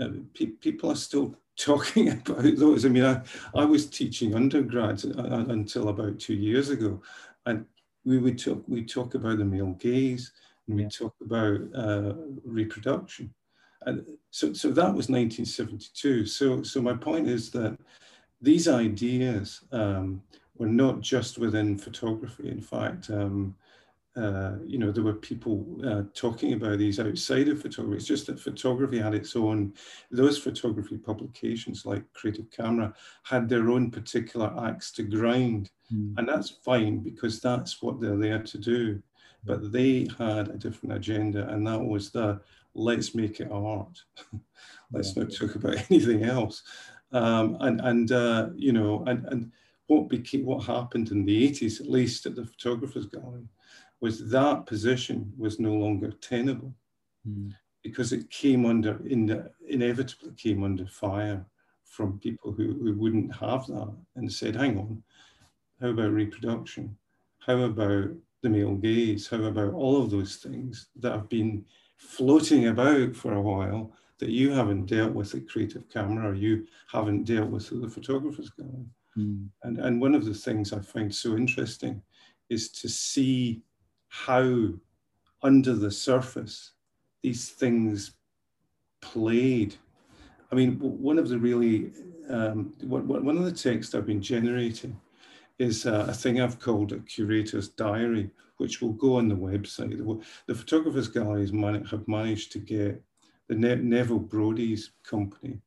Uh, 0.00 0.08
pe 0.34 0.46
people 0.46 0.90
are 0.90 0.96
still 0.96 1.36
talking 1.56 2.10
about 2.10 2.56
those. 2.56 2.84
I 2.84 2.88
mean, 2.88 3.04
I, 3.04 3.22
I 3.54 3.64
was 3.64 3.86
teaching 3.86 4.34
undergrads 4.34 5.04
uh, 5.04 5.10
uh, 5.16 5.44
until 5.52 5.88
about 5.88 6.18
two 6.18 6.34
years 6.34 6.70
ago, 6.70 7.02
and 7.46 7.66
we 8.04 8.18
would 8.18 8.38
talk 8.38 8.62
we 8.66 8.84
talk 8.84 9.14
about 9.14 9.38
the 9.38 9.44
male 9.44 9.72
gaze 9.72 10.32
and 10.66 10.76
we 10.76 10.86
talk 10.86 11.14
about 11.20 11.60
uh, 11.74 12.14
reproduction. 12.44 13.32
And 13.86 14.04
so, 14.30 14.52
so 14.52 14.68
that 14.68 14.94
was 14.94 15.08
1972. 15.08 16.26
So, 16.26 16.62
so 16.62 16.80
my 16.80 16.94
point 16.94 17.28
is 17.28 17.50
that 17.50 17.76
these 18.40 18.68
ideas 18.68 19.62
um, 19.72 20.22
were 20.56 20.68
not 20.68 21.00
just 21.00 21.38
within 21.38 21.76
photography. 21.76 22.48
In 22.48 22.60
fact, 22.60 23.10
um, 23.10 23.54
uh, 24.16 24.56
you 24.66 24.78
know, 24.78 24.92
there 24.92 25.04
were 25.04 25.14
people 25.14 25.66
uh, 25.86 26.02
talking 26.14 26.52
about 26.52 26.78
these 26.78 27.00
outside 27.00 27.48
of 27.48 27.62
photography. 27.62 27.96
It's 27.96 28.06
just 28.06 28.26
that 28.26 28.40
photography 28.40 28.98
had 28.98 29.14
its 29.14 29.34
own, 29.36 29.72
those 30.10 30.38
photography 30.38 30.98
publications 30.98 31.86
like 31.86 32.04
Creative 32.12 32.50
Camera 32.50 32.94
had 33.22 33.48
their 33.48 33.70
own 33.70 33.90
particular 33.90 34.52
axe 34.66 34.92
to 34.92 35.02
grind. 35.02 35.70
Mm. 35.92 36.14
And 36.18 36.28
that's 36.28 36.50
fine 36.50 36.98
because 36.98 37.40
that's 37.40 37.82
what 37.82 38.00
they're 38.00 38.16
there 38.16 38.42
to 38.42 38.58
do 38.58 39.02
but 39.44 39.72
they 39.72 40.06
had 40.18 40.48
a 40.48 40.56
different 40.56 40.94
agenda, 40.94 41.48
and 41.48 41.66
that 41.66 41.80
was 41.80 42.10
the 42.10 42.40
let's 42.74 43.14
make 43.14 43.40
it 43.40 43.50
art. 43.50 44.02
let's 44.92 45.16
yeah. 45.16 45.24
not 45.24 45.32
talk 45.32 45.54
about 45.56 45.76
anything 45.90 46.24
else. 46.24 46.62
Um, 47.12 47.56
and 47.60 47.80
and 47.80 48.12
uh, 48.12 48.48
you 48.54 48.72
know, 48.72 49.04
and 49.06 49.26
and 49.26 49.52
what 49.86 50.08
became 50.08 50.46
what 50.46 50.64
happened 50.64 51.10
in 51.10 51.24
the 51.24 51.50
80s, 51.50 51.80
at 51.80 51.90
least 51.90 52.24
at 52.26 52.34
the 52.34 52.46
photographers 52.46 53.06
gallery, 53.06 53.48
was 54.02 54.28
that 54.30 54.66
position 54.66 55.32
was 55.38 55.60
no 55.60 55.72
longer 55.72 56.10
tenable 56.20 56.74
mm. 57.26 57.50
because 57.82 58.12
it 58.12 58.28
came 58.30 58.66
under 58.66 59.00
in 59.06 59.24
the, 59.26 59.50
inevitably 59.68 60.32
came 60.36 60.64
under 60.64 60.86
fire 60.86 61.46
from 61.84 62.18
people 62.18 62.52
who, 62.52 62.74
who 62.82 62.94
wouldn't 62.98 63.34
have 63.36 63.66
that 63.68 63.94
and 64.16 64.30
said, 64.30 64.56
hang 64.56 64.76
on, 64.76 65.02
how 65.80 65.88
about 65.88 66.10
reproduction? 66.10 66.96
How 67.38 67.60
about 67.60 68.10
the 68.42 68.48
male 68.48 68.74
gaze, 68.74 69.28
how 69.28 69.42
about 69.44 69.72
all 69.72 70.02
of 70.02 70.10
those 70.10 70.36
things 70.36 70.88
that 70.96 71.12
have 71.12 71.28
been 71.28 71.64
floating 71.96 72.66
about 72.66 73.14
for 73.14 73.34
a 73.34 73.40
while 73.40 73.92
that 74.18 74.30
you 74.30 74.50
haven't 74.50 74.86
dealt 74.86 75.12
with 75.12 75.32
at 75.34 75.48
Creative 75.48 75.88
Camera 75.88 76.30
or 76.30 76.34
you 76.34 76.66
haven't 76.90 77.24
dealt 77.24 77.50
with 77.50 77.70
at 77.72 77.80
the 77.80 77.88
Photographer's 77.88 78.50
Gallery? 78.50 78.86
Mm. 79.16 79.48
And, 79.62 79.78
and 79.78 80.00
one 80.00 80.16
of 80.16 80.24
the 80.24 80.34
things 80.34 80.72
I 80.72 80.80
find 80.80 81.14
so 81.14 81.36
interesting 81.36 82.02
is 82.50 82.70
to 82.70 82.88
see 82.88 83.62
how 84.12 84.68
under 85.42 85.74
the 85.74 85.90
surface 85.90 86.72
these 87.22 87.48
things 87.48 88.12
played. 89.00 89.74
I 90.50 90.54
mean, 90.54 90.74
one 90.78 91.18
of 91.18 91.30
the 91.30 91.38
really, 91.38 91.92
um, 92.28 92.74
one 92.82 93.38
of 93.38 93.44
the 93.44 93.52
texts 93.52 93.94
I've 93.94 94.06
been 94.06 94.20
generating 94.20 95.00
is 95.58 95.86
uh, 95.86 96.06
a 96.10 96.12
thing 96.12 96.42
I've 96.42 96.60
called 96.60 96.92
a 96.92 96.98
curator's 96.98 97.70
diary, 97.70 98.30
which 98.58 98.82
will 98.82 98.92
go 98.92 99.16
on 99.16 99.28
the 99.28 99.34
website. 99.34 99.96
The, 100.46 100.54
Photographers 100.54 101.08
Galleries 101.08 101.54
man 101.54 101.82
have 101.86 102.06
managed 102.06 102.52
to 102.52 102.58
get 102.58 103.02
the 103.48 103.54
ne 103.54 103.76
Neville 103.76 104.18
Brody's 104.18 104.90
company 105.04 105.58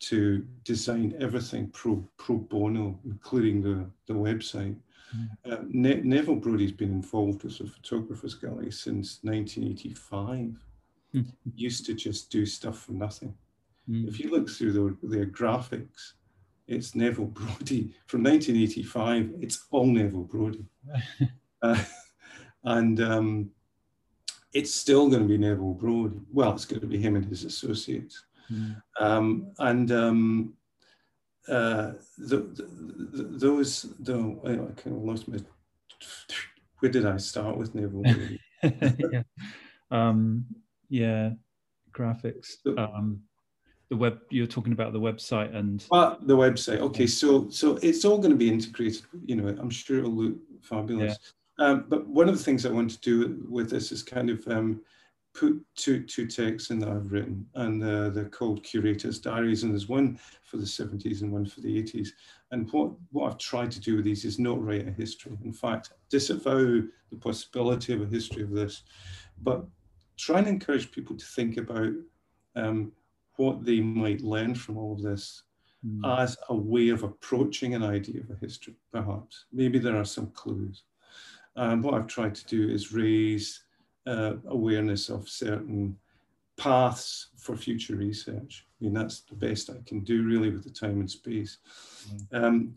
to 0.00 0.46
design 0.62 1.16
everything 1.18 1.68
pro, 1.70 2.06
pro 2.18 2.36
bono, 2.36 3.00
including 3.06 3.62
the, 3.62 3.86
the 4.06 4.12
website. 4.12 4.76
Uh, 5.44 5.56
ne 5.68 6.00
Neville 6.02 6.36
Brody's 6.36 6.72
been 6.72 6.92
involved 6.92 7.42
with 7.44 7.60
a 7.60 7.66
Photographers 7.66 8.34
Gallery 8.34 8.70
since 8.70 9.20
1985. 9.22 10.54
Mm. 11.14 11.32
Used 11.54 11.86
to 11.86 11.94
just 11.94 12.30
do 12.30 12.44
stuff 12.44 12.78
for 12.78 12.92
nothing. 12.92 13.34
Mm. 13.88 14.08
If 14.08 14.20
you 14.20 14.30
look 14.30 14.48
through 14.48 14.72
the, 14.72 15.08
their 15.08 15.26
graphics, 15.26 16.12
it's 16.66 16.94
Neville 16.94 17.26
Brody. 17.26 17.94
From 18.06 18.22
1985, 18.22 19.34
it's 19.40 19.66
all 19.70 19.86
Neville 19.86 20.24
Brody. 20.24 20.66
uh, 21.62 21.82
and 22.64 23.00
um, 23.00 23.50
it's 24.52 24.74
still 24.74 25.08
going 25.08 25.22
to 25.22 25.28
be 25.28 25.38
Neville 25.38 25.74
Brody. 25.74 26.20
Well, 26.32 26.52
it's 26.52 26.66
going 26.66 26.80
to 26.80 26.86
be 26.86 26.98
him 26.98 27.16
and 27.16 27.24
his 27.24 27.44
associates. 27.44 28.24
Mm. 28.52 28.82
Um, 29.00 29.52
and 29.58 29.92
um, 29.92 30.54
uh, 31.48 31.92
the, 32.18 32.46
those, 33.38 33.82
the, 34.00 34.14
I 34.44 34.80
kind 34.80 34.96
of 34.96 35.02
lost 35.02 35.28
my, 35.28 35.38
where 36.80 36.92
did 36.92 37.06
I 37.06 37.16
start 37.16 37.56
with 37.56 37.74
Neville? 37.74 38.02
yeah. 39.12 39.22
Um, 39.90 40.44
yeah, 40.88 41.30
graphics. 41.92 42.56
Um, 42.76 43.22
the 43.90 43.96
web 43.96 44.18
you're 44.28 44.46
talking 44.46 44.72
about 44.72 44.92
the 44.92 45.00
website 45.00 45.54
and 45.56 45.84
well, 45.90 46.18
the 46.20 46.36
website. 46.36 46.78
Okay, 46.78 47.06
so 47.06 47.48
so 47.48 47.78
it's 47.82 48.04
all 48.04 48.18
going 48.18 48.30
to 48.30 48.36
be 48.36 48.48
integrated. 48.48 49.02
You 49.24 49.36
know, 49.36 49.48
I'm 49.48 49.70
sure 49.70 49.98
it'll 49.98 50.10
look 50.10 50.36
fabulous. 50.60 51.16
Yeah. 51.58 51.66
Um, 51.66 51.84
but 51.88 52.06
one 52.06 52.28
of 52.28 52.36
the 52.36 52.44
things 52.44 52.66
I 52.66 52.70
want 52.70 52.90
to 52.90 52.98
do 52.98 53.44
with 53.48 53.70
this 53.70 53.90
is 53.90 54.02
kind 54.02 54.30
of 54.30 54.46
um, 54.46 54.82
put 55.34 55.60
two 55.76 56.02
two 56.04 56.26
texts 56.26 56.70
in 56.70 56.78
that 56.80 56.88
I've 56.88 57.12
written, 57.12 57.46
and 57.54 57.82
uh, 57.82 58.10
they're 58.10 58.28
called 58.28 58.62
curators' 58.62 59.18
diaries, 59.18 59.62
and 59.62 59.72
there's 59.72 59.88
one 59.88 60.18
for 60.42 60.56
the 60.56 60.64
70s 60.64 61.22
and 61.22 61.32
one 61.32 61.46
for 61.46 61.60
the 61.60 61.82
80s. 61.82 62.08
And 62.50 62.70
what 62.72 62.92
what 63.10 63.30
I've 63.30 63.38
tried 63.38 63.70
to 63.72 63.80
do 63.80 63.96
with 63.96 64.04
these 64.04 64.24
is 64.24 64.38
not 64.38 64.62
write 64.62 64.88
a 64.88 64.92
history. 64.92 65.36
In 65.44 65.52
fact, 65.52 65.92
disavow 66.10 66.82
the 67.10 67.16
possibility 67.18 67.92
of 67.92 68.02
a 68.02 68.06
history 68.06 68.42
of 68.42 68.50
this, 68.50 68.82
but 69.42 69.64
try 70.16 70.38
and 70.38 70.48
encourage 70.48 70.90
people 70.90 71.16
to 71.16 71.24
think 71.24 71.56
about 71.56 71.92
um, 72.56 72.92
what 73.36 73.64
they 73.64 73.80
might 73.80 74.20
learn 74.20 74.54
from 74.54 74.76
all 74.76 74.94
of 74.94 75.02
this 75.02 75.44
mm. 75.86 76.20
as 76.20 76.36
a 76.48 76.54
way 76.54 76.88
of 76.88 77.04
approaching 77.04 77.74
an 77.74 77.84
idea 77.84 78.20
of 78.20 78.30
a 78.30 78.38
history, 78.40 78.74
perhaps. 78.92 79.46
Maybe 79.52 79.78
there 79.78 79.96
are 79.96 80.04
some 80.04 80.30
clues. 80.32 80.82
Um, 81.56 81.82
what 81.82 81.94
I've 81.94 82.06
tried 82.06 82.34
to 82.34 82.46
do 82.46 82.68
is 82.68 82.92
raise 82.92 83.64
uh, 84.08 84.36
awareness 84.48 85.10
of 85.10 85.28
certain 85.28 85.96
paths 86.56 87.28
for 87.36 87.56
future 87.56 87.96
research. 87.96 88.64
I 88.66 88.84
mean, 88.84 88.94
that's 88.94 89.20
the 89.20 89.34
best 89.36 89.70
I 89.70 89.80
can 89.86 90.00
do 90.00 90.24
really 90.24 90.50
with 90.50 90.64
the 90.64 90.70
time 90.70 91.00
and 91.00 91.10
space. 91.10 91.58
Mm. 92.10 92.44
Um, 92.44 92.76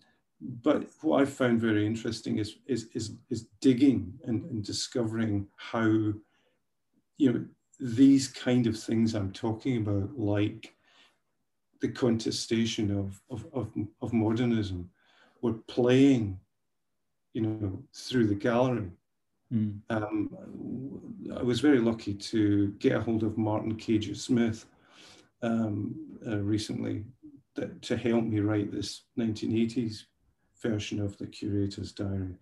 but 0.64 0.90
what 1.02 1.22
I 1.22 1.26
found 1.26 1.62
very 1.62 1.86
interesting 1.86 2.40
is, 2.40 2.58
is, 2.66 2.90
is, 2.94 3.16
is 3.30 3.48
digging 3.62 4.14
and, 4.26 4.44
and 4.52 4.64
discovering 4.64 5.48
how, 5.56 5.86
you 7.18 7.32
know, 7.32 7.46
these 7.80 8.28
kind 8.28 8.68
of 8.68 8.78
things 8.78 9.16
I'm 9.16 9.32
talking 9.32 9.78
about, 9.78 10.18
like 10.18 10.76
the 11.80 11.90
contestation 11.90 12.92
of, 12.92 13.22
of, 13.30 13.46
of, 13.54 13.72
of 14.02 14.14
modernism, 14.14 14.90
were 15.42 15.54
playing, 15.54 16.40
you 17.34 17.42
know, 17.42 17.82
through 17.94 18.28
the 18.28 18.36
gallery 18.36 18.92
Mm. 19.54 19.80
Um, 19.90 20.30
I 21.38 21.44
was 21.44 21.60
very 21.60 21.80
lucky 21.80 22.14
to 22.14 22.70
get 22.80 22.96
a 22.96 23.02
hold 23.02 23.24
of 23.24 23.38
Martin 23.38 23.76
Caiger-Smith 23.76 24.66
um, 25.42 25.96
uh, 26.26 26.40
recently 26.40 27.04
that, 27.56 27.82
to 27.82 27.98
help 27.98 28.24
me 28.24 28.40
write 28.40 28.72
this 28.72 29.04
1980s 29.20 30.04
version 30.62 31.02
of 31.02 31.18
the 31.18 31.28
curator's 31.28 31.92
diary. 31.92 32.36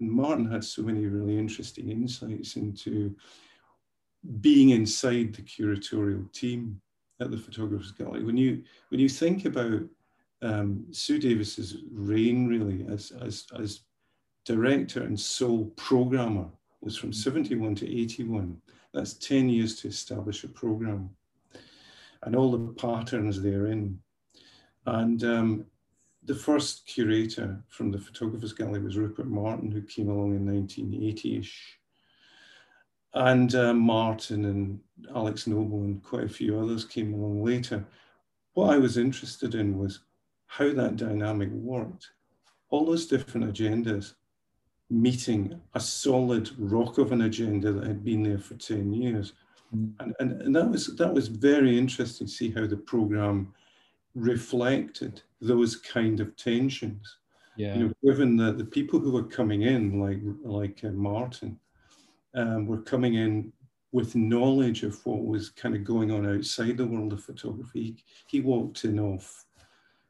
And 0.00 0.10
Martin 0.10 0.50
had 0.50 0.64
so 0.64 0.82
many 0.82 1.06
really 1.06 1.38
interesting 1.38 1.90
insights 1.90 2.56
into 2.56 3.14
being 4.40 4.70
inside 4.70 5.34
the 5.34 5.42
curatorial 5.42 6.32
team 6.32 6.80
at 7.20 7.30
the 7.30 7.36
Photographers 7.36 7.92
Gallery. 7.92 8.24
When 8.24 8.36
you 8.36 8.62
when 8.88 9.00
you 9.00 9.08
think 9.08 9.44
about 9.44 9.82
um, 10.42 10.86
Sue 10.90 11.18
Davies's 11.18 11.76
reign, 11.92 12.46
really 12.46 12.86
as 12.92 13.12
as 13.22 13.46
as 13.58 13.80
director 14.44 15.02
and 15.02 15.18
sole 15.18 15.66
programmer 15.76 16.46
was 16.80 16.96
from 16.96 17.12
71 17.12 17.74
to 17.76 18.00
81. 18.00 18.60
That's 18.92 19.14
10 19.14 19.48
years 19.48 19.76
to 19.80 19.88
establish 19.88 20.44
a 20.44 20.48
program 20.48 21.10
and 22.22 22.36
all 22.36 22.52
the 22.52 22.72
patterns 22.74 23.40
therein. 23.40 23.98
And 24.86 25.24
um, 25.24 25.66
the 26.24 26.34
first 26.34 26.86
curator 26.86 27.62
from 27.68 27.90
the 27.90 27.98
Photographers 27.98 28.52
Gallery 28.52 28.80
was 28.80 28.96
Rupert 28.96 29.26
Martin, 29.26 29.70
who 29.70 29.82
came 29.82 30.08
along 30.08 30.34
in 30.34 30.46
1980-ish. 30.46 31.78
And 33.14 33.54
uh, 33.54 33.72
Martin 33.72 34.44
and 34.46 34.80
Alex 35.14 35.46
Noble 35.46 35.82
and 35.82 36.02
quite 36.02 36.24
a 36.24 36.28
few 36.28 36.58
others 36.58 36.84
came 36.84 37.14
along 37.14 37.44
later. 37.44 37.84
What 38.54 38.70
I 38.70 38.78
was 38.78 38.96
interested 38.96 39.54
in 39.54 39.78
was 39.78 40.00
how 40.46 40.72
that 40.72 40.96
dynamic 40.96 41.50
worked. 41.50 42.10
All 42.70 42.86
those 42.86 43.06
different 43.06 43.52
agendas 43.52 44.14
meeting 44.94 45.60
a 45.74 45.80
solid 45.80 46.50
rock 46.58 46.98
of 46.98 47.12
an 47.12 47.22
agenda 47.22 47.72
that 47.72 47.86
had 47.86 48.04
been 48.04 48.22
there 48.22 48.38
for 48.38 48.54
10 48.54 48.92
years. 48.92 49.32
Mm. 49.74 49.92
And, 50.00 50.14
and, 50.20 50.42
and 50.42 50.56
that 50.56 50.70
was 50.70 50.94
that 50.96 51.12
was 51.12 51.28
very 51.28 51.76
interesting 51.76 52.26
to 52.26 52.32
see 52.32 52.50
how 52.50 52.66
the 52.66 52.76
program 52.76 53.52
reflected 54.14 55.22
those 55.40 55.76
kind 55.76 56.20
of 56.20 56.36
tensions. 56.36 57.16
Yeah. 57.56 57.76
You 57.76 57.84
know, 57.84 57.92
given 58.04 58.36
that 58.38 58.58
the 58.58 58.64
people 58.64 59.00
who 59.00 59.12
were 59.12 59.24
coming 59.24 59.62
in, 59.62 60.00
like 60.00 60.20
like 60.42 60.84
uh, 60.84 60.92
Martin, 60.92 61.58
um, 62.34 62.66
were 62.66 62.82
coming 62.82 63.14
in 63.14 63.52
with 63.92 64.16
knowledge 64.16 64.82
of 64.82 65.04
what 65.06 65.24
was 65.24 65.50
kind 65.50 65.76
of 65.76 65.84
going 65.84 66.10
on 66.10 66.26
outside 66.26 66.76
the 66.76 66.86
world 66.86 67.12
of 67.12 67.22
photography. 67.22 67.82
He, 67.82 68.04
he 68.26 68.40
walked 68.40 68.84
in 68.84 68.98
off, 68.98 69.44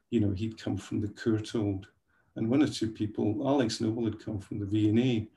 you 0.09 0.19
know, 0.19 0.31
he'd 0.31 0.59
come 0.59 0.75
from 0.75 1.01
the 1.01 1.09
Courtauld 1.09 1.85
and 2.35 2.49
one 2.49 2.61
or 2.61 2.67
two 2.67 2.89
people, 2.89 3.41
Alex 3.45 3.81
Noble 3.81 4.05
had 4.05 4.23
come 4.23 4.39
from 4.39 4.59
the 4.59 4.65
V&A, 4.65 5.27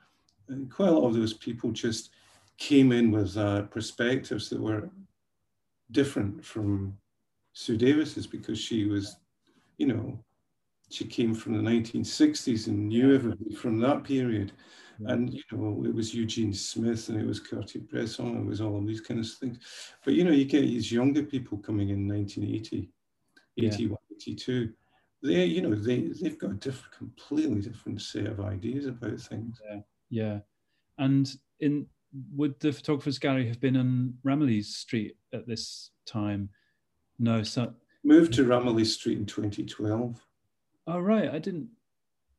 and 0.53 0.71
quite 0.71 0.89
a 0.89 0.93
lot 0.93 1.09
of 1.09 1.15
those 1.15 1.35
people 1.35 1.71
just 1.71 2.11
came 2.57 2.93
in 2.93 3.11
with 3.11 3.37
uh, 3.37 3.63
perspectives 3.63 4.49
that 4.51 4.61
were 4.61 4.91
different 5.93 6.45
from 6.45 6.97
Sue 7.53 7.77
Davies's 7.77 8.27
because 8.27 8.59
she 8.59 8.87
was, 8.87 9.17
you 9.79 9.87
know, 9.87 10.19
she 10.91 11.05
came 11.05 11.35
from 11.35 11.53
the 11.53 11.71
1960s 11.71 12.67
and 12.67 12.89
knew 12.89 13.15
everybody 13.15 13.55
from 13.55 13.79
that 13.81 14.05
period. 14.05 14.53
And, 15.07 15.33
you 15.33 15.43
know, 15.53 15.85
it 15.85 15.95
was 15.95 16.13
Eugene 16.13 16.53
Smith 16.53 17.09
and 17.09 17.21
it 17.21 17.27
was 17.27 17.39
Cartier-Bresson 17.39 18.27
and 18.27 18.39
it 18.39 18.49
was 18.49 18.61
all 18.61 18.79
of 18.79 18.87
these 18.87 19.01
kind 19.01 19.21
of 19.21 19.31
things. 19.31 19.59
But, 20.05 20.15
you 20.15 20.25
know, 20.25 20.33
you 20.33 20.45
get 20.45 20.63
these 20.63 20.91
younger 20.91 21.23
people 21.23 21.59
coming 21.59 21.91
in 21.91 22.09
1980, 22.09 22.91
81, 23.59 23.91
yeah. 23.91 24.17
82 24.17 24.73
they 25.23 25.45
you 25.45 25.61
know 25.63 25.75
they 25.75 26.11
they've 26.21 26.39
got 26.39 26.51
a 26.51 26.55
different 26.55 26.97
completely 26.97 27.61
different 27.61 28.01
set 28.01 28.27
of 28.27 28.41
ideas 28.41 28.87
about 28.87 29.21
things. 29.21 29.61
Yeah 29.69 29.81
yeah. 30.11 30.39
And 30.99 31.31
in 31.61 31.87
would 32.35 32.59
the 32.61 32.73
photographers 32.73 33.19
gallery 33.19 33.47
have 33.47 33.61
been 33.61 33.77
on 33.77 34.15
ramillies 34.25 34.65
street 34.65 35.17
at 35.33 35.47
this 35.47 35.91
time? 36.07 36.49
No 37.19 37.43
so 37.43 37.75
moved 38.05 38.33
to 38.35 38.45
ramillies 38.45 38.87
street 38.95 39.19
in 39.19 39.27
2012 39.27 40.25
oh 40.87 40.99
right 41.01 41.29
i 41.31 41.39
didn't 41.39 41.69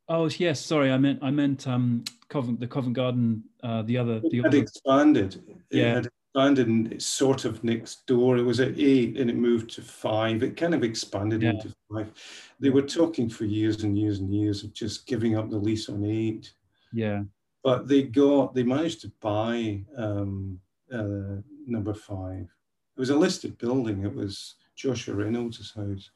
oh 0.08 0.28
yes 0.38 0.60
sorry 0.60 0.90
i 0.90 0.98
meant 0.98 1.20
i 1.22 1.30
meant 1.30 1.68
um 1.68 2.04
covent 2.30 2.60
the 2.62 2.66
covent 2.66 2.96
garden 2.96 3.44
uh 3.62 3.82
the 3.84 3.98
other 3.98 4.22
the 4.32 4.38
it 4.40 4.44
had 4.44 4.46
other, 4.48 4.58
expanded. 4.58 5.44
Yeah. 5.70 5.84
it 5.84 5.96
had 5.96 6.10
expanded 6.30 6.94
it's 6.94 7.06
sort 7.06 7.46
of 7.46 7.64
next 7.64 8.06
door. 8.06 8.38
It 8.38 8.44
was 8.44 8.60
at 8.60 8.78
eight 8.80 9.18
and 9.18 9.30
it 9.30 9.36
moved 9.36 9.72
to 9.72 9.82
five. 9.82 10.44
It 10.44 10.58
kind 10.58 10.76
of 10.76 10.84
expanded 10.84 11.42
yeah. 11.42 11.52
into 11.52 11.74
five. 11.92 12.12
They 12.60 12.70
were 12.70 12.84
talking 12.84 13.30
for 13.30 13.46
years 13.46 13.84
and 13.84 13.98
years 13.98 14.20
and 14.20 14.34
years 14.34 14.64
of 14.64 14.74
just 14.74 15.08
giving 15.08 15.36
up 15.36 15.50
the 15.50 15.58
lease 15.58 15.90
on 15.90 16.06
eight. 16.06 16.54
Yeah. 16.94 17.24
But 17.64 17.88
they 17.88 18.04
got, 18.04 18.54
they 18.54 18.64
managed 18.64 19.02
to 19.02 19.12
buy 19.22 19.84
um, 19.98 20.60
uh, 20.94 21.42
number 21.66 21.94
five. 21.94 22.44
It 22.44 23.00
was 23.00 23.10
a 23.10 23.16
listed 23.16 23.58
building. 23.58 24.04
It 24.04 24.14
was 24.14 24.56
Joshua 24.76 25.16
Reynolds' 25.16 25.74
house. 25.76 26.12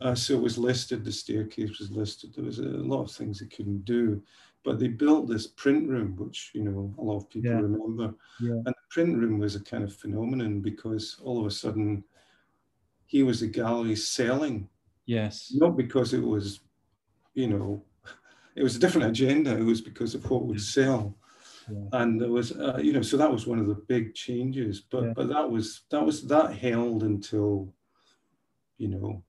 Uh, 0.00 0.14
so 0.14 0.34
it 0.34 0.42
was 0.42 0.58
listed, 0.58 1.04
the 1.04 1.12
staircase 1.12 1.78
was 1.78 1.90
listed. 1.90 2.34
There 2.34 2.44
was 2.44 2.58
a 2.58 2.62
lot 2.62 3.02
of 3.02 3.10
things 3.10 3.38
they 3.38 3.46
couldn't 3.46 3.84
do 3.84 4.22
but 4.66 4.80
they 4.80 4.88
built 4.88 5.28
this 5.28 5.46
print 5.46 5.88
room, 5.88 6.16
which 6.16 6.50
you 6.52 6.64
know 6.64 6.92
a 6.98 7.02
lot 7.02 7.18
of 7.18 7.30
people 7.30 7.52
yeah. 7.52 7.60
remember. 7.60 8.12
Yeah. 8.40 8.54
And 8.54 8.66
the 8.66 8.86
print 8.90 9.16
room 9.16 9.38
was 9.38 9.54
a 9.54 9.62
kind 9.62 9.84
of 9.84 9.94
phenomenon 9.94 10.60
because 10.60 11.16
all 11.22 11.38
of 11.40 11.46
a 11.46 11.50
sudden 11.52 12.02
he 13.06 13.22
was 13.22 13.40
the 13.40 13.46
gallery 13.46 13.94
selling. 13.94 14.68
Yes. 15.06 15.52
Not 15.54 15.76
because 15.76 16.12
it 16.14 16.22
was, 16.22 16.60
you 17.34 17.46
know, 17.46 17.84
it 18.56 18.64
was 18.64 18.74
a 18.74 18.80
different 18.80 19.08
agenda. 19.08 19.56
It 19.56 19.62
was 19.62 19.80
because 19.80 20.16
of 20.16 20.28
what 20.28 20.44
would 20.46 20.60
sell. 20.60 21.16
Yeah. 21.70 22.00
And 22.00 22.20
there 22.20 22.30
was, 22.30 22.50
uh, 22.50 22.78
you 22.82 22.92
know, 22.92 23.02
so 23.02 23.16
that 23.18 23.30
was 23.30 23.46
one 23.46 23.60
of 23.60 23.68
the 23.68 23.80
big 23.86 24.14
changes. 24.14 24.80
But 24.80 25.04
yeah. 25.04 25.12
but 25.14 25.28
that 25.28 25.48
was 25.48 25.82
that 25.92 26.04
was 26.04 26.26
that 26.26 26.54
held 26.54 27.04
until, 27.04 27.72
you 28.78 28.88
know, 28.88 29.22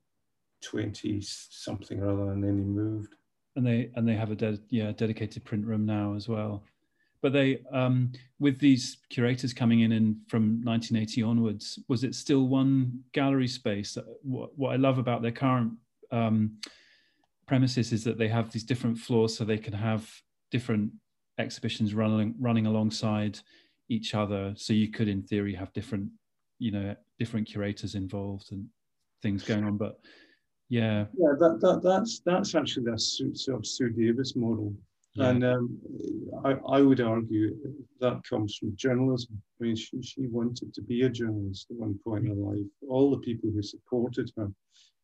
twenty 0.62 1.21
something 1.21 2.02
or 2.02 2.10
other, 2.10 2.32
and 2.32 2.43
then 2.43 2.58
he 2.58 2.63
moved 2.63 3.13
and 3.57 3.65
they 3.65 3.89
and 3.95 4.07
they 4.07 4.13
have 4.13 4.31
a 4.31 4.35
de- 4.35 4.59
yeah 4.69 4.91
dedicated 4.93 5.43
print 5.43 5.65
room 5.65 5.85
now 5.85 6.13
as 6.13 6.29
well. 6.29 6.63
But 7.21 7.33
they 7.33 7.63
um, 7.73 8.13
with 8.39 8.59
these 8.59 8.97
curators 9.09 9.51
coming 9.51 9.81
in 9.81 9.91
in 9.91 10.21
from 10.29 10.61
1980 10.63 11.23
onwards 11.23 11.79
was 11.89 12.03
it 12.03 12.15
still 12.15 12.47
one 12.47 13.03
gallery 13.11 13.47
space? 13.47 13.97
What, 14.21 14.57
what 14.57 14.73
i 14.73 14.75
love 14.75 14.99
about 14.99 15.23
their 15.23 15.31
current 15.31 15.73
um, 16.11 16.59
premises 17.47 17.91
is 17.91 18.03
that 18.03 18.19
they 18.19 18.27
have 18.27 18.51
these 18.51 18.63
different 18.63 18.97
floors 18.97 19.35
so 19.35 19.43
they 19.43 19.57
can 19.57 19.73
have 19.73 20.09
different 20.51 20.91
exhibitions 21.39 21.93
running 21.95 22.35
running 22.39 22.67
alongside 22.67 23.39
each 23.89 24.13
other. 24.13 24.53
So 24.55 24.71
you 24.73 24.89
could 24.89 25.07
in 25.07 25.23
theory 25.23 25.55
have 25.55 25.73
different 25.73 26.11
you 26.59 26.71
know 26.71 26.95
different 27.17 27.47
curators 27.47 27.95
involved 27.95 28.51
and 28.51 28.67
things 29.23 29.43
going 29.43 29.63
on. 29.63 29.77
But 29.77 29.99
Yeah. 30.69 31.06
Yeah, 31.17 31.34
that, 31.39 31.60
that 31.62 31.82
that's 31.84 32.19
that's 32.25 32.56
actually 32.56 32.91
the 32.91 32.99
sort 32.99 33.60
of 33.60 33.65
Sue 33.65 33.89
Davies 33.89 34.36
model. 34.36 34.73
Yeah. 35.15 35.30
And 35.30 35.43
um, 35.43 35.77
I, 36.45 36.51
I 36.77 36.82
would 36.82 37.01
argue 37.01 37.56
that 37.99 38.21
comes 38.30 38.56
from 38.58 38.75
journalism. 38.75 39.41
I 39.60 39.63
mean, 39.63 39.75
she, 39.75 40.01
she 40.03 40.27
wanted 40.27 40.73
to 40.75 40.82
be 40.82 41.03
a 41.03 41.10
journalist 41.10 41.67
at 41.71 41.77
one 41.77 41.99
point 42.03 42.25
in 42.25 42.32
her 42.32 42.36
life. 42.36 42.65
All 42.88 43.10
the 43.10 43.17
people 43.17 43.49
who 43.49 43.63
supported 43.63 44.32
her 44.38 44.51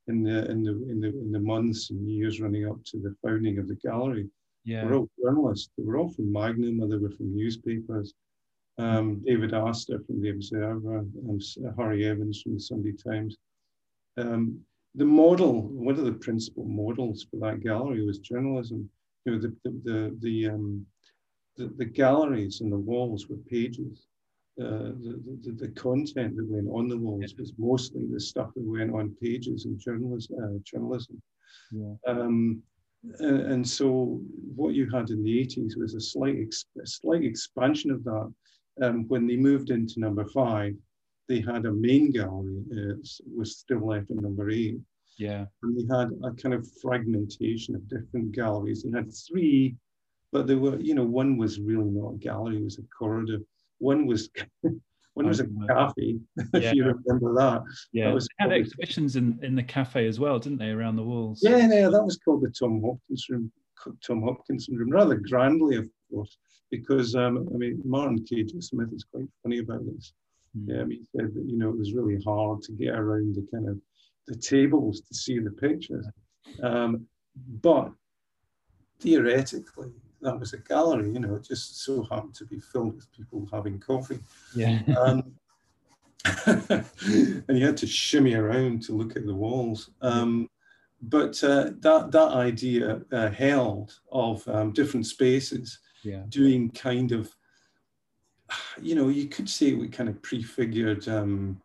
in 0.07 0.21
the 0.21 0.49
in 0.51 0.63
the 0.63 0.71
in 0.89 0.99
the 0.99 1.07
in 1.07 1.31
the 1.31 1.39
months 1.39 1.89
and 1.89 2.07
years 2.09 2.41
running 2.41 2.69
up 2.69 2.83
to 2.85 2.97
the 2.99 3.15
founding 3.23 3.57
of 3.57 3.67
the 3.67 3.75
gallery 3.75 4.29
yeah. 4.65 4.85
were 4.85 4.95
all 4.95 5.09
journalists. 5.23 5.69
They 5.77 5.83
were 5.83 5.97
all 5.97 6.11
from 6.11 6.31
Magnum, 6.31 6.81
or 6.81 6.87
they 6.87 6.97
were 6.97 7.11
from 7.11 7.35
newspapers. 7.35 8.13
Um, 8.77 9.21
David 9.25 9.53
Astor 9.53 9.99
from 10.05 10.21
the 10.21 10.31
Observer, 10.31 10.99
um, 10.99 11.39
Harry 11.77 12.05
Evans 12.05 12.41
from 12.41 12.55
the 12.55 12.59
Sunday 12.59 12.93
Times. 12.93 13.37
Um, 14.17 14.59
the 14.95 15.05
model, 15.05 15.61
one 15.61 15.97
of 15.97 16.05
the 16.05 16.13
principal 16.13 16.65
models 16.65 17.25
for 17.29 17.37
that 17.37 17.63
gallery 17.63 18.05
was 18.05 18.19
journalism. 18.19 18.89
You 19.25 19.33
know, 19.33 19.39
the 19.39 19.55
the 19.63 19.71
the 19.83 20.17
the, 20.19 20.49
um, 20.49 20.85
the, 21.57 21.67
the 21.77 21.85
galleries 21.85 22.61
and 22.61 22.71
the 22.71 22.77
walls 22.77 23.27
were 23.27 23.37
pages. 23.49 24.07
Uh, 24.61 24.93
the, 25.01 25.19
the, 25.41 25.51
the, 25.51 25.67
content 25.69 26.35
that 26.35 26.47
went 26.47 26.67
on 26.69 26.87
the 26.87 26.95
walls 26.95 27.33
was 27.39 27.53
mostly 27.57 28.05
the 28.05 28.19
stuff 28.19 28.51
that 28.53 28.63
went 28.63 28.93
on 28.93 29.15
pages 29.19 29.65
in 29.65 29.79
journalism. 29.79 30.37
Uh, 30.39 30.59
journalism. 30.63 31.19
Yeah. 31.71 31.95
Um, 32.05 32.61
and, 33.17 33.41
and, 33.51 33.67
so 33.67 34.21
what 34.55 34.75
you 34.75 34.87
had 34.91 35.09
in 35.09 35.23
the 35.23 35.43
80s 35.43 35.75
was 35.75 35.95
a 35.95 35.99
slight, 35.99 36.35
a 36.79 36.85
slight 36.85 37.23
expansion 37.23 37.89
of 37.89 38.03
that. 38.03 38.33
Um, 38.83 39.07
when 39.07 39.25
they 39.25 39.37
moved 39.37 39.71
into 39.71 39.99
number 39.99 40.25
five, 40.25 40.75
they 41.27 41.39
had 41.39 41.65
a 41.65 41.71
main 41.71 42.11
gallery, 42.11 42.63
uh, 42.71 42.95
was 43.35 43.57
still 43.57 43.87
left 43.87 44.09
in 44.09 44.17
number 44.17 44.49
eight. 44.49 44.77
Yeah. 45.17 45.45
And 45.61 45.77
they 45.77 45.95
had 45.95 46.09
a 46.23 46.31
kind 46.31 46.55
of 46.55 46.67
fragmentation 46.81 47.75
of 47.75 47.87
different 47.87 48.31
galleries. 48.31 48.83
They 48.83 48.91
had 48.91 49.13
three, 49.13 49.75
but 50.31 50.47
there 50.47 50.57
were, 50.57 50.79
you 50.79 50.95
know, 50.95 51.05
one 51.05 51.37
was 51.37 51.59
really 51.59 51.89
not 51.89 52.15
a 52.15 52.17
gallery, 52.17 52.57
it 52.57 52.63
was 52.63 52.79
a 52.79 52.83
corridor. 52.97 53.39
One 53.79 54.05
was 54.05 54.29
one 55.13 55.27
was 55.27 55.39
a 55.39 55.47
cafe, 55.67 56.17
if 56.53 56.73
you 56.73 56.85
remember 56.85 57.33
that. 57.35 57.63
Yeah, 57.91 58.07
that 58.07 58.15
was 58.15 58.27
they 58.39 58.45
had 58.45 58.53
exhibitions 58.53 59.15
in, 59.15 59.39
in 59.43 59.55
the 59.55 59.63
cafe 59.63 60.07
as 60.07 60.19
well, 60.19 60.39
didn't 60.39 60.57
they, 60.57 60.69
around 60.69 60.95
the 60.95 61.03
walls? 61.03 61.39
Yeah, 61.43 61.57
yeah, 61.57 61.89
that 61.89 62.03
was 62.03 62.17
called 62.17 62.41
the 62.41 62.49
Tom 62.49 62.81
Hopkins 62.81 63.27
room, 63.29 63.51
Tom 64.05 64.23
Hopkinson 64.23 64.75
room, 64.75 64.89
rather 64.89 65.15
grandly, 65.15 65.75
of 65.75 65.87
course, 66.09 66.37
because 66.71 67.15
um, 67.15 67.47
I 67.53 67.57
mean 67.57 67.79
Martin 67.85 68.25
Caiger-Smith 68.25 68.91
is 68.91 69.03
quite 69.03 69.27
funny 69.43 69.59
about 69.59 69.85
this. 69.85 70.13
Mm. 70.57 70.67
Yeah, 70.67 70.85
he 70.87 71.03
said 71.15 71.33
that 71.33 71.45
you 71.45 71.57
know 71.57 71.69
it 71.69 71.77
was 71.77 71.93
really 71.93 72.21
hard 72.23 72.61
to 72.63 72.71
get 72.73 72.95
around 72.95 73.35
the 73.35 73.47
kind 73.51 73.67
of 73.67 73.79
the 74.27 74.35
tables 74.35 75.01
to 75.01 75.13
see 75.13 75.39
the 75.39 75.51
pictures, 75.51 76.07
um, 76.61 77.05
but 77.61 77.91
theoretically 78.99 79.91
that 80.23 80.39
was 80.39 80.53
a 80.53 80.57
gallery, 80.57 81.11
you 81.11 81.19
know, 81.19 81.35
it 81.35 81.43
just 81.43 81.83
so 81.83 82.03
happened 82.03 82.33
to 82.35 82.45
be 82.45 82.59
filled 82.59 82.95
with 82.95 83.11
people 83.11 83.47
having 83.51 83.79
coffee. 83.79 84.19
Yeah. 84.55 84.81
Um, 84.97 85.33
and 86.45 87.57
you 87.57 87.65
had 87.65 87.75
to 87.75 87.85
shimmy 87.85 88.33
around 88.33 88.81
to 88.83 88.93
look 88.93 89.17
at 89.17 89.25
the 89.25 89.35
walls. 89.35 89.89
Um, 90.01 90.49
but 91.01 91.43
uh, 91.43 91.71
that 91.79 92.11
that 92.11 92.31
idea 92.31 93.01
uh, 93.11 93.29
held 93.29 93.99
of 94.09 94.47
um, 94.47 94.71
different 94.71 95.05
spaces 95.05 95.79
yeah. 96.01 96.23
doing 96.29 96.71
kind 96.71 97.11
of, 97.11 97.29
you 98.81 98.95
know, 98.95 99.09
you 99.09 99.27
could 99.27 99.49
say 99.49 99.73
we 99.73 99.87
kind 99.87 100.09
of 100.09 100.21
prefigured 100.21 101.07
um, 101.07 101.61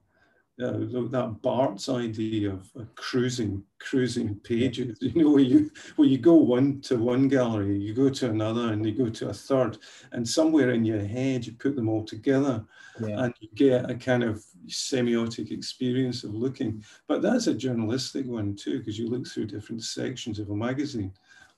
uh, 0.61 0.73
that 0.73 1.37
Barthes' 1.41 1.89
idea 1.89 2.51
of 2.51 2.69
uh, 2.79 2.85
cruising 2.97 3.63
cruising 3.79 4.35
pages. 4.41 4.99
You 5.03 5.23
know, 5.23 5.31
where 5.31 5.43
you 5.43 5.71
where 5.97 6.09
you 6.09 6.19
go 6.19 6.35
one 6.35 6.81
to 6.83 6.97
one 6.97 7.29
gallery, 7.29 7.79
you 7.79 7.95
go 7.95 8.09
to 8.09 8.31
another, 8.31 8.73
and 8.73 8.85
you 8.85 8.93
go 8.93 9.09
to 9.09 9.29
a 9.29 9.35
third, 9.35 9.79
and 10.13 10.29
somewhere 10.29 10.71
in 10.71 10.85
your 10.85 11.05
head 11.05 11.47
you 11.47 11.53
put 11.53 11.77
them 11.77 11.89
all 11.89 12.05
together, 12.05 12.65
yeah. 13.01 13.25
and 13.25 13.35
you 13.41 13.49
get 13.55 13.89
a 13.89 13.95
kind 13.95 14.25
of 14.25 14.45
semiotic 14.67 15.53
experience 15.53 16.25
of 16.25 16.35
looking. 16.35 16.83
But 17.07 17.23
that's 17.23 17.47
a 17.47 17.55
journalistic 17.55 18.27
one 18.27 18.57
too, 18.57 18.81
because 18.81 18.99
you 18.99 19.09
look 19.09 19.29
through 19.29 19.47
different 19.47 19.85
sections 19.85 20.39
of 20.41 20.51
a 20.51 20.57
magazine. 20.57 21.13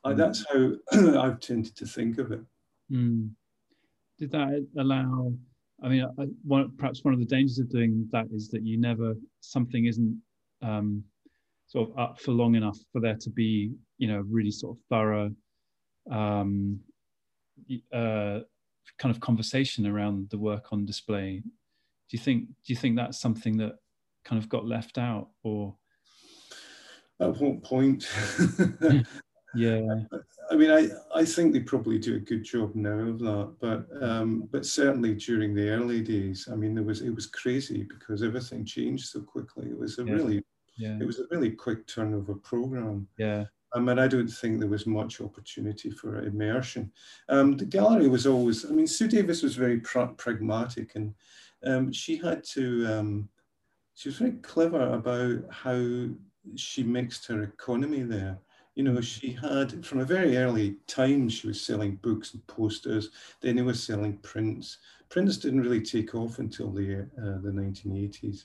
Mm. 0.04 0.16
that's 0.16 0.44
how 0.50 1.18
I've 1.20 1.40
tended 1.40 1.76
to 1.76 1.86
think 1.86 2.18
of 2.18 2.32
it. 2.32 2.40
Mm. 2.90 3.30
Did 4.20 4.32
that 4.32 4.66
allow? 4.78 5.32
I 5.82 5.88
mean, 5.88 6.04
I, 6.18 6.24
one, 6.44 6.76
perhaps 6.76 7.02
one 7.02 7.14
of 7.14 7.20
the 7.20 7.26
dangers 7.26 7.58
of 7.58 7.70
doing 7.70 8.06
that 8.12 8.26
is 8.30 8.50
that 8.50 8.62
you 8.62 8.78
never 8.78 9.14
something 9.40 9.86
isn't 9.86 10.20
um, 10.60 11.02
sort 11.66 11.88
of 11.88 11.98
up 11.98 12.20
for 12.20 12.32
long 12.32 12.54
enough 12.54 12.76
for 12.92 13.00
there 13.00 13.16
to 13.18 13.30
be, 13.30 13.72
you 13.96 14.08
know, 14.08 14.22
really 14.28 14.50
sort 14.50 14.76
of 14.76 14.82
thorough 14.90 15.30
um, 16.10 16.78
uh, 17.94 18.40
kind 18.98 19.14
of 19.14 19.20
conversation 19.20 19.86
around 19.86 20.28
the 20.28 20.38
work 20.38 20.66
on 20.70 20.84
display. 20.84 21.40
Do 21.40 22.16
you 22.16 22.18
think? 22.18 22.44
Do 22.46 22.74
you 22.74 22.76
think 22.76 22.96
that's 22.96 23.20
something 23.20 23.56
that 23.56 23.72
kind 24.26 24.42
of 24.42 24.50
got 24.50 24.66
left 24.66 24.98
out, 24.98 25.28
or 25.42 25.76
at 27.20 27.40
what 27.40 27.62
point? 27.62 28.06
yeah 29.54 29.80
I 30.50 30.56
mean, 30.56 30.70
I, 30.70 30.88
I 31.14 31.24
think 31.24 31.52
they 31.52 31.60
probably 31.60 31.98
do 31.98 32.16
a 32.16 32.20
good 32.20 32.42
job 32.42 32.74
now 32.74 32.98
of 32.98 33.20
that, 33.20 33.54
but 33.60 33.86
um, 34.02 34.48
but 34.50 34.66
certainly 34.66 35.14
during 35.14 35.54
the 35.54 35.68
early 35.68 36.02
days, 36.02 36.48
I 36.50 36.56
mean, 36.56 36.74
there 36.74 36.82
was 36.82 37.02
it 37.02 37.14
was 37.14 37.26
crazy 37.26 37.84
because 37.84 38.22
everything 38.22 38.64
changed 38.64 39.06
so 39.06 39.20
quickly. 39.20 39.68
It 39.68 39.78
was 39.78 40.00
a 40.00 40.04
yeah. 40.04 40.12
really 40.12 40.44
yeah. 40.76 40.98
it 41.00 41.06
was 41.06 41.20
a 41.20 41.26
really 41.30 41.52
quick 41.52 41.86
turnover 41.86 42.34
program. 42.34 43.06
Yeah. 43.16 43.44
I 43.72 43.78
mean, 43.78 44.00
I 44.00 44.08
don't 44.08 44.26
think 44.26 44.58
there 44.58 44.68
was 44.68 44.86
much 44.86 45.20
opportunity 45.20 45.90
for 45.92 46.24
immersion. 46.24 46.90
Um, 47.28 47.56
the 47.56 47.64
gallery 47.64 48.08
was 48.08 48.26
always, 48.26 48.66
I 48.66 48.70
mean, 48.70 48.88
Sue 48.88 49.06
Davies 49.06 49.44
was 49.44 49.54
very 49.54 49.78
pra- 49.78 50.14
pragmatic 50.16 50.96
and 50.96 51.14
um, 51.64 51.92
she 51.92 52.16
had 52.16 52.42
to, 52.54 52.86
um, 52.86 53.28
she 53.94 54.08
was 54.08 54.18
very 54.18 54.32
clever 54.42 54.94
about 54.94 55.44
how 55.50 56.06
she 56.56 56.82
mixed 56.82 57.28
her 57.28 57.44
economy 57.44 58.02
there 58.02 58.40
you 58.74 58.84
know, 58.84 59.00
she 59.00 59.32
had 59.32 59.84
from 59.84 60.00
a 60.00 60.04
very 60.04 60.36
early 60.36 60.76
time, 60.86 61.28
she 61.28 61.48
was 61.48 61.60
selling 61.60 61.96
books 61.96 62.34
and 62.34 62.46
posters. 62.46 63.10
Then 63.40 63.56
they 63.56 63.62
were 63.62 63.74
selling 63.74 64.18
prints. 64.18 64.78
Prints 65.08 65.36
didn't 65.36 65.62
really 65.62 65.82
take 65.82 66.14
off 66.14 66.38
until 66.38 66.70
the 66.70 67.00
uh, 67.18 67.40
the 67.42 67.50
1980s 67.50 68.44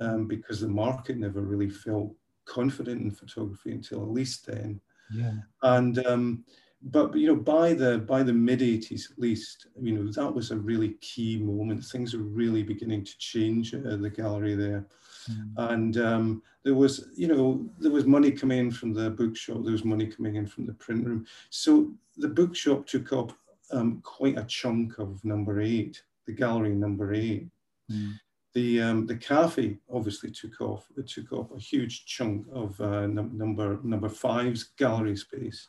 um, 0.00 0.26
because 0.26 0.60
the 0.60 0.68
market 0.68 1.16
never 1.16 1.40
really 1.40 1.70
felt 1.70 2.14
confident 2.44 3.02
in 3.02 3.10
photography 3.10 3.72
until 3.72 4.02
at 4.02 4.10
least 4.10 4.46
then. 4.46 4.80
Yeah. 5.12 5.34
And 5.62 6.04
um, 6.06 6.44
but 6.86 7.14
you 7.16 7.26
know, 7.26 7.36
by 7.36 7.72
the 7.72 7.98
by 7.98 8.22
the 8.22 8.32
mid 8.32 8.60
80s 8.60 9.10
at 9.10 9.18
least, 9.18 9.66
you 9.80 9.92
know, 9.92 10.10
that 10.12 10.32
was 10.32 10.50
a 10.50 10.56
really 10.56 10.90
key 11.00 11.36
moment. 11.36 11.84
Things 11.84 12.14
were 12.14 12.22
really 12.22 12.62
beginning 12.62 13.04
to 13.04 13.18
change 13.18 13.74
at 13.74 14.00
the 14.00 14.10
gallery 14.10 14.54
there. 14.54 14.86
Mm. 15.28 15.72
And 15.72 15.96
um, 15.98 16.42
there 16.62 16.76
was, 16.76 17.08
you 17.16 17.26
know, 17.26 17.68
there 17.80 17.90
was 17.90 18.06
money 18.06 18.30
coming 18.30 18.58
in 18.58 18.70
from 18.70 18.94
the 18.94 19.10
bookshop, 19.10 19.64
there 19.64 19.72
was 19.72 19.84
money 19.84 20.06
coming 20.06 20.36
in 20.36 20.46
from 20.46 20.64
the 20.64 20.74
print 20.74 21.04
room. 21.04 21.26
So 21.50 21.92
the 22.16 22.28
bookshop 22.28 22.86
took 22.86 23.12
up 23.12 23.32
um, 23.72 24.00
quite 24.02 24.38
a 24.38 24.44
chunk 24.44 24.98
of 24.98 25.24
number 25.24 25.60
eight, 25.60 26.00
the 26.26 26.32
gallery 26.32 26.74
number 26.74 27.12
eight. 27.14 27.48
Mm. 27.90 28.12
The, 28.54 28.80
um, 28.80 29.06
the 29.06 29.16
cafe 29.16 29.76
obviously 29.92 30.30
took 30.30 30.60
off. 30.60 30.86
It 30.96 31.08
took 31.08 31.32
up 31.32 31.54
a 31.54 31.58
huge 31.58 32.06
chunk 32.06 32.46
of 32.52 32.80
uh, 32.80 33.06
number 33.06 33.78
number 33.82 34.08
five's 34.08 34.70
gallery 34.78 35.16
space. 35.16 35.68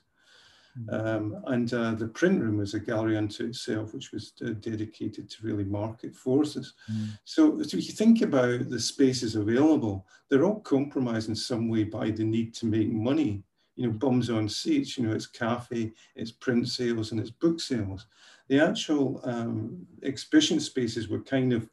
Um, 0.89 1.43
and 1.47 1.73
uh, 1.73 1.91
the 1.91 2.07
print 2.07 2.41
room 2.41 2.57
was 2.57 2.73
a 2.73 2.79
gallery 2.79 3.17
unto 3.17 3.45
itself, 3.45 3.93
which 3.93 4.11
was 4.11 4.33
uh, 4.45 4.49
dedicated 4.59 5.29
to 5.29 5.45
really 5.45 5.63
market 5.63 6.15
forces. 6.15 6.73
Mm. 6.91 7.17
So, 7.25 7.61
so 7.63 7.77
if 7.77 7.87
you 7.87 7.93
think 7.93 8.21
about 8.21 8.69
the 8.69 8.79
spaces 8.79 9.35
available, 9.35 10.05
they're 10.29 10.45
all 10.45 10.59
compromised 10.61 11.29
in 11.29 11.35
some 11.35 11.69
way 11.69 11.83
by 11.83 12.11
the 12.11 12.23
need 12.23 12.53
to 12.55 12.65
make 12.65 12.91
money. 12.91 13.43
You 13.75 13.87
know, 13.87 13.93
bums 13.93 14.29
on 14.29 14.49
seats, 14.49 14.97
you 14.97 15.05
know, 15.05 15.13
it's 15.13 15.27
cafe, 15.27 15.93
it's 16.15 16.31
print 16.31 16.67
sales, 16.67 17.11
and 17.11 17.19
it's 17.19 17.29
book 17.29 17.59
sales. 17.59 18.07
The 18.47 18.59
actual 18.59 19.21
um, 19.23 19.85
exhibition 20.03 20.59
spaces 20.59 21.09
were 21.09 21.21
kind 21.21 21.53
of 21.53 21.69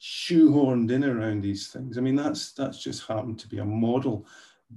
shoehorned 0.00 0.92
in 0.92 1.04
around 1.04 1.42
these 1.42 1.68
things. 1.68 1.98
I 1.98 2.00
mean, 2.00 2.16
that's 2.16 2.52
that's 2.52 2.82
just 2.82 3.08
happened 3.08 3.38
to 3.40 3.48
be 3.48 3.58
a 3.58 3.64
model. 3.64 4.26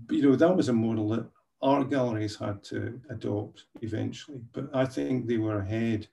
You 0.10 0.24
know, 0.24 0.36
that 0.36 0.56
was 0.56 0.70
a 0.70 0.74
model 0.74 1.10
that 1.10 1.28
art 1.62 1.90
galleries 1.90 2.36
had 2.38 2.64
to 2.66 3.00
adopt 3.10 3.66
eventually, 3.82 4.42
but 4.54 4.70
I 4.74 4.86
think 4.86 5.28
they 5.28 5.38
were 5.38 5.60
ahead 5.60 6.08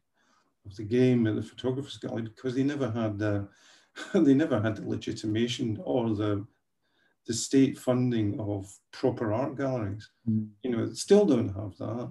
of 0.67 0.77
the 0.77 0.85
game 0.85 1.27
at 1.27 1.37
the 1.37 1.43
photographers 1.43 1.97
gallery 1.97 2.23
because 2.23 2.55
they 2.55 2.63
never 2.63 2.91
had 2.91 3.19
the 3.19 3.49
they 4.15 4.35
never 4.35 4.61
had 4.61 4.77
the 4.77 4.89
legitimation 4.89 5.81
or 5.85 6.15
the 6.15 6.47
the 7.27 7.35
state 7.35 7.79
funding 7.79 8.41
of 8.41 8.73
proper 8.91 9.33
art 9.33 9.57
galleries. 9.57 10.11
Mm. 10.29 10.49
You 10.63 10.71
know, 10.71 10.93
still 10.93 11.27
don't 11.27 11.55
have 11.55 11.77
that. 11.79 12.11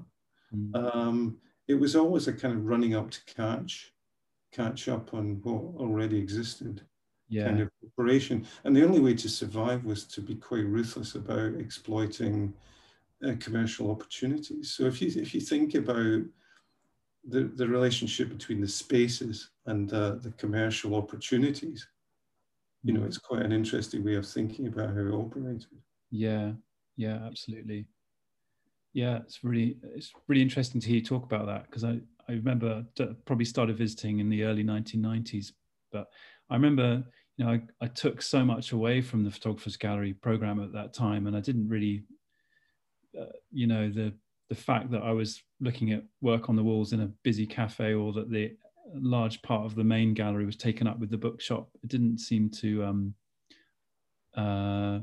Mm. 0.54 0.96
Um, 0.96 1.38
it 1.68 1.76
was 1.76 1.96
always 1.96 2.28
a 2.28 2.34
kind 2.34 2.54
of 2.54 2.66
running 2.66 2.96
up 2.96 3.10
to 3.12 3.26
catch 3.26 3.94
catch 4.52 4.88
up 4.88 5.14
on 5.14 5.40
what 5.44 5.82
already 5.82 6.18
existed. 6.18 6.82
yeah. 7.30 7.46
kind 7.46 7.62
of 7.62 7.70
operation. 7.86 8.46
And 8.64 8.76
the 8.76 8.86
only 8.86 9.00
way 9.00 9.14
to 9.16 9.30
survive 9.30 9.84
was 9.84 10.06
to 10.06 10.22
be 10.22 10.36
quite 10.36 10.66
ruthless 10.66 11.16
about 11.16 11.56
exploiting 11.56 12.54
uh, 13.26 13.34
commercial 13.40 13.92
opportunities. 13.92 14.74
So 14.74 14.86
if 14.86 15.02
you 15.02 15.12
if 15.22 15.34
you 15.34 15.42
think 15.42 15.76
about 15.76 16.22
the, 17.28 17.52
the 17.56 17.68
relationship 17.68 18.30
between 18.30 18.62
the 18.62 18.68
spaces 18.68 19.50
and 19.66 19.90
the, 19.90 20.20
the 20.22 20.32
commercial 20.32 20.96
opportunities, 20.96 21.88
you 22.84 22.94
know, 22.94 23.02
mm. 23.02 23.06
it's 23.06 23.18
quite 23.18 23.42
an 23.42 23.52
interesting 23.52 24.04
way 24.04 24.16
of 24.16 24.26
thinking 24.26 24.68
about 24.68 24.94
how 24.94 25.02
it 25.02 25.14
operated. 25.14 25.66
Yeah, 26.10 26.52
yeah, 26.96 27.20
absolutely. 27.26 27.88
Yeah, 28.94 29.18
it's 29.18 29.44
really 29.44 29.78
it's 29.96 30.12
really 30.28 30.42
interesting 30.42 30.80
to 30.82 30.88
hear 30.88 30.98
you 30.98 31.04
talk 31.04 31.24
about 31.24 31.46
that 31.48 31.66
because 31.66 31.84
I 31.84 32.00
I 32.30 32.34
remember 32.34 32.86
probably 33.26 33.46
started 33.46 33.78
visiting 33.78 34.20
in 34.20 34.30
the 34.30 34.44
early 34.44 34.64
1990s, 34.64 35.52
but 35.92 36.08
I 36.50 36.56
remember 36.56 37.04
you 37.36 37.46
know 37.46 37.52
I, 37.52 37.62
I 37.82 37.88
took 37.88 38.22
so 38.22 38.46
much 38.46 38.72
away 38.72 39.02
from 39.02 39.24
the 39.24 39.32
photographers 39.32 39.78
gallery 39.78 40.14
program 40.14 40.64
at 40.64 40.72
that 40.74 40.94
time, 40.94 41.28
and 41.28 41.36
I 41.36 41.42
didn't 41.42 41.68
really 41.68 42.04
you 43.52 43.68
know 43.68 43.90
the 43.90 44.14
the 44.50 44.56
fact 44.56 44.92
that 44.92 45.04
I 45.04 45.12
was 45.12 45.44
looking 45.60 45.92
at 45.92 46.04
work 46.22 46.50
on 46.50 46.56
the 46.56 46.64
walls 46.64 46.94
in 46.94 47.02
a 47.02 47.12
busy 47.24 47.46
cafe 47.46 47.94
or 47.94 48.14
that 48.14 48.30
the 48.30 48.56
large 48.94 49.42
part 49.42 49.66
of 49.66 49.76
the 49.76 49.84
main 49.84 50.14
gallery 50.14 50.46
was 50.46 50.56
taken 50.56 50.88
up 50.88 50.98
with 50.98 51.10
the 51.10 51.18
bookshop 51.18 51.68
it 51.84 51.90
didn't 51.90 52.20
seem 52.20 52.50
to 52.50 52.86
um 52.86 53.14
uh 54.38 55.00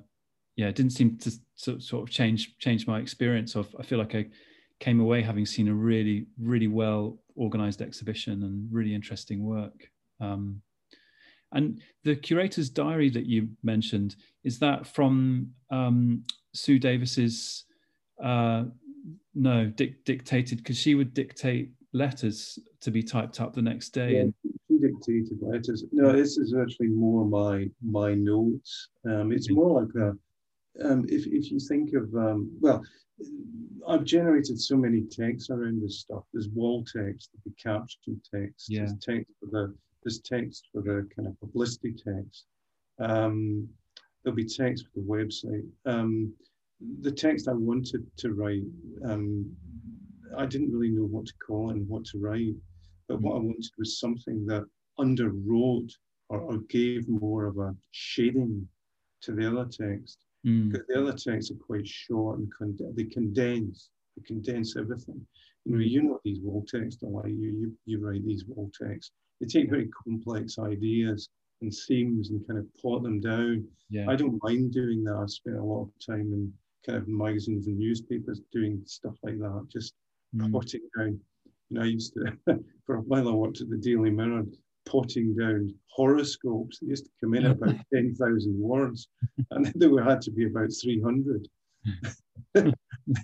yeah 0.56 0.68
it 0.68 0.74
didn't 0.74 0.92
seem 0.92 1.18
to, 1.18 1.30
to 1.60 1.78
sort 1.78 2.02
of 2.02 2.08
change 2.08 2.56
change 2.56 2.86
my 2.86 2.98
experience 2.98 3.54
of 3.56 3.76
i 3.78 3.82
feel 3.82 3.98
like 3.98 4.14
i 4.14 4.26
came 4.80 5.00
away 5.00 5.20
having 5.20 5.44
seen 5.44 5.68
a 5.68 5.74
really 5.74 6.26
really 6.40 6.66
well 6.66 7.18
organized 7.36 7.82
exhibition 7.82 8.42
and 8.44 8.72
really 8.72 8.94
interesting 8.94 9.44
work. 9.44 9.90
Um 10.20 10.62
and 11.52 11.80
the 12.02 12.16
curator's 12.16 12.68
diary 12.68 13.08
that 13.10 13.26
you 13.26 13.48
mentioned 13.62 14.16
is 14.42 14.58
that 14.58 14.86
from 14.88 15.50
um, 15.70 16.24
Sue 16.52 16.80
Davies's 16.80 17.64
uh, 18.22 18.64
no 19.34 19.66
dic- 19.66 20.04
dictated 20.04 20.58
because 20.58 20.78
she 20.78 20.94
would 20.94 21.14
dictate 21.14 21.72
letters 21.92 22.58
to 22.80 22.90
be 22.90 23.02
typed 23.02 23.40
up 23.40 23.54
the 23.54 23.62
next 23.62 23.90
day. 23.90 24.14
Yeah, 24.14 24.20
and 24.20 24.34
she 24.68 24.78
dictated 24.78 25.38
letters. 25.40 25.84
No, 25.92 26.12
this 26.12 26.36
is 26.36 26.54
actually 26.54 26.88
more 26.88 27.24
my 27.24 27.68
my 27.82 28.14
notes. 28.14 28.88
Um, 29.08 29.32
it's 29.32 29.50
more 29.50 29.82
like 29.82 29.94
a 29.96 30.16
um, 30.84 31.04
if 31.08 31.26
if 31.26 31.50
you 31.50 31.58
think 31.58 31.94
of 31.94 32.14
um, 32.14 32.50
well, 32.60 32.82
I've 33.86 34.04
generated 34.04 34.60
so 34.60 34.76
many 34.76 35.02
texts 35.02 35.50
around 35.50 35.82
this 35.82 36.00
stuff. 36.00 36.24
There's 36.32 36.48
wall 36.48 36.84
text, 36.84 37.30
the 37.44 37.52
caption 37.62 38.20
text, 38.32 38.66
yeah. 38.68 38.80
there's 38.80 38.94
text 38.98 39.32
for 39.40 39.46
the 39.46 39.74
there's 40.02 40.20
text 40.20 40.68
for 40.72 40.82
the 40.82 41.08
kind 41.14 41.28
of 41.28 41.38
publicity 41.40 41.92
text. 41.92 42.44
Um, 42.98 43.68
there'll 44.22 44.36
be 44.36 44.44
text 44.44 44.86
for 44.86 45.00
the 45.00 45.06
website. 45.06 45.66
The 47.02 47.12
text 47.12 47.48
I 47.48 47.52
wanted 47.52 48.04
to 48.18 48.32
write, 48.32 48.62
um, 49.04 49.50
I 50.36 50.46
didn't 50.46 50.72
really 50.72 50.90
know 50.90 51.04
what 51.04 51.26
to 51.26 51.34
call 51.46 51.70
it 51.70 51.76
and 51.76 51.88
what 51.88 52.04
to 52.06 52.18
write. 52.18 52.54
But 53.08 53.20
what 53.20 53.36
I 53.36 53.38
mm. 53.38 53.44
wanted 53.44 53.70
was 53.78 54.00
something 54.00 54.46
that 54.46 54.64
underwrote 54.98 55.92
or, 56.28 56.40
or 56.40 56.58
gave 56.68 57.08
more 57.08 57.46
of 57.46 57.58
a 57.58 57.74
shading 57.90 58.68
to 59.22 59.32
the 59.32 59.46
other 59.50 59.68
text. 59.70 60.18
Mm. 60.46 60.72
Because 60.72 60.86
the 60.88 61.00
other 61.00 61.12
texts 61.12 61.50
are 61.50 61.66
quite 61.66 61.86
short 61.86 62.38
and 62.38 62.52
con- 62.56 62.76
they 62.94 63.04
condense, 63.04 63.90
they 64.16 64.22
condense 64.22 64.76
everything. 64.76 65.26
You 65.64 65.72
know, 65.72 65.78
mm. 65.78 65.90
you 65.90 66.02
know 66.02 66.20
these 66.24 66.40
wall 66.40 66.64
texts 66.68 67.02
are 67.02 67.08
like 67.08 67.28
you, 67.28 67.52
you, 67.60 67.72
you 67.86 68.06
write 68.06 68.24
these 68.24 68.44
wall 68.46 68.70
texts. 68.80 69.12
They 69.40 69.46
take 69.46 69.70
very 69.70 69.88
complex 70.04 70.58
ideas 70.58 71.28
and 71.60 71.72
themes 71.88 72.30
and 72.30 72.46
kind 72.46 72.58
of 72.58 72.66
pot 72.80 73.02
them 73.02 73.20
down. 73.20 73.66
Yeah. 73.90 74.06
I 74.08 74.16
don't 74.16 74.42
mind 74.42 74.72
doing 74.72 75.02
that. 75.04 75.16
I've 75.16 75.30
spent 75.30 75.56
a 75.56 75.62
lot 75.62 75.82
of 75.82 75.90
time 76.06 76.32
in 76.32 76.52
kind 76.86 76.98
of 76.98 77.08
magazines 77.08 77.66
and 77.66 77.78
newspapers 77.78 78.40
doing 78.52 78.82
stuff 78.86 79.14
like 79.22 79.38
that, 79.38 79.66
just 79.72 79.94
mm. 80.36 80.52
potting 80.52 80.80
down. 80.96 81.18
You 81.70 81.78
know, 81.78 81.82
I 81.82 81.86
used 81.86 82.14
to, 82.14 82.36
for 82.86 82.96
a 82.96 83.00
while, 83.00 83.28
I 83.28 83.32
worked 83.32 83.60
at 83.60 83.70
the 83.70 83.76
Daily 83.76 84.10
Mirror, 84.10 84.44
potting 84.86 85.34
down 85.34 85.74
horoscopes. 85.88 86.78
They 86.80 86.88
used 86.88 87.06
to 87.06 87.10
come 87.22 87.34
in 87.34 87.46
about 87.46 87.76
10,000 87.94 88.58
words, 88.58 89.08
and 89.50 89.66
they 89.76 89.86
were, 89.86 90.02
had 90.02 90.20
to 90.22 90.30
be 90.30 90.46
about 90.46 90.70
300. 90.82 91.48
I 92.56 92.72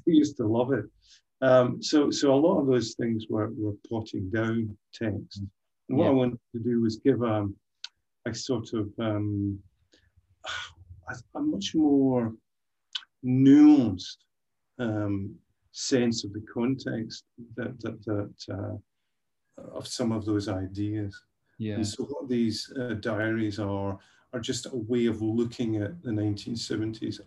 used 0.07 0.37
to 0.39 0.47
love 0.47 0.73
it. 0.73 0.85
Um, 1.43 1.83
so, 1.83 2.11
so 2.11 2.35
a 2.35 2.37
lot 2.37 2.61
of 2.61 2.67
those 2.67 2.95
things 2.95 3.27
were, 3.31 3.51
were 3.57 3.75
potting 3.89 4.31
down 4.31 4.77
text. 4.93 5.43
And 5.89 5.99
what 5.99 6.05
yeah. 6.05 6.11
I 6.11 6.15
wanted 6.15 6.39
to 6.55 6.61
do 6.61 6.83
was 6.83 6.97
give 6.97 7.23
a, 7.23 7.49
a 8.27 8.35
sort 8.35 8.73
of 8.75 8.91
um, 8.99 9.59
a, 11.09 11.39
a 11.39 11.43
much 11.43 11.75
more 11.75 12.35
nuanced 13.25 14.19
um, 14.79 15.35
sense 15.73 16.25
of 16.25 16.33
the 16.33 16.45
context 16.53 17.25
that 17.57 17.79
that, 17.81 18.05
that 18.05 18.35
uh, 18.53 18.77
of 19.73 19.87
some 19.87 20.13
of 20.13 20.25
those 20.25 20.49
ideas. 20.49 21.23
Yeah. 21.59 21.75
And 21.75 21.87
so 21.87 22.05
what 22.05 22.29
these 22.29 22.73
uh, 22.79 22.95
diaries 22.95 23.59
are 23.59 23.99
are 24.33 24.41
just 24.41 24.67
a 24.67 24.77
way 24.77 25.07
of 25.07 25.21
looking 25.23 25.77
at 25.77 26.03
the 26.03 26.11
1970s 26.11 27.21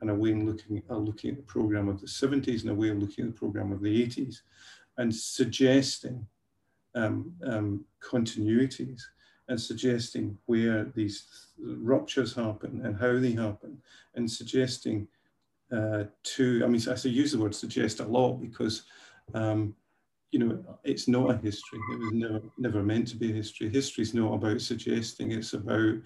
and 0.00 0.10
a 0.10 0.14
way 0.14 0.32
of 0.32 0.38
looking, 0.38 0.82
uh, 0.88 0.96
looking 0.96 1.30
at 1.30 1.36
the 1.36 1.42
program 1.42 1.88
of 1.88 2.00
the 2.00 2.06
70s 2.06 2.62
and 2.62 2.70
a 2.70 2.74
way 2.74 2.88
of 2.88 2.98
looking 2.98 3.26
at 3.26 3.34
the 3.34 3.38
program 3.38 3.72
of 3.72 3.82
the 3.82 4.06
80s 4.06 4.40
and 4.96 5.14
suggesting 5.14 6.26
um, 6.94 7.32
um, 7.44 7.84
continuities 8.02 9.02
and 9.48 9.60
suggesting 9.60 10.38
where 10.46 10.84
these 10.94 11.48
ruptures 11.58 12.34
happen 12.34 12.80
and 12.84 12.98
how 12.98 13.18
they 13.18 13.32
happen 13.32 13.80
and 14.14 14.30
suggesting 14.30 15.06
uh, 15.72 16.04
to, 16.22 16.62
I 16.64 16.68
mean, 16.68 16.80
I 16.88 16.94
say 16.94 17.10
use 17.10 17.32
the 17.32 17.38
word 17.38 17.54
suggest 17.54 18.00
a 18.00 18.04
lot 18.04 18.40
because, 18.40 18.84
um, 19.34 19.74
you 20.32 20.38
know, 20.38 20.64
it's 20.84 21.08
not 21.08 21.30
a 21.30 21.36
history. 21.38 21.80
It 21.92 21.98
was 21.98 22.12
never, 22.12 22.40
never 22.58 22.82
meant 22.82 23.08
to 23.08 23.16
be 23.16 23.30
a 23.30 23.34
history. 23.34 23.68
History 23.68 24.02
is 24.02 24.14
not 24.14 24.34
about 24.34 24.60
suggesting, 24.60 25.32
it's 25.32 25.54
about 25.54 25.96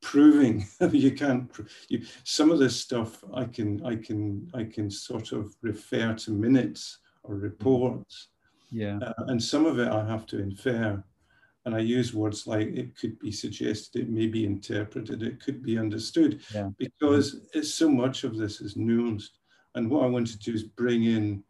proving 0.00 0.66
you 0.92 1.12
can't 1.12 1.50
you, 1.88 2.04
some 2.24 2.50
of 2.50 2.58
this 2.58 2.78
stuff 2.78 3.22
i 3.34 3.44
can 3.44 3.84
i 3.84 3.96
can 3.96 4.48
i 4.54 4.62
can 4.62 4.90
sort 4.90 5.32
of 5.32 5.54
refer 5.62 6.14
to 6.14 6.30
minutes 6.30 6.98
or 7.24 7.34
reports 7.34 8.28
yeah 8.70 8.98
uh, 9.02 9.24
and 9.26 9.42
some 9.42 9.66
of 9.66 9.78
it 9.78 9.88
i 9.88 10.04
have 10.06 10.26
to 10.26 10.38
infer 10.40 11.02
and 11.64 11.74
I 11.74 11.80
use 11.80 12.14
words 12.14 12.46
like 12.46 12.68
it 12.68 12.96
could 12.96 13.18
be 13.18 13.30
suggested, 13.30 14.02
it 14.02 14.08
may 14.08 14.26
be 14.26 14.44
interpreted, 14.44 15.22
it 15.22 15.42
could 15.42 15.62
be 15.62 15.78
understood, 15.78 16.40
yeah. 16.54 16.70
because 16.78 17.42
it's 17.52 17.74
so 17.74 17.88
much 17.88 18.24
of 18.24 18.36
this 18.36 18.60
is 18.60 18.74
nuanced. 18.74 19.38
And 19.74 19.90
what 19.90 20.04
I 20.04 20.08
want 20.08 20.26
to 20.28 20.38
do 20.38 20.54
is 20.54 20.62
bring 20.62 21.04
in 21.04 21.42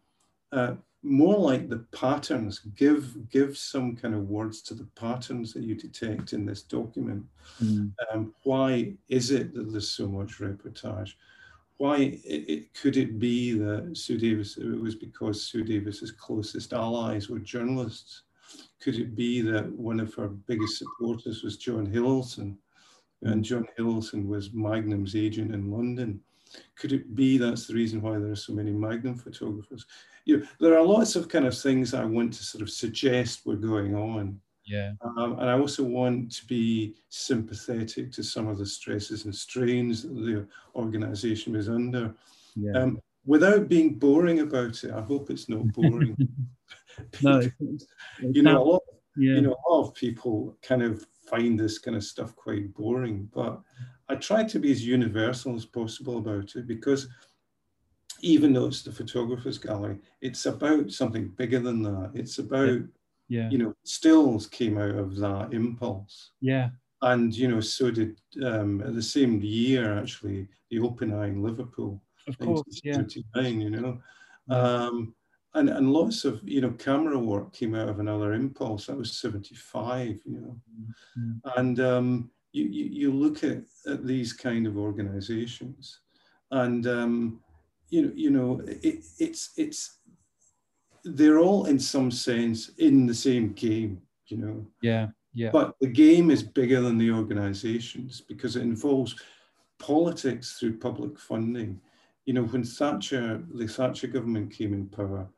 uh, 0.53 0.75
more 1.03 1.39
like 1.39 1.69
the 1.69 1.87
patterns, 1.93 2.59
give 2.75 3.31
give 3.31 3.57
some 3.57 3.95
kind 3.95 4.15
of 4.15 4.29
words 4.29 4.63
to 4.63 4.75
the 4.75 4.89
patterns 4.97 5.53
that 5.53 5.63
you 5.63 5.75
detect 5.75 6.33
in 6.33 6.45
this 6.45 6.63
document. 6.63 7.25
Mm. 7.63 7.93
Um, 8.13 8.35
why 8.43 8.95
is 9.09 9.31
it 9.31 9.55
that 9.55 9.71
there's 9.71 9.91
so 9.91 10.09
much 10.09 10.39
reportage? 10.39 11.13
Why 11.77 11.99
it, 11.99 12.45
it, 12.49 12.75
could 12.75 12.97
it 12.97 13.21
be 13.21 13.53
that 13.53 13.97
Sue 13.97 14.19
Davies? 14.19 14.59
It 14.59 14.81
was 14.81 14.97
because 14.97 15.43
Sue 15.43 15.63
Davies's 15.63 16.11
closest 16.11 16.73
allies 16.73 17.29
were 17.29 17.39
journalists 17.39 18.23
could 18.83 18.97
it 18.97 19.15
be 19.17 19.41
that 19.43 19.71
one 19.73 20.01
of 20.01 20.15
her 20.15 20.29
biggest 20.29 20.79
supporters 20.79 21.43
was 21.43 21.57
John 21.57 21.87
Hillelson? 21.87 22.59
And 23.23 23.45
John 23.45 23.67
Hillelson 23.77 24.29
was 24.29 24.53
Magnum's 24.53 25.17
agent 25.17 25.53
in 25.53 25.71
London. 25.71 26.21
Could 26.77 26.93
it 26.93 27.15
be 27.15 27.37
that's 27.37 27.67
the 27.67 27.75
reason 27.75 28.01
why 28.01 28.19
there 28.19 28.31
are 28.31 28.37
so 28.37 28.53
many 28.53 28.71
Magnum 28.71 29.17
photographers? 29.17 29.85
You 30.25 30.39
know, 30.39 30.47
there 30.61 30.79
are 30.79 30.85
lots 30.85 31.17
of 31.17 31.29
kind 31.29 31.47
of 31.47 31.59
things 31.59 31.95
I 31.95 32.05
want 32.05 32.33
to 32.35 32.45
sort 32.45 32.63
of 32.63 32.71
suggest 32.71 33.45
were 33.45 33.57
going 33.57 33.95
on. 33.95 34.41
Yeah. 34.65 34.93
Um, 35.01 35.39
and 35.39 35.49
I 35.49 35.59
also 35.59 35.83
want 35.83 36.31
to 36.33 36.47
be 36.47 36.95
sympathetic 37.09 38.13
to 38.13 38.23
some 38.23 38.49
of 38.49 38.59
the 38.59 38.67
stresses 38.67 39.25
and 39.25 39.35
strains 39.35 40.03
that 40.03 40.15
the 40.15 40.47
organization 40.75 41.55
was 41.55 41.69
under. 41.69 42.15
Yeah. 42.55 42.73
Um, 42.73 43.01
without 43.25 43.69
being 43.69 43.95
boring 43.95 44.41
about 44.41 44.85
it, 44.85 44.93
I 44.93 45.01
hope 45.01 45.31
it's 45.31 45.49
not 45.49 45.73
boring. 45.73 46.17
no, 47.23 47.41
you 48.21 48.43
know, 48.43 48.63
a 48.63 48.65
lot, 48.65 48.83
yeah. 49.17 49.35
you 49.35 49.41
know, 49.43 49.57
a 49.67 49.73
lot 49.73 49.89
of 49.89 49.95
people 49.95 50.57
kind 50.63 50.83
of 50.83 51.07
find 51.29 51.59
this 51.59 51.79
kind 51.79 51.97
of 51.97 52.05
stuff 52.05 52.35
quite 52.37 52.73
boring, 52.75 53.29
but 53.35 53.61
I 54.09 54.15
try 54.17 54.45
to 54.45 54.59
be 54.59 54.73
as 54.73 54.87
universal 54.87 55.55
as 55.55 55.65
possible 55.65 56.19
about 56.19 56.55
it 56.57 56.67
because 56.67 57.09
even 58.21 58.53
though 58.53 58.67
it's 58.67 58.83
the 58.83 58.93
photographer's 58.93 59.59
gallery, 59.59 59.99
it's 60.21 60.47
about 60.47 60.91
something 60.91 61.29
bigger 61.29 61.61
than 61.61 61.83
that. 61.83 62.13
It's 62.15 62.39
about, 62.39 62.69
yeah. 62.69 63.43
yeah. 63.43 63.51
you 63.51 63.59
know, 63.59 63.75
stills 63.85 64.47
came 64.47 64.79
out 64.79 64.97
of 64.97 65.17
that 65.17 65.53
impulse. 65.53 66.33
Yeah. 66.41 66.71
And, 67.03 67.35
you 67.35 67.49
know, 67.49 67.61
so 67.61 67.91
did 67.91 68.21
um, 68.45 68.83
the 68.85 69.03
same 69.03 69.41
year, 69.41 69.97
actually, 69.99 70.49
the 70.71 70.81
Open 70.81 71.15
Eye 71.15 71.29
in 71.29 71.43
Liverpool. 71.43 72.03
Of 72.27 72.39
course, 72.39 72.81
yeah. 72.83 73.03
You 73.37 73.71
know, 73.71 74.01
um, 74.51 75.15
and 75.59 75.69
and 75.69 75.93
lots 75.93 76.25
of 76.25 76.41
you 76.45 76.61
know 76.61 76.71
camera 76.73 77.19
work 77.19 77.53
came 77.53 77.75
out 77.75 77.89
of 77.89 78.01
another 78.01 78.33
impulse. 78.33 78.87
That 78.87 78.97
was 78.97 79.19
seventy 79.19 79.55
five, 79.55 80.21
you 80.25 80.41
know, 80.41 80.57
mm-hmm. 81.19 81.61
and 81.61 81.81
um, 81.81 82.31
you, 82.53 82.65
you, 82.65 82.85
you 82.85 83.13
look 83.13 83.45
at, 83.45 83.63
at 83.87 84.07
these 84.07 84.33
kind 84.33 84.67
of 84.67 84.77
organizations 84.77 86.01
and 86.51 86.87
um, 86.87 87.41
you 87.91 88.03
know, 88.03 88.13
you 88.15 88.31
know, 88.31 88.61
it, 88.67 89.05
it's 89.19 89.51
it's 89.57 89.99
they're 91.05 91.39
all 91.39 91.67
in 91.67 91.79
some 91.79 92.11
sense 92.11 92.71
in 92.79 93.07
the 93.07 93.15
same 93.15 93.53
game, 93.53 94.01
you 94.27 94.37
know. 94.37 94.67
Yeah, 94.83 95.09
yeah. 95.35 95.51
But 95.51 95.75
the 95.81 95.89
game 95.89 96.31
is 96.31 96.43
bigger 96.43 96.81
than 96.81 96.99
the 96.99 97.11
organizations 97.11 98.21
because 98.21 98.57
it 98.57 98.63
involves 98.63 99.15
politics 99.79 100.59
through 100.59 100.79
public 100.79 101.19
funding. 101.19 101.81
You 102.27 102.35
know, 102.35 102.45
when 102.45 102.65
Thatcher, 102.65 103.43
the 103.55 103.67
Thatcher 103.67 104.07
government 104.07 104.53
came 104.53 104.75
in 104.75 104.87
power, 104.87 105.29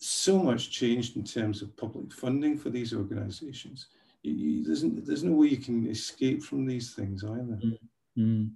so 0.00 0.38
much 0.38 0.70
changed 0.70 1.16
in 1.16 1.24
terms 1.24 1.62
of 1.62 1.76
public 1.76 2.12
funding 2.12 2.56
for 2.56 2.70
these 2.70 2.94
organizations. 2.94 3.88
You, 4.22 4.32
you, 4.32 4.64
there's, 4.64 4.82
there's 5.06 5.24
no 5.24 5.32
way 5.32 5.48
you 5.48 5.58
can 5.58 5.86
escape 5.88 6.42
from 6.42 6.66
these 6.66 6.94
things 6.94 7.22
either. 7.22 7.58
Mm. 7.64 7.78
Mm. 8.18 8.50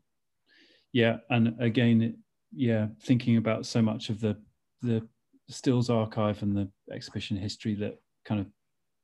Yeah, 0.93 1.19
and 1.31 1.55
again, 1.61 2.17
yeah, 2.55 2.89
thinking 3.03 3.37
about 3.37 3.67
so 3.67 3.83
much 3.83 4.11
of 4.11 4.21
the 4.21 4.37
the 4.83 5.07
stills 5.49 5.91
archive 5.91 6.43
and 6.43 6.57
the 6.57 6.69
exhibition 6.93 7.37
history 7.37 7.75
that 7.75 7.99
kind 8.25 8.41
of 8.41 8.47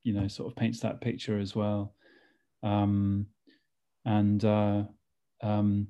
you 0.03 0.13
know 0.13 0.27
sort 0.27 0.51
of 0.51 0.55
paints 0.55 0.79
that 0.79 1.01
picture 1.01 1.39
as 1.39 1.55
well. 1.55 1.93
Um, 2.63 3.27
and 4.05 4.43
uh, 4.45 4.83
um, 5.43 5.87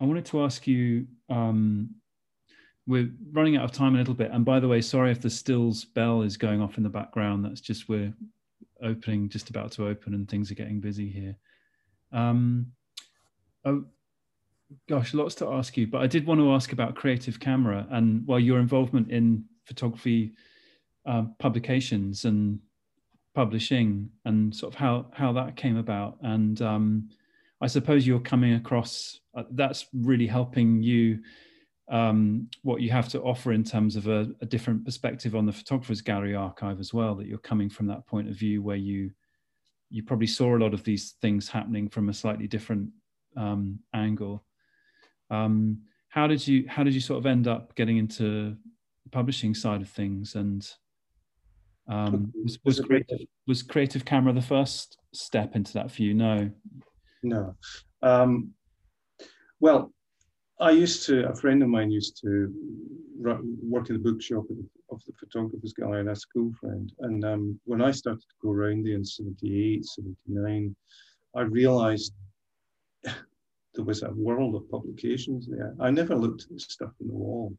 I 0.00 0.04
wanted 0.04 0.26
to 0.26 0.44
ask 0.44 0.66
you. 0.66 1.06
Um, 1.28 1.94
we're 2.86 3.10
running 3.32 3.56
out 3.56 3.64
of 3.64 3.72
time 3.72 3.94
a 3.94 3.98
little 3.98 4.14
bit, 4.14 4.30
and 4.32 4.44
by 4.44 4.60
the 4.60 4.68
way, 4.68 4.80
sorry 4.80 5.10
if 5.10 5.20
the 5.20 5.30
stills 5.30 5.84
bell 5.84 6.22
is 6.22 6.36
going 6.36 6.60
off 6.60 6.76
in 6.76 6.82
the 6.82 6.88
background. 6.88 7.44
That's 7.44 7.60
just 7.60 7.88
we're 7.88 8.12
opening, 8.82 9.28
just 9.28 9.50
about 9.50 9.72
to 9.72 9.86
open, 9.86 10.14
and 10.14 10.28
things 10.28 10.50
are 10.50 10.54
getting 10.54 10.80
busy 10.80 11.08
here. 11.08 11.36
Um, 12.12 12.72
oh, 13.64 13.84
gosh, 14.88 15.14
lots 15.14 15.34
to 15.36 15.52
ask 15.52 15.76
you, 15.76 15.86
but 15.86 16.00
I 16.02 16.06
did 16.06 16.26
want 16.26 16.40
to 16.40 16.52
ask 16.52 16.72
about 16.72 16.96
Creative 16.96 17.38
Camera 17.38 17.86
and 17.90 18.26
well, 18.26 18.40
your 18.40 18.58
involvement 18.58 19.10
in 19.10 19.44
photography 19.66 20.32
um, 21.06 21.34
publications 21.38 22.24
and 22.24 22.60
publishing 23.34 24.10
and 24.24 24.54
sort 24.54 24.74
of 24.74 24.78
how 24.78 25.06
how 25.12 25.32
that 25.32 25.56
came 25.56 25.76
about. 25.76 26.18
And 26.22 26.60
um, 26.60 27.08
I 27.60 27.66
suppose 27.66 28.06
you're 28.06 28.20
coming 28.20 28.54
across 28.54 29.20
uh, 29.34 29.44
that's 29.52 29.86
really 29.94 30.26
helping 30.26 30.82
you. 30.82 31.20
Um, 31.90 32.48
what 32.62 32.82
you 32.82 32.90
have 32.90 33.08
to 33.08 33.20
offer 33.20 33.52
in 33.52 33.64
terms 33.64 33.96
of 33.96 34.06
a, 34.06 34.28
a, 34.40 34.46
different 34.46 34.84
perspective 34.84 35.34
on 35.34 35.44
the 35.44 35.52
photographers 35.52 36.00
gallery 36.00 36.36
archive 36.36 36.78
as 36.78 36.94
well 36.94 37.16
that 37.16 37.26
you're 37.26 37.38
coming 37.38 37.68
from 37.68 37.88
that 37.88 38.06
point 38.06 38.28
of 38.28 38.36
view 38.36 38.62
where 38.62 38.76
you 38.76 39.10
you 39.88 40.04
probably 40.04 40.28
saw 40.28 40.56
a 40.56 40.62
lot 40.62 40.72
of 40.72 40.84
these 40.84 41.16
things 41.20 41.48
happening 41.48 41.88
from 41.88 42.08
a 42.08 42.14
slightly 42.14 42.46
different 42.46 42.90
um, 43.36 43.80
angle 43.92 44.44
um, 45.30 45.78
how 46.08 46.26
did 46.26 46.46
you 46.46 46.64
how 46.68 46.82
did 46.82 46.94
you 46.94 47.00
sort 47.00 47.18
of 47.18 47.26
end 47.26 47.48
up 47.48 47.74
getting 47.76 47.96
into 47.96 48.56
the 49.04 49.10
publishing 49.10 49.54
side 49.54 49.80
of 49.80 49.88
things? 49.88 50.34
And 50.34 50.68
um, 51.88 52.32
was, 52.42 52.58
was 52.64 52.80
creative 52.80 53.20
was 53.46 53.62
Creative 53.62 54.04
Camera 54.04 54.32
the 54.32 54.42
first 54.42 54.98
step 55.12 55.56
into 55.56 55.72
that 55.74 55.90
for 55.90 56.02
you? 56.02 56.14
No, 56.14 56.50
no. 57.22 57.54
Um, 58.02 58.52
well, 59.60 59.92
I 60.60 60.70
used 60.72 61.06
to, 61.06 61.28
a 61.28 61.34
friend 61.34 61.62
of 61.62 61.68
mine 61.70 61.90
used 61.90 62.20
to 62.22 62.52
work 63.18 63.88
in 63.88 63.96
the 63.96 64.10
bookshop 64.10 64.44
of 64.90 65.04
the 65.06 65.12
Photographers 65.18 65.72
Gallery, 65.72 66.00
and 66.00 66.10
a 66.10 66.16
school 66.16 66.52
friend. 66.60 66.92
And 67.00 67.24
um, 67.24 67.60
when 67.64 67.80
I 67.80 67.90
started 67.90 68.20
to 68.20 68.34
go 68.42 68.50
around 68.50 68.84
there 68.84 68.94
in 68.94 69.04
78, 69.04 69.84
79, 69.84 70.76
I 71.34 71.40
realized 71.42 72.12
there 73.04 73.84
was 73.84 74.02
a 74.02 74.10
world 74.10 74.54
of 74.54 74.70
publications 74.70 75.46
there. 75.48 75.74
I 75.80 75.90
never 75.90 76.14
looked 76.14 76.42
at 76.42 76.50
the 76.50 76.60
stuff 76.60 76.92
on 77.00 77.08
the 77.08 77.14
wall. 77.14 77.56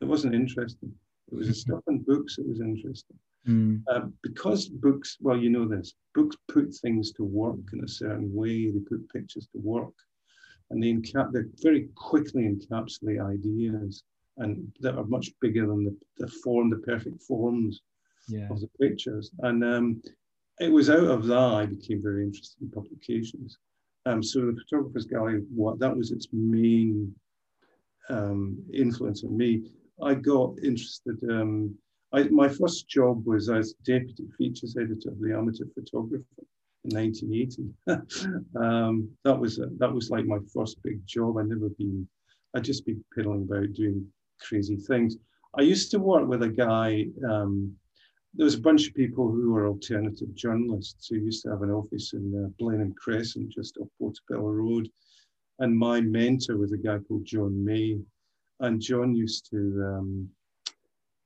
It 0.00 0.06
wasn't 0.06 0.34
interesting. 0.34 0.92
It 1.30 1.36
was 1.36 1.46
the 1.46 1.54
stuff 1.54 1.80
in 1.88 1.98
books 2.00 2.36
that 2.36 2.48
was 2.48 2.60
interesting. 2.60 3.18
Mm. 3.46 3.82
Uh, 3.88 4.06
because 4.22 4.68
books, 4.68 5.16
well, 5.20 5.36
you 5.36 5.50
know 5.50 5.66
this, 5.66 5.94
books 6.14 6.36
put 6.48 6.74
things 6.74 7.12
to 7.12 7.24
work 7.24 7.60
in 7.72 7.84
a 7.84 7.88
certain 7.88 8.34
way. 8.34 8.70
They 8.70 8.80
put 8.80 9.08
pictures 9.12 9.48
to 9.52 9.58
work, 9.58 9.94
and 10.72 10.82
they 10.82 10.92
encap 10.92 11.32
they 11.32 11.42
very 11.62 11.88
quickly 11.94 12.42
encapsulate 12.44 13.24
ideas, 13.24 14.02
and 14.38 14.72
that 14.80 14.96
are 14.96 15.04
much 15.04 15.30
bigger 15.40 15.66
than 15.66 15.84
the, 15.84 15.96
the 16.18 16.26
form, 16.42 16.70
the 16.70 16.78
perfect 16.78 17.22
forms 17.22 17.82
yeah. 18.28 18.48
of 18.50 18.60
the 18.60 18.68
pictures. 18.80 19.30
And 19.40 19.62
um, 19.62 20.02
it 20.58 20.72
was 20.72 20.90
out 20.90 21.04
of 21.04 21.26
that 21.26 21.38
I 21.38 21.66
became 21.66 22.02
very 22.02 22.24
interested 22.24 22.62
in 22.62 22.70
publications. 22.70 23.58
Um, 24.06 24.22
so 24.22 24.40
the 24.40 24.56
Photographers 24.62 25.06
Gallery, 25.06 25.42
what 25.54 25.78
that 25.78 25.96
was 25.96 26.10
its 26.10 26.28
main 26.32 27.14
um, 28.08 28.58
influence 28.72 29.22
on 29.24 29.36
me. 29.36 29.70
I 30.02 30.14
got 30.14 30.54
interested. 30.64 31.18
Um, 31.30 31.76
I, 32.12 32.24
my 32.24 32.48
first 32.48 32.88
job 32.88 33.26
was 33.26 33.48
as 33.48 33.74
deputy 33.84 34.26
features 34.36 34.76
editor 34.76 35.10
of 35.10 35.20
the 35.20 35.34
Amateur 35.34 35.66
Photographer 35.74 36.24
in 36.84 36.96
1980. 36.96 38.42
um, 38.56 39.08
that 39.24 39.38
was 39.38 39.60
that 39.78 39.92
was 39.92 40.10
like 40.10 40.24
my 40.24 40.38
first 40.54 40.82
big 40.82 41.04
job. 41.06 41.38
I 41.38 41.42
never 41.42 41.68
been. 41.70 42.08
I'd 42.54 42.64
just 42.64 42.84
been 42.84 43.02
piddling 43.14 43.42
about 43.42 43.72
doing 43.72 44.06
crazy 44.40 44.76
things. 44.76 45.16
I 45.58 45.62
used 45.62 45.90
to 45.92 45.98
work 45.98 46.28
with 46.28 46.42
a 46.42 46.48
guy 46.48 47.06
um, 47.28 47.76
there 48.34 48.44
was 48.44 48.54
a 48.54 48.60
bunch 48.60 48.88
of 48.88 48.94
people 48.94 49.30
who 49.30 49.52
were 49.52 49.66
alternative 49.66 50.34
journalists 50.34 51.08
who 51.08 51.16
used 51.16 51.42
to 51.42 51.50
have 51.50 51.62
an 51.62 51.70
office 51.70 52.14
in 52.14 52.44
uh, 52.44 52.48
Blenheim 52.58 52.94
Crescent, 52.94 53.50
just 53.50 53.76
off 53.76 53.88
Portobello 53.98 54.50
Road. 54.50 54.88
And 55.58 55.76
my 55.76 56.00
mentor 56.00 56.56
was 56.56 56.72
a 56.72 56.78
guy 56.78 56.98
called 56.98 57.26
John 57.26 57.62
May. 57.62 57.98
And 58.60 58.80
John 58.80 59.14
used 59.14 59.50
to 59.50 59.58
um, 59.84 60.28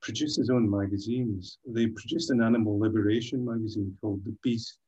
produce 0.03 0.37
his 0.37 0.51
own 0.51 0.69
magazines. 0.69 1.59
They 1.65 1.87
produced 1.87 2.31
an 2.31 2.43
animal 2.43 2.79
liberation 2.79 3.45
magazine 3.45 3.97
called 4.01 4.25
The 4.25 4.37
Beast, 4.43 4.79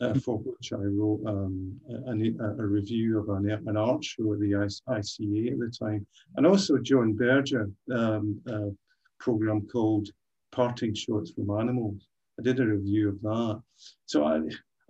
uh, 0.00 0.14
for 0.14 0.38
which 0.38 0.72
I 0.72 0.76
wrote 0.76 1.20
um, 1.26 1.80
a, 1.88 2.62
a, 2.62 2.66
review 2.66 3.18
of 3.18 3.28
an, 3.30 3.50
an, 3.50 3.76
art 3.76 4.04
show 4.04 4.32
at 4.34 4.40
the 4.40 4.52
ICA 4.52 5.52
at 5.52 5.58
the 5.58 5.72
time. 5.78 6.06
And 6.36 6.46
also 6.46 6.78
John 6.78 7.14
Berger, 7.14 7.70
um, 7.92 8.40
a 8.46 8.70
program 9.18 9.66
called 9.66 10.08
parting 10.52 10.94
shots 10.94 11.32
from 11.32 11.50
animals. 11.50 12.08
I 12.38 12.42
did 12.42 12.60
a 12.60 12.66
review 12.66 13.08
of 13.08 13.22
that. 13.22 13.62
So 14.04 14.24
I, 14.24 14.40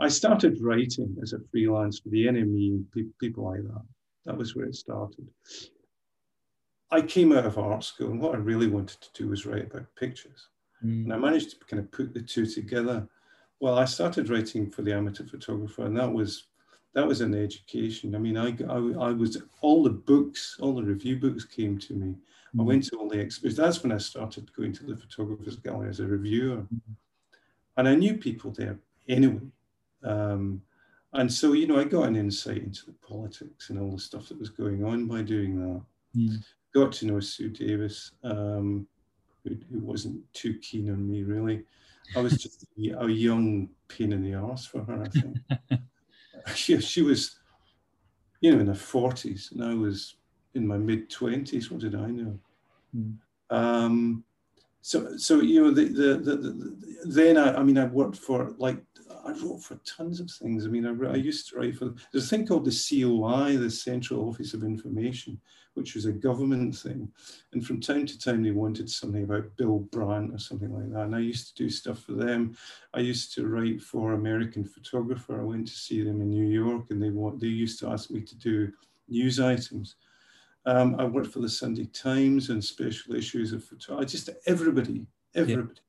I 0.01 0.09
started 0.09 0.61
writing 0.61 1.17
as 1.23 1.33
a 1.33 1.41
freelance 1.51 2.01
for 2.01 2.09
the 2.09 2.27
NME 2.27 2.69
and 2.69 2.93
pe- 2.93 3.13
people 3.21 3.45
like 3.45 3.63
that. 3.63 3.83
That 4.25 4.37
was 4.37 4.57
where 4.57 4.67
it 4.67 4.75
started. 4.75 5.27
I 6.91 7.03
came 7.03 7.33
out 7.33 7.47
of 7.47 7.59
art 7.59 7.85
school, 7.85 8.11
and 8.11 8.21
what 8.21 8.35
I 8.35 8.39
really 8.39 8.69
wanted 8.69 9.01
to 9.01 9.09
do 9.15 9.29
was 9.29 9.47
write 9.47 9.67
about 9.67 9.87
pictures. 9.97 10.49
Mm. 10.85 11.05
And 11.05 11.13
I 11.13 11.17
managed 11.17 11.51
to 11.51 11.67
kind 11.67 11.81
of 11.81 11.91
put 11.91 12.13
the 12.13 12.23
two 12.23 12.47
together. 12.47 13.09
Well, 13.61 13.79
I 13.79 13.85
started 13.85 14.29
writing 14.29 14.71
for 14.71 14.83
the 14.83 14.95
amateur 14.95 15.25
photographer, 15.25 15.87
and 15.87 15.97
that 15.97 16.13
was 16.13 16.45
that 16.95 17.07
was 17.07 17.21
an 17.21 17.35
education. 17.35 18.15
I 18.15 18.19
mean, 18.19 18.37
I, 18.37 18.57
I, 18.69 19.09
I 19.09 19.13
was 19.13 19.43
all 19.61 19.83
the 19.83 19.91
books, 19.91 20.57
all 20.61 20.75
the 20.75 20.83
review 20.83 21.17
books 21.17 21.45
came 21.45 21.79
to 21.79 21.95
me. 21.95 22.15
I 22.59 22.63
went 22.63 22.85
to 22.85 22.97
all 22.97 23.09
the 23.09 23.21
exhibitions. 23.21 23.59
That's 23.59 23.83
when 23.83 23.93
I 23.93 23.99
started 23.99 24.51
going 24.55 24.73
to 24.75 24.85
the 24.85 24.97
photographers 24.97 25.57
gallery 25.57 25.91
as 25.91 26.01
a 26.01 26.07
reviewer, 26.07 26.57
mm-hmm. 26.57 26.93
and 27.77 27.89
I 27.89 27.95
knew 27.95 28.15
people 28.15 28.51
there 28.51 28.79
anyway. 29.09 29.43
Um, 30.03 30.63
and 31.13 31.33
so, 31.33 31.53
you 31.53 31.67
know, 31.67 31.79
I 31.79 31.85
got 31.85 32.09
an 32.09 32.17
insight 32.17 32.59
into 32.59 32.87
the 32.87 32.95
politics 33.07 33.71
and 33.71 33.79
all 33.79 33.93
the 33.93 33.99
stuff 33.99 34.29
that 34.29 34.39
was 34.39 34.51
going 34.51 34.85
on 34.85 35.07
by 35.07 35.23
doing 35.23 35.59
that. 35.61 35.83
Mm. 36.17 36.45
Got 36.75 36.93
to 36.93 37.07
know 37.07 37.21
Sue 37.21 37.49
Davies, 37.49 38.13
um, 38.23 38.87
who, 39.45 39.57
who, 39.71 39.81
wasn't 39.81 40.21
too 40.35 40.59
keen 40.59 40.91
on 40.91 41.09
me 41.09 41.23
really. 41.23 41.65
I 42.15 42.21
was 42.21 42.37
just 42.39 42.65
a, 42.79 43.09
young 43.09 43.69
pain 43.89 44.13
in 44.13 44.23
the 44.23 44.35
arse 44.35 44.67
for 44.67 44.85
her, 44.85 45.03
I 45.03 45.09
think. 45.09 45.81
she, 46.55 46.81
she 46.81 47.03
was, 47.03 47.37
you 48.41 48.53
know, 48.53 48.61
in 48.61 48.67
her 48.67 48.73
40s, 48.73 49.53
and 49.53 49.65
I 49.65 49.75
was 49.75 50.17
in 50.55 50.67
my 50.67 50.79
mid 50.79 51.11
20s. 51.11 51.71
What 51.71 51.81
did 51.81 51.95
I 51.95 52.07
know? 52.07 52.39
Mm. 52.97 53.17
Um, 53.51 54.25
so, 54.81 55.17
so 55.17 55.41
you 55.41 55.63
know, 55.63 55.71
the, 55.71 55.85
the, 55.85 56.15
the, 56.17 56.37
the, 56.37 56.77
then 57.07 57.37
I, 57.37 57.57
I 57.57 57.63
mean, 57.63 57.79
I 57.79 57.87
worked 57.87 58.17
for 58.17 58.55
like 58.59 58.83
I 59.27 59.33
wrote 59.33 59.63
for 59.63 59.79
tons 59.85 60.21
of 60.21 60.31
things. 60.31 60.65
I 60.65 60.69
mean, 60.69 60.87
I, 60.87 61.13
I 61.13 61.17
used 61.17 61.49
to 61.49 61.57
write 61.57 61.77
for 61.77 61.95
there's 62.13 62.27
a 62.27 62.29
thing 62.29 62.47
called 62.47 62.65
the 62.65 62.71
COI, 62.71 63.57
the 63.57 63.71
Central 63.71 64.29
Office 64.29 64.55
of 64.55 64.63
Information, 64.63 65.41
which 65.75 65.95
was 65.95 66.07
a 66.07 66.13
government 66.13 66.77
thing, 66.77 67.11
and 67.53 67.67
from 67.67 67.81
time 67.81 68.07
to 68.07 68.19
time 68.19 68.43
they 68.43 68.53
wanted 68.53 68.89
something 68.89 69.25
about 69.25 69.57
Bill 69.57 69.81
Brandt 69.91 70.33
or 70.33 70.39
something 70.39 70.73
like 70.73 70.93
that, 70.93 71.07
and 71.07 71.17
I 71.17 71.19
used 71.19 71.49
to 71.49 71.63
do 71.63 71.69
stuff 71.69 71.99
for 72.01 72.13
them. 72.13 72.57
I 72.95 73.01
used 73.01 73.35
to 73.35 73.47
write 73.47 73.83
for 73.83 74.13
American 74.13 74.65
Photographer. 74.65 75.41
I 75.41 75.45
went 75.45 75.67
to 75.69 75.75
see 75.75 76.03
them 76.03 76.21
in 76.21 76.31
New 76.31 76.47
York, 76.47 76.87
and 76.91 77.03
they 77.03 77.11
want 77.11 77.41
they 77.41 77.49
used 77.49 77.81
to 77.81 77.89
ask 77.89 78.11
me 78.11 78.21
to 78.21 78.37
do 78.37 78.73
news 79.09 79.41
items. 79.41 79.97
Um, 80.67 80.97
I 80.99 81.05
worked 81.05 81.33
for 81.33 81.41
the 81.41 81.49
Sunday 81.49 81.87
Times 81.87 82.51
and 82.51 82.65
special 82.65 83.15
issues 83.15 83.53
of 83.53 83.65
photography. 83.65 84.11
Just 84.11 84.31
everybody, 84.47 85.07
everybody. 85.35 85.81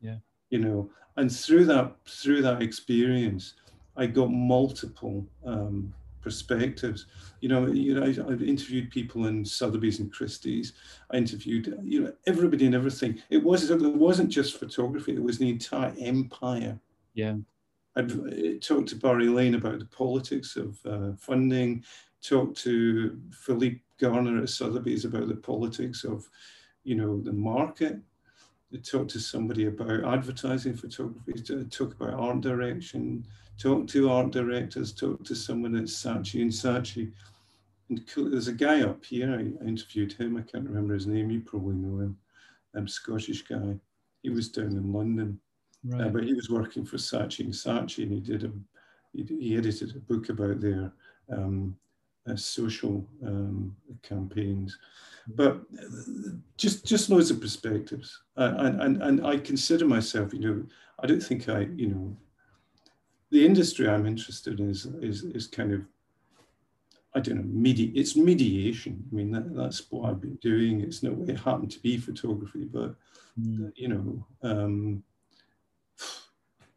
Yeah. 0.00 0.10
yeah. 0.10 0.16
You 0.50 0.58
know, 0.58 0.90
and 1.16 1.30
through 1.30 1.66
that 1.66 1.94
through 2.06 2.42
that 2.42 2.62
experience, 2.62 3.54
I 3.96 4.06
got 4.06 4.30
multiple 4.30 5.26
um, 5.44 5.92
perspectives. 6.22 7.06
You 7.40 7.48
know, 7.48 7.66
you 7.66 7.94
know, 7.94 8.04
I, 8.04 8.30
have 8.30 8.42
interviewed 8.42 8.90
people 8.90 9.26
in 9.26 9.44
Sotheby's 9.44 10.00
and 10.00 10.12
Christie's. 10.12 10.72
I 11.10 11.16
interviewed, 11.16 11.78
you 11.82 12.04
know, 12.04 12.12
everybody 12.26 12.66
and 12.66 12.74
everything. 12.74 13.20
It 13.30 13.42
was 13.42 13.70
it 13.70 13.80
wasn't 13.80 14.30
just 14.30 14.58
photography; 14.58 15.14
it 15.14 15.22
was 15.22 15.38
the 15.38 15.50
entire 15.50 15.94
empire. 15.98 16.78
Yeah. 17.14 17.36
I'd 17.94 18.62
talked 18.62 18.88
to 18.88 18.96
Barry 18.96 19.28
Lane 19.28 19.54
about 19.54 19.78
the 19.78 19.84
politics 19.84 20.56
of 20.56 20.78
uh, 20.86 21.14
funding. 21.18 21.84
Talked 22.22 22.56
to 22.62 23.20
Philippe 23.32 23.80
Garner 24.00 24.42
at 24.42 24.48
Sotheby's 24.48 25.04
about 25.04 25.28
the 25.28 25.36
politics 25.36 26.04
of, 26.04 26.26
you 26.84 26.94
know, 26.94 27.20
the 27.20 27.32
market. 27.32 27.98
I 28.74 28.78
talked 28.78 29.10
to 29.10 29.20
somebody 29.20 29.66
about 29.66 30.04
advertising 30.04 30.74
photography. 30.74 31.34
Talk 31.70 31.94
about 31.94 32.14
art 32.14 32.40
direction 32.40 33.26
talk 33.58 33.86
to 33.88 34.10
art 34.10 34.30
directors, 34.30 34.92
talk 34.92 35.24
to 35.24 35.34
someone 35.34 35.76
at 35.76 35.84
Saatchi 35.84 36.42
and 36.42 36.50
Saatchi. 36.50 37.12
And 37.88 38.02
there's 38.16 38.48
a 38.48 38.52
guy 38.52 38.82
up 38.82 39.04
here, 39.04 39.32
I 39.32 39.64
interviewed 39.64 40.12
him, 40.12 40.36
I 40.36 40.42
can't 40.42 40.68
remember 40.68 40.94
his 40.94 41.06
name, 41.06 41.30
you 41.30 41.40
probably 41.40 41.76
know 41.76 42.00
him, 42.00 42.16
um, 42.74 42.88
Scottish 42.88 43.42
guy. 43.42 43.76
He 44.22 44.30
was 44.30 44.48
down 44.48 44.76
in 44.76 44.92
London, 44.92 45.38
uh, 45.92 45.96
right. 45.96 46.06
uh, 46.06 46.10
but 46.10 46.24
he 46.24 46.32
was 46.32 46.48
working 46.48 46.84
for 46.84 46.96
Saatchi 46.96 47.40
and 47.40 47.52
Saatchi 47.52 48.04
and 48.04 48.12
he 48.12 48.20
did 48.20 48.44
a, 48.44 48.52
he, 49.12 49.24
he 49.38 49.56
edited 49.56 49.94
a 49.94 50.00
book 50.00 50.28
about 50.28 50.60
their 50.60 50.92
um, 51.30 51.76
uh, 52.28 52.36
social 52.36 53.06
um, 53.26 53.74
campaigns. 54.02 54.78
But 55.34 55.62
uh, 55.78 56.32
just 56.56 56.84
just 56.84 57.10
loads 57.10 57.30
of 57.30 57.40
perspectives, 57.40 58.22
and, 58.36 58.80
and 58.82 59.02
and 59.02 59.26
I 59.26 59.36
consider 59.38 59.86
myself, 59.86 60.32
you 60.34 60.40
know, 60.40 60.64
I 61.02 61.06
don't 61.06 61.22
think 61.22 61.48
I, 61.48 61.60
you 61.76 61.88
know, 61.88 62.16
the 63.30 63.44
industry 63.44 63.88
I'm 63.88 64.06
interested 64.06 64.60
in 64.60 64.70
is, 64.70 64.86
is, 65.00 65.24
is 65.24 65.46
kind 65.46 65.72
of, 65.72 65.80
I 67.14 67.20
don't 67.20 67.38
know, 67.38 67.44
medi- 67.46 67.92
it's 67.94 68.14
mediation. 68.14 69.02
I 69.10 69.14
mean, 69.14 69.32
that, 69.32 69.56
that's 69.56 69.90
what 69.90 70.08
I've 70.08 70.20
been 70.20 70.36
doing. 70.36 70.80
It's 70.80 71.02
no 71.02 71.12
way 71.12 71.32
it 71.32 71.40
happened 71.40 71.70
to 71.72 71.80
be 71.80 71.96
photography, 71.96 72.64
but, 72.64 72.94
mm. 73.40 73.72
you 73.74 73.88
know, 73.88 74.26
um, 74.42 75.02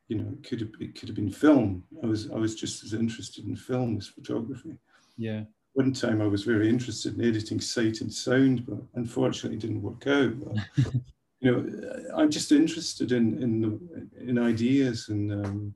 you 0.07 0.17
know, 0.17 0.31
it 0.31 0.47
could 0.47 0.61
have 0.61 0.69
it 0.79 0.97
could 0.97 1.09
have 1.09 1.15
been 1.15 1.31
film. 1.31 1.83
I 2.03 2.05
was 2.05 2.29
I 2.29 2.35
was 2.35 2.55
just 2.55 2.83
as 2.83 2.93
interested 2.93 3.45
in 3.45 3.55
film 3.55 3.97
as 3.97 4.07
photography. 4.07 4.77
Yeah. 5.17 5.43
One 5.73 5.93
time 5.93 6.21
I 6.21 6.27
was 6.27 6.43
very 6.43 6.69
interested 6.69 7.17
in 7.17 7.25
editing 7.25 7.59
sight 7.59 8.01
and 8.01 8.11
sound, 8.11 8.65
but 8.65 8.77
unfortunately 8.95 9.57
it 9.57 9.61
didn't 9.61 9.81
work 9.81 10.07
out. 10.07 10.33
But, 10.39 10.93
you 11.41 11.51
know, 11.51 12.13
I'm 12.15 12.31
just 12.31 12.51
interested 12.51 13.11
in 13.11 13.41
in 13.41 14.09
in 14.19 14.39
ideas 14.39 15.09
and 15.09 15.45
um, 15.45 15.75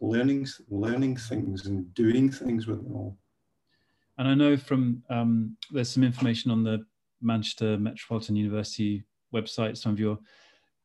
learning 0.00 0.46
learning 0.70 1.16
things 1.16 1.66
and 1.66 1.92
doing 1.94 2.30
things 2.30 2.66
with 2.66 2.80
it 2.80 2.90
all. 2.90 3.16
And 4.16 4.28
I 4.28 4.34
know 4.34 4.56
from 4.56 5.02
um, 5.10 5.56
there's 5.70 5.90
some 5.90 6.04
information 6.04 6.50
on 6.50 6.62
the 6.62 6.84
Manchester 7.20 7.76
Metropolitan 7.78 8.36
University 8.36 9.04
website, 9.34 9.76
some 9.76 9.92
of 9.92 9.98
your 9.98 10.18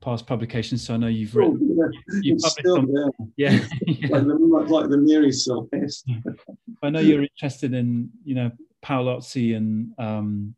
past 0.02 0.26
publications. 0.26 0.86
So 0.86 0.94
I 0.94 0.98
know 0.98 1.08
you've 1.08 1.36
written, 1.36 1.60
oh, 1.62 1.90
yeah. 1.92 2.20
you've 2.22 2.40
published 2.40 2.68
some, 2.68 2.90
yeah, 3.36 3.66
yeah. 3.86 4.08
Like, 4.10 4.24
the, 4.24 4.34
like 4.70 4.90
the 4.90 5.32
Celeste. 5.32 6.10
I 6.84 6.90
know 6.90 7.00
you're 7.00 7.24
interested 7.24 7.74
in, 7.74 8.10
you 8.24 8.36
know, 8.36 8.52
Paolozzi 8.84 9.58
and 9.58 9.92
um, 9.98 10.56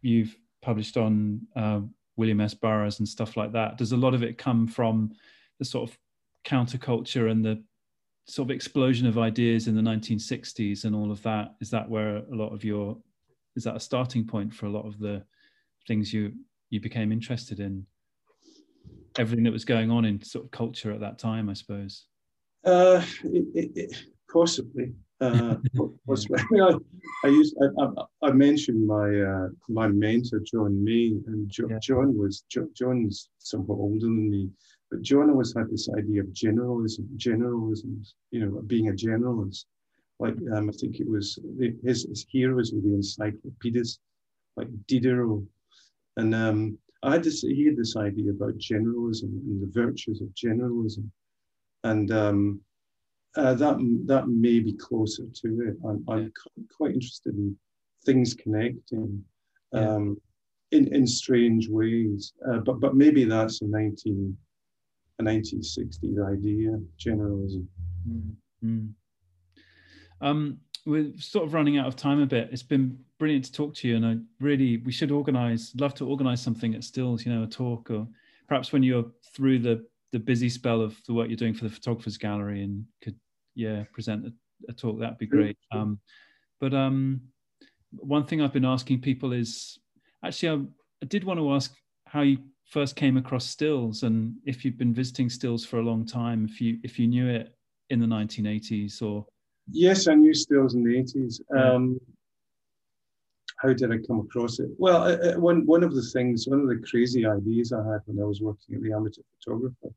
you've 0.00 0.36
published 0.62 0.96
on 0.96 1.40
uh, 1.56 1.80
William 2.16 2.40
S. 2.40 2.54
Burroughs 2.54 3.00
and 3.00 3.08
stuff 3.08 3.36
like 3.36 3.52
that. 3.52 3.78
Does 3.78 3.92
a 3.92 3.96
lot 3.96 4.14
of 4.14 4.22
it 4.22 4.38
come 4.38 4.66
from 4.66 5.12
the 5.58 5.64
sort 5.64 5.90
of 5.90 5.98
counterculture 6.44 7.30
and 7.30 7.44
the 7.44 7.62
sort 8.26 8.46
of 8.46 8.54
explosion 8.54 9.06
of 9.06 9.18
ideas 9.18 9.68
in 9.68 9.74
the 9.74 9.82
1960s 9.82 10.84
and 10.84 10.94
all 10.94 11.10
of 11.12 11.22
that 11.22 11.54
is 11.60 11.70
that 11.70 11.88
where 11.88 12.16
a 12.16 12.34
lot 12.34 12.52
of 12.52 12.64
your 12.64 12.96
is 13.54 13.64
that 13.64 13.76
a 13.76 13.80
starting 13.80 14.26
point 14.26 14.52
for 14.52 14.66
a 14.66 14.70
lot 14.70 14.84
of 14.84 14.98
the 14.98 15.22
things 15.86 16.12
you 16.12 16.32
you 16.70 16.80
became 16.80 17.12
interested 17.12 17.60
in 17.60 17.86
everything 19.18 19.44
that 19.44 19.52
was 19.52 19.64
going 19.64 19.90
on 19.90 20.04
in 20.04 20.22
sort 20.22 20.44
of 20.44 20.50
culture 20.50 20.92
at 20.92 21.00
that 21.00 21.18
time 21.18 21.48
i 21.48 21.52
suppose 21.52 22.06
uh 22.64 23.02
it, 23.24 23.46
it, 23.54 23.70
it, 23.74 23.96
possibly 24.32 24.92
uh 25.20 25.56
possibly. 26.06 26.38
I, 26.60 26.74
I, 27.24 27.28
used 27.28 27.56
I, 27.78 28.02
I, 28.22 28.32
mentioned 28.32 28.86
my 28.86 29.20
uh 29.20 29.48
my 29.68 29.88
mentor 29.88 30.40
john 30.40 30.84
may 30.84 31.16
and 31.26 31.48
jo- 31.48 31.68
yeah. 31.70 31.78
john 31.78 32.16
was 32.16 32.44
jo- 32.50 32.68
john's 32.74 33.30
somewhat 33.38 33.76
older 33.76 34.06
than 34.06 34.30
me 34.30 34.50
but 34.90 35.02
John 35.02 35.30
always 35.30 35.54
had 35.54 35.68
this 35.70 35.88
idea 35.96 36.22
of 36.22 36.28
generalism, 36.28 37.08
generalisms, 37.16 38.14
you 38.30 38.44
know, 38.44 38.62
being 38.62 38.88
a 38.88 38.92
generalist. 38.92 39.64
Like 40.18 40.36
um, 40.54 40.70
I 40.70 40.72
think 40.72 41.00
it 41.00 41.08
was 41.08 41.38
his, 41.82 42.04
his 42.04 42.24
heroes 42.28 42.72
were 42.72 42.80
the 42.80 42.94
encyclopedists, 42.94 43.98
like 44.56 44.68
Diderot. 44.86 45.42
And 46.16 46.34
um, 46.34 46.78
I 47.06 47.12
had 47.12 47.22
this, 47.22 47.42
he 47.42 47.66
had 47.66 47.76
this 47.76 47.96
idea 47.96 48.32
about 48.32 48.58
generalism 48.58 49.30
and 49.46 49.62
the 49.62 49.70
virtues 49.72 50.20
of 50.20 50.28
generalism. 50.34 51.08
And 51.84 52.10
um, 52.10 52.60
uh, 53.36 53.54
that, 53.54 53.76
that 54.06 54.28
may 54.28 54.58
be 54.58 54.72
closer 54.72 55.22
to 55.32 55.48
it. 55.68 55.76
I'm, 55.88 56.04
I'm 56.08 56.32
quite 56.76 56.94
interested 56.94 57.34
in 57.34 57.56
things 58.04 58.34
connecting 58.34 59.22
um, 59.72 60.20
in, 60.72 60.92
in 60.92 61.06
strange 61.06 61.68
ways. 61.68 62.32
Uh, 62.50 62.58
but, 62.58 62.80
but 62.80 62.96
maybe 62.96 63.24
that's 63.24 63.62
a 63.62 63.66
19, 63.66 64.36
a 65.20 65.22
1960s 65.22 66.32
idea, 66.32 66.76
generalism. 66.98 67.66
Mm-hmm. 68.64 68.86
Um, 70.20 70.58
we're 70.86 71.12
sort 71.18 71.46
of 71.46 71.54
running 71.54 71.78
out 71.78 71.86
of 71.86 71.94
time 71.94 72.20
a 72.20 72.26
bit. 72.26 72.48
It's 72.50 72.64
been 72.64 72.98
brilliant 73.18 73.44
to 73.46 73.52
talk 73.52 73.74
to 73.76 73.88
you, 73.88 73.96
and 73.96 74.06
I 74.06 74.16
really 74.40 74.78
we 74.78 74.92
should 74.92 75.10
organise. 75.10 75.72
Love 75.78 75.94
to 75.94 76.06
organise 76.06 76.40
something 76.40 76.74
at 76.74 76.84
Stills, 76.84 77.24
you 77.24 77.32
know, 77.32 77.44
a 77.44 77.46
talk, 77.46 77.90
or 77.90 78.06
perhaps 78.48 78.72
when 78.72 78.82
you're 78.82 79.06
through 79.34 79.60
the 79.60 79.84
the 80.12 80.18
busy 80.18 80.48
spell 80.48 80.80
of 80.80 80.96
the 81.06 81.14
work 81.14 81.28
you're 81.28 81.36
doing 81.36 81.54
for 81.54 81.64
the 81.64 81.70
photographers 81.70 82.16
gallery, 82.18 82.62
and 82.62 82.84
could 83.02 83.16
yeah 83.54 83.84
present 83.92 84.26
a, 84.26 84.32
a 84.68 84.72
talk. 84.72 84.98
That'd 84.98 85.18
be 85.18 85.26
great. 85.26 85.58
Um, 85.72 85.98
but 86.60 86.74
um, 86.74 87.20
one 87.90 88.24
thing 88.24 88.40
I've 88.40 88.52
been 88.52 88.64
asking 88.64 89.00
people 89.00 89.32
is 89.32 89.78
actually 90.24 90.48
I, 90.48 90.64
I 91.02 91.06
did 91.06 91.24
want 91.24 91.40
to 91.40 91.52
ask 91.54 91.74
how 92.06 92.22
you 92.22 92.38
first 92.64 92.96
came 92.96 93.16
across 93.16 93.46
stills 93.46 94.02
and 94.02 94.34
if 94.44 94.64
you've 94.64 94.78
been 94.78 94.92
visiting 94.92 95.30
stills 95.30 95.64
for 95.64 95.78
a 95.78 95.82
long 95.82 96.04
time 96.04 96.44
if 96.50 96.60
you 96.60 96.78
if 96.82 96.98
you 96.98 97.06
knew 97.06 97.28
it 97.28 97.54
in 97.90 98.00
the 98.00 98.06
1980s 98.06 99.00
or 99.02 99.24
yes 99.70 100.08
i 100.08 100.14
knew 100.14 100.34
stills 100.34 100.74
in 100.74 100.82
the 100.82 100.90
80s 100.90 101.40
um, 101.56 102.00
how 103.56 103.72
did 103.72 103.92
i 103.92 103.98
come 104.06 104.20
across 104.20 104.58
it? 104.58 104.70
Well 104.78 105.02
uh, 105.04 105.38
one, 105.38 105.66
one 105.66 105.82
of 105.82 105.94
the 105.94 106.02
things 106.02 106.46
one 106.46 106.60
of 106.60 106.68
the 106.68 106.82
crazy 106.90 107.26
ideas 107.26 107.72
i 107.72 107.78
had 107.78 108.00
when 108.06 108.22
i 108.22 108.26
was 108.26 108.40
working 108.40 108.74
at 108.76 108.82
the 108.82 108.92
amateur 108.92 109.22
photographer 109.38 109.90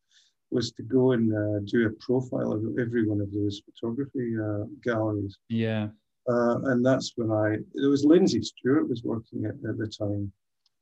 was 0.51 0.72
to 0.72 0.84
go 0.84 1.12
and 1.12 1.32
uh, 1.32 1.60
do 1.66 1.86
a 1.86 1.91
profile 2.03 2.51
of 2.53 2.64
every 2.80 3.07
one 3.07 3.22
of 3.22 3.32
those 3.32 3.62
photography 3.66 4.34
uh, 4.36 4.66
galleries. 4.84 5.38
Yeah. 5.47 5.89
Uh, 6.28 6.57
and 6.70 6.86
that's 6.86 7.14
when 7.16 7.32
i 7.32 7.57
it 7.84 7.88
was 7.88 8.03
lindsay 8.03 8.41
stewart 8.41 8.89
was 8.89 9.03
working 9.03 9.45
at, 9.45 9.55
at 9.70 9.78
the 9.78 9.88
time 9.88 10.32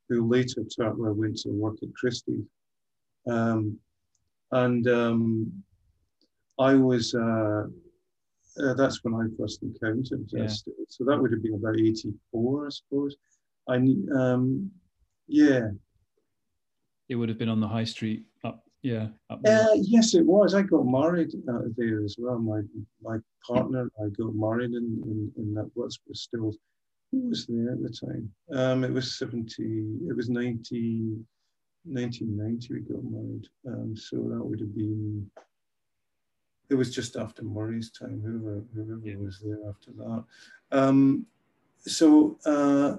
who 0.10 0.28
later 0.28 0.64
turned, 0.64 0.98
well, 0.98 1.14
went 1.14 1.38
to 1.40 1.50
work 1.50 1.78
at 1.84 1.94
Christie's. 1.96 2.46
Um, 3.30 3.78
and 4.52 4.88
um, 4.88 5.64
I 6.60 6.76
was, 6.76 7.14
uh, 8.64 8.74
that's 8.74 9.04
when 9.04 9.14
I 9.14 9.26
first 9.38 9.64
encountered 9.64 10.30
uh, 10.36 10.44
yeah. 10.44 10.48
So 10.90 11.04
that 11.06 11.20
would 11.20 11.32
have 11.32 11.44
been 11.44 11.56
about 11.56 11.80
84, 11.80 12.66
I 12.66 12.70
suppose. 12.70 13.16
I, 13.70 13.76
um, 14.16 14.72
yeah. 15.28 15.70
It 17.10 17.16
would 17.16 17.30
have 17.30 17.38
been 17.38 17.50
on 17.50 17.60
the 17.60 17.68
high 17.68 17.84
street 17.84 18.26
up, 18.44 18.64
yeah. 18.82 19.08
Up 19.30 19.42
uh, 19.46 19.68
yes, 19.76 20.14
it 20.14 20.26
was. 20.26 20.54
I 20.54 20.62
got 20.62 20.86
married 20.86 21.34
uh, 21.50 21.60
there 21.78 22.04
as 22.04 22.16
well. 22.18 22.40
My 22.40 22.62
my 23.02 23.18
partner, 23.46 23.90
I 24.00 24.10
got 24.10 24.36
married 24.36 24.72
in, 24.72 25.02
in, 25.06 25.32
in 25.38 25.54
that 25.54 25.70
was 25.76 26.00
still 26.14 26.54
who 27.12 27.30
was 27.30 27.46
there 27.48 27.72
at 27.72 27.82
the 27.82 27.90
time? 27.90 28.32
Um, 28.54 28.84
it 28.84 28.92
was 28.92 29.18
70, 29.18 29.64
it 30.10 30.16
was 30.16 30.30
90, 30.30 31.16
1990 31.84 32.74
we 32.74 32.80
got 32.82 33.04
married. 33.04 33.48
Um, 33.68 33.96
so 33.96 34.18
that 34.18 34.44
would 34.44 34.60
have 34.60 34.76
been, 34.76 35.30
it 36.70 36.76
was 36.76 36.94
just 36.94 37.16
after 37.16 37.44
Murray's 37.44 37.92
time, 37.92 38.22
whoever, 38.22 38.64
whoever 38.74 39.00
yeah. 39.04 39.16
was 39.16 39.40
there 39.40 39.58
after 39.70 39.92
that. 39.92 40.24
Um, 40.72 41.26
so 41.80 42.38
uh, 42.46 42.98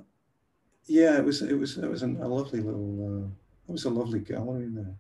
yeah, 0.87 1.19
it 1.19 1.25
was, 1.25 1.43
it 1.43 1.55
was, 1.59 1.77
it 1.77 1.89
was 1.89 2.03
an, 2.03 2.17
a 2.23 2.29
lovely 2.29 2.61
little, 2.61 3.25
uh, 3.25 3.29
it 3.69 3.73
was 3.73 3.85
a 3.85 3.91
lovely 3.91 4.21
gallery 4.21 4.69
there. 4.71 4.95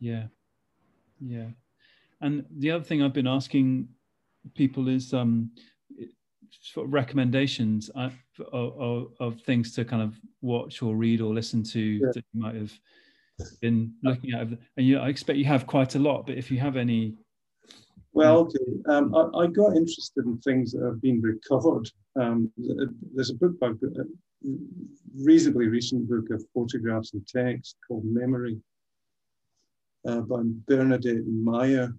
Yeah. 0.00 0.24
Yeah. 1.20 1.48
And 2.20 2.44
the 2.58 2.70
other 2.70 2.84
thing 2.84 3.02
I've 3.02 3.12
been 3.12 3.26
asking 3.26 3.88
people 4.54 4.88
is, 4.88 5.12
um, 5.12 5.50
sort 6.60 6.86
of 6.86 6.92
recommendations 6.92 7.90
uh, 7.94 8.10
of, 8.52 8.80
of, 8.80 9.12
of, 9.20 9.40
things 9.42 9.72
to 9.74 9.84
kind 9.84 10.02
of 10.02 10.18
watch 10.40 10.82
or 10.82 10.96
read 10.96 11.20
or 11.20 11.32
listen 11.32 11.62
to 11.62 11.80
yeah. 11.80 12.06
that 12.12 12.24
you 12.32 12.40
might 12.40 12.54
have 12.54 12.72
been 13.60 13.92
looking 14.02 14.32
at 14.32 14.48
and 14.48 14.86
you 14.86 14.98
I 14.98 15.08
expect 15.08 15.38
you 15.38 15.44
have 15.44 15.66
quite 15.66 15.94
a 15.94 15.98
lot 15.98 16.26
but 16.26 16.38
if 16.38 16.50
you 16.50 16.58
have 16.58 16.76
any 16.76 17.14
Well, 18.16 18.38
okay. 18.38 18.64
Um, 18.86 19.14
I, 19.14 19.40
I, 19.40 19.46
got 19.46 19.76
interested 19.76 20.24
in 20.24 20.38
things 20.38 20.72
that 20.72 20.82
have 20.82 21.02
been 21.02 21.20
recovered. 21.20 21.86
Um, 22.18 22.50
there's 23.14 23.28
a 23.28 23.34
book 23.34 23.60
by 23.60 23.66
a 23.66 24.04
reasonably 25.14 25.68
recent 25.68 26.08
book 26.08 26.30
of 26.30 26.42
photographs 26.54 27.12
and 27.12 27.28
text 27.28 27.76
called 27.86 28.06
Memory 28.06 28.58
uh, 30.08 30.22
by 30.22 30.40
Bernadette 30.66 31.26
Mayer. 31.26 31.94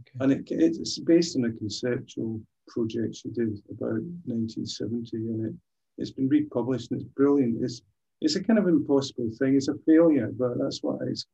Okay. 0.00 0.18
And 0.18 0.32
it, 0.32 0.48
it's 0.50 0.98
based 0.98 1.36
on 1.36 1.44
a 1.44 1.52
conceptual 1.52 2.40
project 2.66 3.14
she 3.14 3.28
did 3.28 3.62
about 3.70 4.02
1970, 4.26 5.16
and 5.16 5.46
it, 5.46 5.54
it's 5.98 6.10
been 6.10 6.28
republished 6.28 6.90
and 6.90 7.00
it's 7.00 7.10
brilliant. 7.10 7.62
It's 7.62 7.82
it's 8.20 8.34
a 8.34 8.42
kind 8.42 8.58
of 8.58 8.66
impossible 8.66 9.30
thing. 9.38 9.54
It's 9.54 9.68
a 9.68 9.78
failure, 9.86 10.32
but 10.36 10.58
that's 10.58 10.82
why 10.82 10.96
it's 11.02 11.24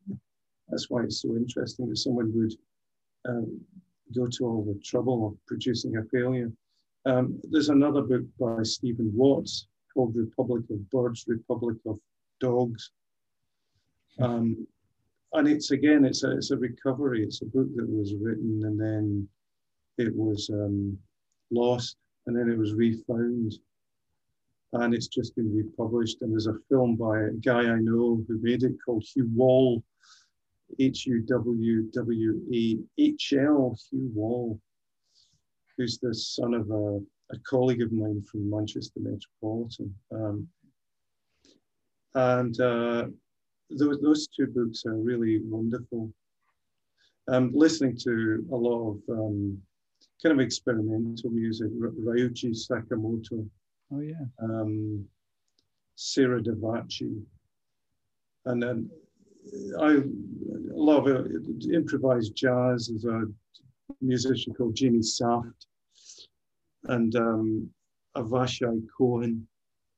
that's 0.68 0.90
why 0.90 1.04
it's 1.04 1.22
so 1.22 1.34
interesting 1.34 1.88
that 1.88 1.96
someone 1.96 2.30
would 2.34 2.52
um, 3.26 3.58
go 4.14 4.26
to 4.26 4.44
all 4.44 4.64
the 4.64 4.80
trouble 4.84 5.26
of 5.26 5.46
producing 5.46 5.96
a 5.96 6.04
failure. 6.04 6.50
Um, 7.04 7.40
there's 7.50 7.68
another 7.68 8.02
book 8.02 8.22
by 8.38 8.62
Stephen 8.62 9.10
Watts 9.14 9.66
called 9.92 10.14
Republic 10.14 10.64
of 10.70 10.88
Birds, 10.90 11.24
Republic 11.26 11.76
of 11.86 11.98
Dogs. 12.40 12.90
Um, 14.20 14.66
and 15.32 15.48
it's 15.48 15.70
again, 15.70 16.04
it's 16.04 16.22
a, 16.24 16.32
it's 16.32 16.50
a 16.50 16.56
recovery. 16.56 17.22
It's 17.24 17.42
a 17.42 17.46
book 17.46 17.68
that 17.76 17.88
was 17.88 18.14
written 18.20 18.62
and 18.64 18.80
then 18.80 19.28
it 19.98 20.14
was 20.14 20.50
um, 20.52 20.96
lost 21.50 21.96
and 22.26 22.36
then 22.36 22.50
it 22.50 22.58
was 22.58 22.74
refound. 22.74 23.54
And 24.74 24.94
it's 24.94 25.08
just 25.08 25.36
been 25.36 25.54
republished. 25.54 26.22
And 26.22 26.32
there's 26.32 26.46
a 26.46 26.58
film 26.68 26.96
by 26.96 27.20
a 27.20 27.30
guy 27.30 27.60
I 27.60 27.78
know 27.78 28.22
who 28.26 28.38
made 28.40 28.62
it 28.62 28.72
called 28.84 29.04
Huw 29.04 29.28
Wahl, 29.34 29.82
H 30.78 31.06
U 31.06 31.20
W 31.20 31.82
W 31.92 32.40
E 32.50 32.78
H 32.98 33.34
L, 33.36 33.76
Huw 33.92 34.12
Wahl, 34.14 34.60
who's 35.76 35.98
the 35.98 36.14
son 36.14 36.54
of 36.54 36.70
a, 36.70 36.98
a 37.34 37.38
colleague 37.46 37.82
of 37.82 37.92
mine 37.92 38.22
from 38.30 38.50
Manchester 38.50 39.00
Metropolitan. 39.00 39.94
Um, 40.12 40.48
and 42.14 42.60
uh, 42.60 43.06
those, 43.70 44.00
those 44.00 44.28
two 44.28 44.46
books 44.48 44.84
are 44.86 44.96
really 44.96 45.40
wonderful. 45.42 46.12
Um, 47.28 47.52
listening 47.54 47.96
to 47.98 48.44
a 48.52 48.56
lot 48.56 48.90
of 48.90 48.98
um, 49.08 49.58
kind 50.22 50.38
of 50.38 50.40
experimental 50.40 51.30
music, 51.30 51.70
Ryuichi 51.72 52.54
Sakamoto. 52.54 53.48
Oh, 53.92 54.00
yeah. 54.00 54.24
Um, 54.42 55.04
Sarah 55.94 56.42
Davachi. 56.42 57.22
And 58.46 58.62
then 58.62 58.90
I 59.80 60.02
love 60.74 61.08
it. 61.08 61.26
improvised 61.72 62.34
jazz. 62.34 62.88
There's 62.88 63.04
a 63.04 63.24
musician 64.00 64.54
called 64.54 64.74
Jamie 64.74 65.02
Saft 65.02 65.66
and 66.84 67.14
um, 67.16 67.70
Avishai 68.16 68.82
Cohen. 68.96 69.46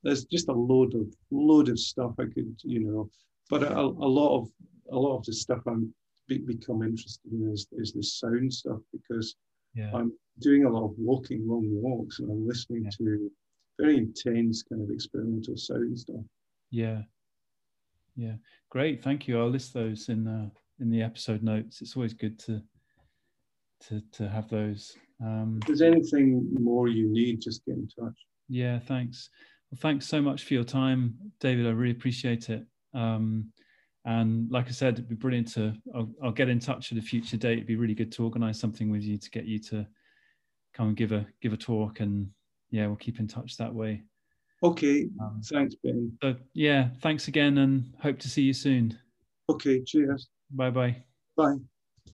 There's 0.03 0.25
just 0.25 0.49
a 0.49 0.53
load 0.53 0.93
of 0.93 1.07
load 1.31 1.69
of 1.69 1.79
stuff 1.79 2.13
I 2.19 2.25
could, 2.25 2.55
you 2.63 2.79
know, 2.79 3.09
but 3.49 3.63
a, 3.63 3.79
a 3.79 4.09
lot 4.19 4.37
of 4.39 4.49
a 4.91 4.97
lot 4.97 5.17
of 5.17 5.25
the 5.25 5.33
stuff 5.33 5.61
I'm 5.65 5.93
be, 6.27 6.39
become 6.39 6.83
interested 6.83 7.31
in 7.31 7.51
is, 7.51 7.67
is 7.71 7.93
the 7.93 8.03
sound 8.03 8.53
stuff 8.53 8.79
because 8.91 9.35
yeah. 9.73 9.91
I'm 9.93 10.11
doing 10.39 10.65
a 10.65 10.69
lot 10.69 10.85
of 10.85 10.93
walking 10.97 11.47
long 11.47 11.67
walks 11.81 12.19
and 12.19 12.29
I'm 12.29 12.47
listening 12.47 12.83
yeah. 12.83 12.89
to 12.97 13.31
very 13.79 13.97
intense 13.97 14.63
kind 14.63 14.81
of 14.81 14.89
experimental 14.89 15.57
sound 15.57 15.99
stuff. 15.99 16.23
Yeah, 16.71 17.01
yeah, 18.15 18.35
great. 18.69 19.03
Thank 19.03 19.27
you. 19.27 19.39
I'll 19.39 19.49
list 19.49 19.73
those 19.73 20.09
in 20.09 20.23
the 20.23 20.51
in 20.79 20.89
the 20.89 21.01
episode 21.01 21.43
notes. 21.43 21.81
It's 21.81 21.95
always 21.95 22.13
good 22.13 22.39
to 22.39 22.61
to 23.87 24.01
to 24.13 24.29
have 24.29 24.49
those. 24.49 24.95
Um, 25.21 25.59
if 25.61 25.67
there's 25.67 25.81
anything 25.81 26.47
more 26.59 26.87
you 26.87 27.07
need, 27.07 27.41
just 27.41 27.65
get 27.65 27.75
in 27.75 27.87
touch. 27.87 28.17
Yeah, 28.49 28.79
thanks. 28.79 29.29
Well, 29.71 29.79
thanks 29.81 30.07
so 30.07 30.21
much 30.21 30.43
for 30.43 30.53
your 30.53 30.63
time, 30.63 31.15
David. 31.39 31.65
I 31.65 31.71
really 31.71 31.91
appreciate 31.95 32.49
it. 32.49 32.65
Um, 32.93 33.51
and 34.05 34.51
like 34.51 34.67
I 34.67 34.71
said, 34.71 34.93
it'd 34.93 35.09
be 35.09 35.15
brilliant 35.15 35.47
to. 35.53 35.73
I'll, 35.93 36.11
I'll, 36.23 36.31
get 36.31 36.49
in 36.49 36.59
touch 36.59 36.91
at 36.91 36.97
a 36.97 37.01
future 37.01 37.37
date. 37.37 37.53
It'd 37.53 37.67
be 37.67 37.75
really 37.75 37.95
good 37.95 38.11
to 38.13 38.23
organise 38.23 38.59
something 38.59 38.91
with 38.91 39.01
you 39.01 39.17
to 39.17 39.29
get 39.31 39.45
you 39.45 39.59
to 39.59 39.87
come 40.73 40.89
and 40.89 40.97
give 40.97 41.11
a 41.11 41.25
give 41.41 41.53
a 41.53 41.57
talk, 41.57 42.01
and 42.01 42.29
yeah, 42.69 42.85
we'll 42.85 42.97
keep 42.97 43.19
in 43.19 43.27
touch 43.27 43.57
that 43.57 43.73
way. 43.73 44.03
Okay. 44.65 45.07
Um, 45.21 45.41
thanks, 45.45 45.75
Ben. 45.83 46.17
So 46.23 46.35
yeah, 46.53 46.89
thanks 47.01 47.27
again, 47.27 47.59
and 47.59 47.93
hope 48.01 48.17
to 48.19 48.29
see 48.29 48.41
you 48.41 48.53
soon. 48.53 48.97
Okay. 49.47 49.83
Cheers. 49.83 50.27
Bye-bye. 50.51 51.03
Bye. 51.37 51.57